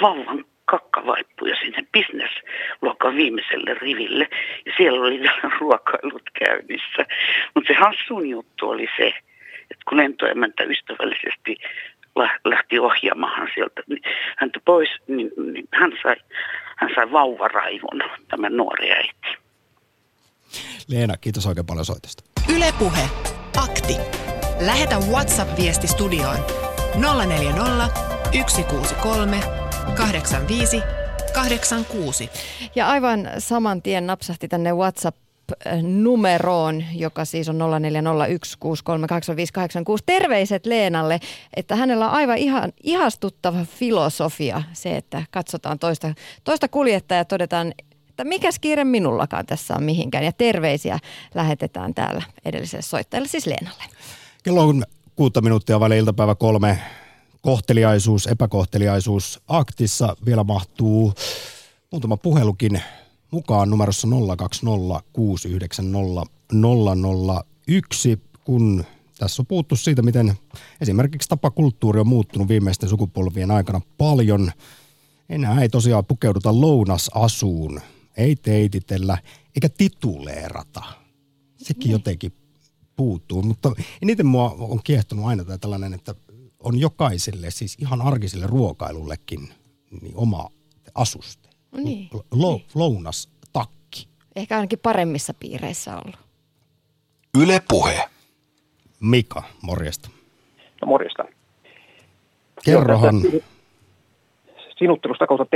vauvan 0.00 0.44
kakkavaippuja 0.66 1.56
sinne 1.56 1.82
bisnesluokan 1.92 3.16
viimeiselle 3.16 3.74
riville. 3.74 4.28
Ja 4.66 4.72
siellä 4.76 5.06
oli 5.06 5.20
vielä 5.20 5.50
ruokailut 5.60 6.30
käynnissä. 6.38 7.02
Mutta 7.54 7.72
se 7.72 7.74
hassun 7.78 8.28
juttu 8.28 8.68
oli 8.68 8.86
se, 8.96 9.06
että 9.70 9.84
kun 9.88 9.98
lentoemäntä 9.98 10.64
ystävällisesti 10.64 11.56
lähti 12.44 12.78
ohjaamaan 12.78 13.48
sieltä 13.54 13.82
niin 13.86 14.02
häntä 14.36 14.60
pois, 14.64 14.88
niin, 15.08 15.30
niin 15.52 15.68
hän, 15.72 15.92
sai, 16.02 16.16
hän 16.76 16.90
sai 16.94 17.12
vauvaraivon, 17.12 18.00
tämä 18.28 18.48
nuori 18.48 18.92
äiti. 18.92 19.28
Leena, 20.88 21.16
kiitos 21.16 21.46
oikein 21.46 21.66
paljon 21.66 21.84
soitosta. 21.84 22.22
Ylepuhe 22.56 23.08
Akti. 23.64 23.96
Lähetä 24.66 24.96
WhatsApp-viesti 25.12 25.86
studioon 25.86 26.36
040 27.26 27.88
163 28.48 29.65
85 29.96 30.82
86. 31.32 32.30
Ja 32.74 32.88
aivan 32.88 33.30
saman 33.38 33.82
tien 33.82 34.06
napsahti 34.06 34.48
tänne 34.48 34.72
WhatsApp 34.72 35.16
numeroon, 35.82 36.84
joka 36.94 37.24
siis 37.24 37.48
on 37.48 37.58
0401638586. 37.58 37.62
Terveiset 40.06 40.66
Leenalle, 40.66 41.20
että 41.56 41.76
hänellä 41.76 42.06
on 42.06 42.12
aivan 42.12 42.38
ihan, 42.38 42.72
ihastuttava 42.82 43.64
filosofia 43.64 44.62
se, 44.72 44.96
että 44.96 45.22
katsotaan 45.30 45.78
toista, 45.78 46.14
toista 46.44 46.68
kuljettajaa 46.68 47.20
ja 47.20 47.24
todetaan, 47.24 47.72
että 48.08 48.24
mikäs 48.24 48.58
kiire 48.58 48.84
minullakaan 48.84 49.46
tässä 49.46 49.74
on 49.74 49.82
mihinkään. 49.82 50.24
Ja 50.24 50.32
terveisiä 50.32 50.98
lähetetään 51.34 51.94
täällä 51.94 52.22
edelliselle 52.44 52.82
soittajalle, 52.82 53.28
siis 53.28 53.46
Leenalle. 53.46 53.84
Kello 54.42 54.62
on 54.62 54.84
kuutta 55.16 55.40
minuuttia 55.40 55.80
väliin 55.80 56.00
iltapäivä 56.00 56.34
kolme. 56.34 56.78
Kohteliaisuus, 57.46 58.26
epäkohteliaisuus 58.26 59.40
aktissa 59.48 60.16
vielä 60.26 60.44
mahtuu 60.44 61.12
muutama 61.92 62.16
puhelukin 62.16 62.82
mukaan 63.30 63.70
numerossa 63.70 64.08
020690001, 64.08 64.12
kun 68.44 68.84
tässä 69.18 69.42
on 69.42 69.46
puhuttu 69.46 69.76
siitä, 69.76 70.02
miten 70.02 70.34
esimerkiksi 70.80 71.28
tapakulttuuri 71.28 72.00
on 72.00 72.08
muuttunut 72.08 72.48
viimeisten 72.48 72.88
sukupolvien 72.88 73.50
aikana 73.50 73.80
paljon. 73.98 74.52
Enää 75.28 75.62
ei 75.62 75.68
tosiaan 75.68 76.04
pukeuduta 76.04 76.60
lounasasuun, 76.60 77.80
ei 78.16 78.36
teititellä 78.36 79.18
eikä 79.54 79.68
tituleerata. 79.68 80.82
Sekin 81.56 81.84
niin. 81.84 81.92
jotenkin 81.92 82.32
puuttuu, 82.96 83.42
mutta 83.42 83.72
eniten 84.02 84.26
mua 84.26 84.56
on 84.58 84.80
kiehtonut 84.84 85.24
aina 85.24 85.58
tällainen, 85.58 85.94
että 85.94 86.14
on 86.66 86.80
jokaiselle, 86.80 87.50
siis 87.50 87.76
ihan 87.80 88.02
arkiselle 88.02 88.46
ruokailullekin 88.46 89.48
niin 90.02 90.16
oma 90.16 90.48
asuste. 90.94 91.48
No 91.72 91.78
niin. 91.82 92.08
Lo, 92.32 92.52
niin. 92.52 92.66
Lounas 92.74 93.28
takki. 93.52 94.08
Ehkä 94.36 94.56
ainakin 94.56 94.78
paremmissa 94.78 95.34
piireissä 95.40 95.96
ollut. 95.96 96.16
Yle 97.42 97.62
Puhe. 97.68 98.04
Mika, 99.00 99.42
morjesta. 99.62 100.08
No 100.80 100.86
morjesta. 100.86 101.24
Kerrohan. 102.64 103.14
Sinuttelusta 104.78 105.26
kautta 105.26 105.46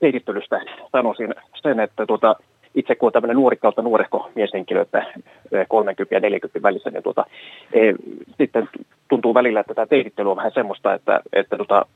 teitittelystä 0.00 0.60
sanoisin 0.92 1.34
sen, 1.62 1.80
että 1.80 2.06
tuota, 2.06 2.36
itse 2.74 2.94
kun 2.94 3.06
on 3.06 3.12
tämmöinen 3.12 3.36
nuori 3.36 3.56
kautta 3.56 3.82
nuorehko 3.82 4.30
mieshenkilö, 4.34 4.82
että 4.82 5.12
30 5.68 6.14
ja 6.14 6.20
40 6.20 6.62
välissä, 6.62 6.90
niin 6.90 7.02
tuota, 7.02 7.24
e, 7.72 7.78
sitten 8.38 8.68
tuntuu 9.20 9.34
välillä, 9.34 9.60
että 9.60 9.74
tämä 9.74 9.86
teitittely 9.86 10.30
on 10.30 10.36
vähän 10.36 10.52
semmoista, 10.52 10.94
että, 10.94 11.20
että 11.32 11.56
tuota, 11.56 11.86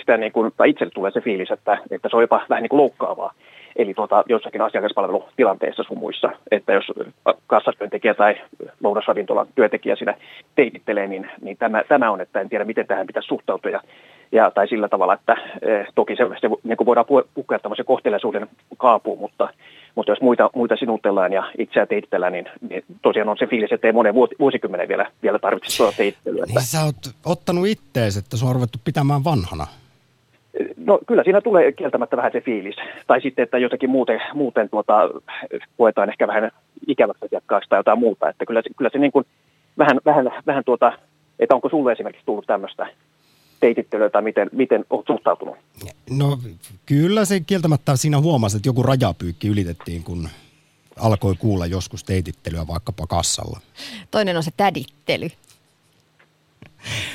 sitä 0.00 0.16
niin 0.16 0.32
kuin, 0.32 0.52
tai 0.56 0.70
itselle 0.70 0.90
tulee 0.94 1.10
se 1.10 1.20
fiilis, 1.20 1.50
että, 1.50 1.78
että 1.90 2.08
se 2.08 2.16
on 2.16 2.22
jopa 2.22 2.46
vähän 2.50 2.62
niin 2.62 2.68
kuin 2.68 2.80
loukkaavaa. 2.80 3.32
Eli 3.76 3.94
tuota, 3.94 4.24
jossakin 4.28 4.60
asiakaspalvelutilanteessa 4.60 5.82
sun 5.82 5.98
muissa, 5.98 6.30
että 6.50 6.72
jos 6.72 6.84
kassatyöntekijä 7.46 8.14
tai 8.14 8.34
lounasravintolan 8.82 9.46
työntekijä 9.54 9.96
siinä 9.96 10.14
teitittelee, 10.54 11.06
niin, 11.06 11.30
niin 11.40 11.56
tämä, 11.56 11.82
tämä 11.88 12.10
on, 12.10 12.20
että 12.20 12.40
en 12.40 12.48
tiedä 12.48 12.64
miten 12.64 12.86
tähän 12.86 13.06
pitäisi 13.06 13.26
suhtautua. 13.26 13.70
Ja, 13.70 13.80
ja, 14.32 14.50
tai 14.50 14.68
sillä 14.68 14.88
tavalla, 14.88 15.14
että 15.14 15.36
eh, 15.62 15.86
toki 15.94 16.16
se, 16.16 16.24
se 16.40 16.48
niin 16.62 16.76
kuin 16.76 16.86
voidaan 16.86 17.06
pukea 17.34 17.58
tämmöisen 17.58 17.84
kohteliaisuuden 17.84 18.48
kaapuun, 18.78 19.18
mutta, 19.18 19.48
mutta 19.94 20.12
jos 20.12 20.20
muita, 20.20 20.50
muita 20.54 20.76
sinutellaan 20.76 21.32
ja 21.32 21.52
itseä 21.58 21.86
teittellään, 21.86 22.32
niin, 22.32 22.48
niin 22.68 22.84
tosiaan 23.02 23.28
on 23.28 23.38
se 23.38 23.46
fiilis, 23.46 23.72
että 23.72 23.86
ei 23.86 23.92
monen 23.92 24.14
vuosikymmenen 24.14 24.88
vielä, 24.88 25.10
vielä 25.22 25.38
tarvitse 25.38 25.76
tuota 25.76 25.96
teittelyä. 25.96 26.44
Niin 26.46 26.62
sä 26.62 26.84
oot 26.84 26.96
ottanut 27.24 27.66
ittees, 27.66 28.16
että 28.16 28.36
se 28.36 28.46
on 28.46 28.54
ruvettu 28.54 28.78
pitämään 28.84 29.24
vanhana. 29.24 29.66
No 30.76 30.98
kyllä 31.06 31.24
siinä 31.24 31.40
tulee 31.40 31.72
kieltämättä 31.72 32.16
vähän 32.16 32.32
se 32.32 32.40
fiilis. 32.40 32.76
Tai 33.06 33.20
sitten, 33.20 33.42
että 33.42 33.58
jotenkin 33.58 33.90
muuten, 33.90 34.22
muuten 34.34 34.70
tuota, 34.70 35.10
koetaan 35.78 36.08
ehkä 36.08 36.26
vähän 36.26 36.50
ikäväksi 36.86 37.26
asiakkaaksi 37.26 37.68
tai 37.68 37.78
jotain 37.78 37.98
muuta. 37.98 38.28
Että 38.28 38.46
kyllä, 38.46 38.62
kyllä 38.76 38.90
se 38.92 38.98
niin 38.98 39.12
kuin 39.12 39.26
vähän, 39.78 40.00
vähän, 40.04 40.30
vähän 40.46 40.64
tuota, 40.64 40.92
että 41.38 41.54
onko 41.54 41.68
sulle 41.68 41.92
esimerkiksi 41.92 42.26
tullut 42.26 42.46
tämmöistä 42.46 42.86
teitittelyä 43.62 44.10
tai 44.10 44.22
miten, 44.22 44.50
miten 44.52 44.84
olet 44.90 45.06
suhtautunut? 45.06 45.56
No 46.10 46.38
kyllä 46.86 47.24
se 47.24 47.40
kieltämättä 47.40 47.96
siinä 47.96 48.20
huomasi, 48.20 48.56
että 48.56 48.68
joku 48.68 48.82
rajapyykki 48.82 49.48
ylitettiin, 49.48 50.04
kun 50.04 50.28
alkoi 50.96 51.34
kuulla 51.38 51.66
joskus 51.66 52.04
teitittelyä 52.04 52.66
vaikkapa 52.66 53.06
kassalla. 53.06 53.60
Toinen 54.10 54.36
on 54.36 54.42
se 54.42 54.50
tädittely. 54.56 55.28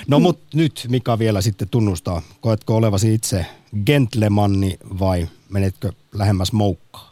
No 0.07 0.19
mutta 0.19 0.57
nyt 0.57 0.87
Mika 0.89 1.19
vielä 1.19 1.41
sitten 1.41 1.69
tunnustaa, 1.69 2.21
koetko 2.41 2.75
olevasi 2.75 3.13
itse 3.13 3.45
gentlemanni 3.85 4.77
vai 4.99 5.27
menetkö 5.49 5.91
lähemmäs 6.13 6.53
moukkaa? 6.53 7.11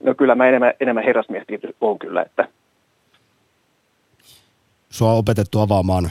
No 0.00 0.14
kyllä 0.14 0.34
mä 0.34 0.48
enemmän, 0.48 0.72
enemmän 0.80 1.04
herrasmies 1.04 1.44
on 1.80 1.98
kyllä, 1.98 2.22
että... 2.22 2.48
Sua 4.90 5.12
on 5.12 5.18
opetettu 5.18 5.60
avaamaan 5.60 6.10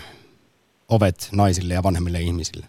ovet 0.89 1.15
naisille 1.35 1.73
ja 1.73 1.83
vanhemmille 1.83 2.19
ihmisille. 2.19 2.65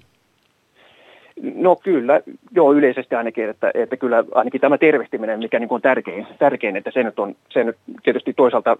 No 1.54 1.76
kyllä, 1.76 2.20
joo 2.54 2.72
yleisesti 2.72 3.14
ainakin, 3.14 3.50
että, 3.50 3.70
että 3.74 3.96
kyllä 3.96 4.24
ainakin 4.34 4.60
tämä 4.60 4.78
tervehtiminen, 4.78 5.38
mikä 5.38 5.58
niin 5.58 5.72
on 5.72 5.82
tärkein, 5.82 6.26
tärkein, 6.38 6.76
että 6.76 6.90
se 6.94 7.02
nyt 7.02 7.18
on 7.18 7.36
se 7.50 7.64
nyt 7.64 7.76
tietysti 8.02 8.32
toisaalta 8.32 8.76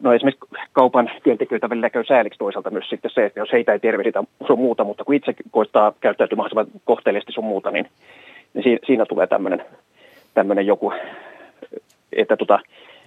no 0.00 0.14
esimerkiksi 0.14 0.48
kaupan 0.72 1.10
työntekijöitä 1.22 1.70
välillä 1.70 1.90
käy 1.90 2.04
sääliksi 2.04 2.38
toisaalta 2.38 2.70
myös 2.70 2.88
sitten 2.88 3.10
se, 3.10 3.26
että 3.26 3.40
jos 3.40 3.52
heitä 3.52 3.72
ei 3.72 3.78
tervehditä 3.78 4.24
sun 4.46 4.58
muuta, 4.58 4.84
mutta 4.84 5.04
kun 5.04 5.14
itse 5.14 5.34
koittaa 5.50 5.92
käyttäytyä 6.00 6.36
mahdollisimman 6.36 6.80
kohteellisesti 6.84 7.32
sun 7.32 7.44
muuta, 7.44 7.70
niin, 7.70 7.86
niin 8.54 8.78
siinä, 8.86 9.06
tulee 9.06 9.26
tämmöinen, 9.26 9.64
tämmöinen 10.34 10.66
joku, 10.66 10.92
että, 12.12 12.36
tota, 12.36 12.58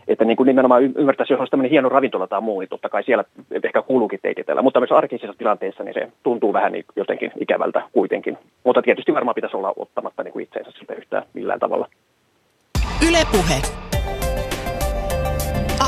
että 0.07 0.25
niin 0.25 0.37
kuin 0.37 0.47
nimenomaan 0.47 0.83
ymmärtäisi, 0.83 1.33
jos 1.33 1.39
olisi 1.39 1.51
tämmöinen 1.51 1.71
hieno 1.71 1.89
ravintola 1.89 2.27
tai 2.27 2.41
muu, 2.41 2.59
niin 2.59 2.69
totta 2.69 2.89
kai 2.89 3.03
siellä 3.03 3.23
ehkä 3.63 3.81
kuuluukin 3.81 4.19
teititellä. 4.21 4.61
Mutta 4.61 4.79
myös 4.79 4.91
arkisissa 4.91 5.37
tilanteissa 5.37 5.83
niin 5.83 5.93
se 5.93 6.11
tuntuu 6.23 6.53
vähän 6.53 6.71
niin 6.71 6.85
jotenkin 6.95 7.31
ikävältä 7.41 7.81
kuitenkin. 7.91 8.37
Mutta 8.63 8.81
tietysti 8.81 9.13
varmaan 9.13 9.35
pitäisi 9.35 9.57
olla 9.57 9.73
ottamatta 9.77 10.23
niin 10.23 10.33
kuin 10.33 10.43
itseensä 10.43 10.71
sitä 10.79 10.93
yhtään 10.93 11.23
millään 11.33 11.59
tavalla. 11.59 11.87
Ylepuhe. 13.09 13.61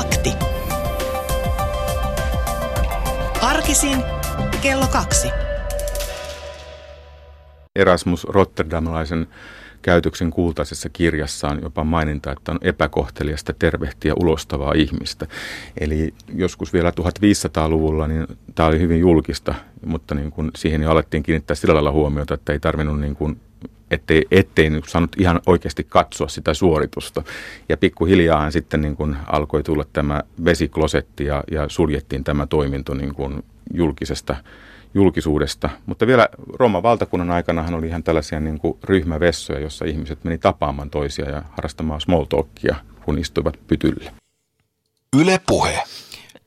Akti. 0.00 0.30
Arkisin 3.42 3.98
kello 4.62 4.86
kaksi. 4.92 5.28
Erasmus 7.76 8.24
Rotterdamlaisen 8.24 9.26
käytöksen 9.82 10.30
kultaisessa 10.30 10.88
kirjassaan 10.88 11.58
jopa 11.62 11.84
maininta, 11.84 12.32
että 12.32 12.52
on 12.52 12.58
epäkohteliasta 12.62 13.52
tervehtiä 13.58 14.14
ulostavaa 14.14 14.72
ihmistä. 14.72 15.26
Eli 15.80 16.14
joskus 16.34 16.72
vielä 16.72 16.92
1500-luvulla 17.00 18.08
niin 18.08 18.26
tämä 18.54 18.68
oli 18.68 18.80
hyvin 18.80 19.00
julkista, 19.00 19.54
mutta 19.86 20.14
niin 20.14 20.30
kuin 20.30 20.50
siihen 20.56 20.82
jo 20.82 20.90
alettiin 20.90 21.22
kiinnittää 21.22 21.54
sillä 21.54 21.74
lailla 21.74 21.92
huomiota, 21.92 22.34
että 22.34 22.52
ei 22.52 22.60
tarvinnut 22.60 23.00
niin 23.00 23.16
kuin 23.16 23.40
ettei, 23.90 24.26
ettei 24.30 24.70
niin 24.70 24.82
saanut 24.86 25.16
ihan 25.18 25.40
oikeasti 25.46 25.84
katsoa 25.84 26.28
sitä 26.28 26.54
suoritusta. 26.54 27.22
Ja 27.68 27.76
pikkuhiljaahan 27.76 28.52
sitten 28.52 28.80
niin 28.80 28.96
kuin 28.96 29.16
alkoi 29.26 29.62
tulla 29.62 29.84
tämä 29.92 30.22
vesiklosetti 30.44 31.24
ja, 31.24 31.44
ja 31.50 31.68
suljettiin 31.68 32.24
tämä 32.24 32.46
toiminto 32.46 32.94
niin 32.94 33.14
kuin 33.14 33.44
julkisesta 33.74 34.36
julkisuudesta. 34.94 35.70
Mutta 35.86 36.06
vielä 36.06 36.28
Rooman 36.52 36.82
valtakunnan 36.82 37.30
aikanahan 37.30 37.74
oli 37.74 37.86
ihan 37.86 38.02
tällaisia 38.02 38.40
niin 38.40 38.58
kuin 38.58 38.78
ryhmävessoja, 38.84 39.60
jossa 39.60 39.84
ihmiset 39.84 40.24
meni 40.24 40.38
tapaamaan 40.38 40.90
toisia 40.90 41.30
ja 41.30 41.42
harrastamaan 41.50 42.00
small 42.00 42.24
talkia, 42.24 42.76
kun 43.04 43.18
istuivat 43.18 43.58
pytyllä. 43.66 44.12
Yle 45.16 45.40
Puhe. 45.46 45.82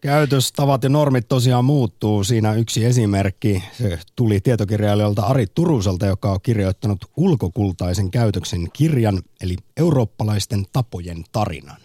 Käytöstavat 0.02 0.84
ja 0.84 0.90
normit 0.90 1.28
tosiaan 1.28 1.66
muuttuu. 1.66 2.24
Siinä 2.24 2.54
yksi 2.54 2.86
esimerkki. 2.86 3.64
Se 3.72 4.00
tuli 4.16 4.40
tietokirjailijalta 4.40 5.22
Ari 5.22 5.46
Turuselta, 5.56 6.06
joka 6.06 6.32
on 6.32 6.40
kirjoittanut 6.44 7.06
ulkokultaisen 7.18 8.12
käytöksen 8.12 8.68
kirjan, 8.74 9.22
eli 9.42 9.56
eurooppalaisten 9.78 10.66
tapojen 10.74 11.24
tarinan. 11.32 11.78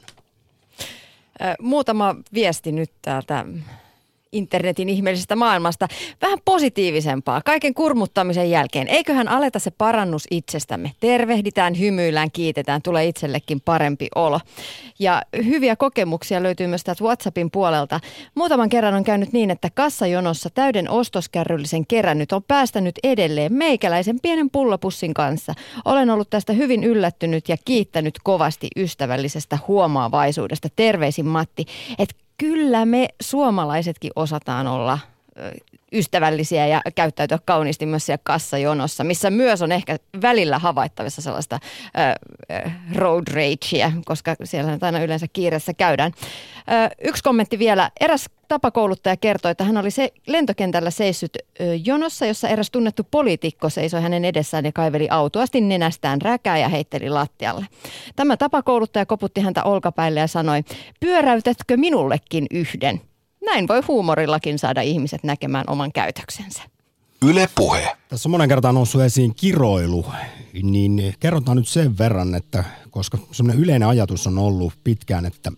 Muutama 1.60 2.14
viesti 2.34 2.72
nyt 2.72 2.90
täältä 3.02 3.44
internetin 4.32 4.88
ihmeellisestä 4.88 5.36
maailmasta 5.36 5.88
vähän 6.22 6.38
positiivisempaa 6.44 7.42
kaiken 7.44 7.74
kurmuttamisen 7.74 8.50
jälkeen. 8.50 8.88
Eiköhän 8.88 9.28
aleta 9.28 9.58
se 9.58 9.70
parannus 9.70 10.26
itsestämme. 10.30 10.92
Tervehditään, 11.00 11.78
hymyillään, 11.78 12.30
kiitetään, 12.30 12.82
tulee 12.82 13.06
itsellekin 13.06 13.60
parempi 13.60 14.08
olo. 14.14 14.40
Ja 14.98 15.22
hyviä 15.44 15.76
kokemuksia 15.76 16.42
löytyy 16.42 16.66
myös 16.66 16.84
täältä 16.84 17.04
WhatsAppin 17.04 17.50
puolelta. 17.50 18.00
Muutaman 18.34 18.68
kerran 18.68 18.94
on 18.94 19.04
käynyt 19.04 19.32
niin, 19.32 19.50
että 19.50 19.70
kassajonossa 19.74 20.50
täyden 20.50 20.90
ostoskärryllisen 20.90 21.86
kerännyt 21.86 22.32
on 22.32 22.42
päästänyt 22.42 22.98
edelleen 23.02 23.52
meikäläisen 23.52 24.20
pienen 24.20 24.50
pullopussin 24.50 25.14
kanssa. 25.14 25.54
Olen 25.84 26.10
ollut 26.10 26.30
tästä 26.30 26.52
hyvin 26.52 26.84
yllättynyt 26.84 27.48
ja 27.48 27.56
kiittänyt 27.64 28.14
kovasti 28.24 28.68
ystävällisestä 28.76 29.58
huomaavaisuudesta. 29.68 30.68
Terveisin 30.76 31.26
Matti, 31.26 31.66
että 31.98 32.25
kyllä 32.38 32.86
me 32.86 33.08
suomalaisetkin 33.22 34.10
osataan 34.16 34.66
olla 34.66 34.98
ystävällisiä 35.96 36.66
ja 36.66 36.82
käyttäytyä 36.94 37.38
kauniisti 37.44 37.86
myös 37.86 38.06
siellä 38.06 38.22
kassajonossa, 38.24 39.04
missä 39.04 39.30
myös 39.30 39.62
on 39.62 39.72
ehkä 39.72 39.96
välillä 40.22 40.58
havaittavissa 40.58 41.22
sellaista 41.22 41.58
äh, 41.98 42.76
road 42.94 43.24
ragea, 43.28 43.92
koska 44.04 44.36
siellä 44.44 44.78
aina 44.80 45.02
yleensä 45.02 45.26
kiireessä 45.32 45.74
käydään. 45.74 46.12
Äh, 46.72 46.90
yksi 47.04 47.22
kommentti 47.22 47.58
vielä. 47.58 47.90
Eräs 48.00 48.26
tapakouluttaja 48.48 49.16
kertoi, 49.16 49.50
että 49.50 49.64
hän 49.64 49.76
oli 49.76 49.90
se 49.90 50.12
lentokentällä 50.26 50.90
seissyt 50.90 51.38
jonossa, 51.84 52.26
jossa 52.26 52.48
eräs 52.48 52.70
tunnettu 52.70 53.02
poliitikko 53.10 53.70
seisoi 53.70 54.02
hänen 54.02 54.24
edessään 54.24 54.64
ja 54.64 54.72
kaiveli 54.72 55.08
autoasti 55.10 55.60
nenästään 55.60 56.22
räkää 56.22 56.58
ja 56.58 56.68
heitteli 56.68 57.10
lattialle. 57.10 57.66
Tämä 58.16 58.36
tapakouluttaja 58.36 59.06
koputti 59.06 59.40
häntä 59.40 59.64
olkapäille 59.64 60.20
ja 60.20 60.26
sanoi, 60.26 60.62
pyöräytätkö 61.00 61.76
minullekin 61.76 62.46
yhden? 62.50 63.00
Näin 63.44 63.68
voi 63.68 63.80
huumorillakin 63.88 64.58
saada 64.58 64.80
ihmiset 64.80 65.24
näkemään 65.24 65.64
oman 65.68 65.92
käytöksensä. 65.92 66.62
Yle 67.22 67.48
Puhe. 67.54 67.96
Tässä 68.08 68.28
on 68.28 68.30
monen 68.30 68.48
kertaan 68.48 68.74
noussut 68.74 69.02
esiin 69.02 69.34
kiroilu, 69.34 70.06
niin 70.62 71.14
kerrotaan 71.20 71.56
nyt 71.56 71.68
sen 71.68 71.98
verran, 71.98 72.34
että 72.34 72.64
koska 72.90 73.18
semmoinen 73.32 73.62
yleinen 73.62 73.88
ajatus 73.88 74.26
on 74.26 74.38
ollut 74.38 74.72
pitkään, 74.84 75.26
että 75.26 75.52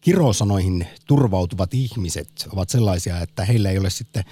kirosanoihin 0.00 0.86
turvautuvat 1.06 1.74
ihmiset 1.74 2.48
ovat 2.52 2.68
sellaisia, 2.68 3.20
että 3.20 3.44
heillä 3.44 3.70
ei 3.70 3.78
ole 3.78 3.90
sitten 3.90 4.24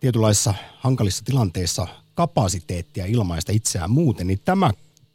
tietynlaisissa 0.00 0.54
hankalissa 0.78 1.24
tilanteissa 1.24 1.86
kapasiteettia 2.14 3.06
ilmaista 3.06 3.52
itseään 3.52 3.90
muuten, 3.90 4.26
niin 4.26 4.40
tämä 4.44 4.70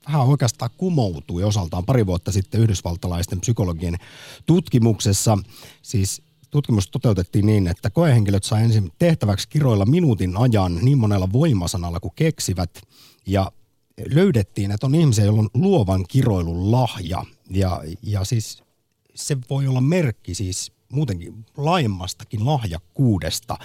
vähän 0.07 0.27
oikeastaan 0.27 0.71
kumoutui 0.77 1.43
osaltaan 1.43 1.85
pari 1.85 2.05
vuotta 2.05 2.31
sitten 2.31 2.61
yhdysvaltalaisten 2.61 3.39
psykologien 3.39 3.97
tutkimuksessa. 4.45 5.37
Siis 5.81 6.21
tutkimus 6.53 6.87
toteutettiin 6.87 7.45
niin, 7.45 7.67
että 7.67 7.89
koehenkilöt 7.89 8.43
sai 8.43 8.63
ensin 8.63 8.91
tehtäväksi 8.99 9.49
kiroilla 9.49 9.85
minuutin 9.85 10.37
ajan 10.37 10.75
niin 10.81 10.97
monella 10.97 11.31
voimasanalla 11.31 11.99
kuin 11.99 12.13
keksivät. 12.15 12.81
Ja 13.25 13.51
löydettiin, 14.09 14.71
että 14.71 14.87
on 14.87 14.95
ihmisiä, 14.95 15.25
joilla 15.25 15.39
on 15.39 15.49
luovan 15.53 16.05
kiroilun 16.07 16.71
lahja. 16.71 17.25
Ja, 17.49 17.81
ja 18.03 18.23
siis 18.23 18.63
se 19.15 19.37
voi 19.49 19.67
olla 19.67 19.81
merkki 19.81 20.35
siis 20.35 20.71
muutenkin 20.89 21.45
laajemmastakin 21.57 22.45
lahjakkuudesta 22.45 23.57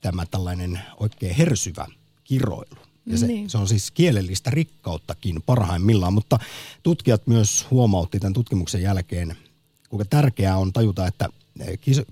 tämä 0.00 0.26
tällainen 0.26 0.80
oikein 1.00 1.36
hersyvä 1.36 1.86
kiroilu. 2.24 2.78
Ja 3.06 3.18
se, 3.18 3.26
niin. 3.26 3.50
se 3.50 3.58
on 3.58 3.68
siis 3.68 3.90
kielellistä 3.90 4.50
rikkauttakin 4.50 5.42
parhaimmillaan, 5.42 6.12
mutta 6.12 6.38
tutkijat 6.82 7.26
myös 7.26 7.66
huomautti 7.70 8.20
tämän 8.20 8.32
tutkimuksen 8.32 8.82
jälkeen, 8.82 9.36
kuinka 9.88 10.04
tärkeää 10.04 10.58
on 10.58 10.72
tajuta, 10.72 11.06
että 11.06 11.28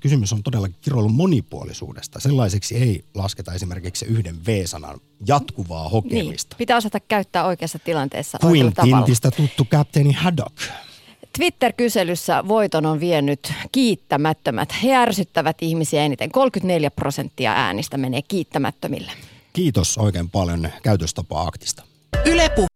kysymys 0.00 0.32
on 0.32 0.42
todellakin 0.42 0.76
kiroilun 0.80 1.14
monipuolisuudesta. 1.14 2.20
Sellaiseksi 2.20 2.76
ei 2.76 3.04
lasketa 3.14 3.52
esimerkiksi 3.52 4.04
yhden 4.04 4.46
V-sanan 4.46 5.00
jatkuvaa 5.26 5.88
hokemista. 5.88 6.54
Niin, 6.54 6.58
pitää 6.58 6.76
osata 6.76 7.00
käyttää 7.00 7.44
oikeassa 7.44 7.78
tilanteessa 7.78 8.38
Kuin 8.38 8.72
Tintistä 8.82 9.30
tuttu 9.30 9.66
kapteeni 9.70 10.12
Haddock. 10.12 10.56
Twitter-kyselyssä 11.38 12.48
voiton 12.48 12.86
on 12.86 13.00
vienyt 13.00 13.52
kiittämättömät. 13.72 14.74
He 14.82 14.94
ärsyttävät 14.94 15.56
ihmisiä 15.60 16.04
eniten. 16.04 16.30
34 16.30 16.90
prosenttia 16.90 17.52
äänistä 17.52 17.96
menee 17.96 18.22
kiittämättömille. 18.22 19.12
Kiitos 19.52 19.98
oikein 19.98 20.30
paljon 20.30 20.68
käytöstapa-aktista. 20.82 21.82
Ylepu 22.24 22.66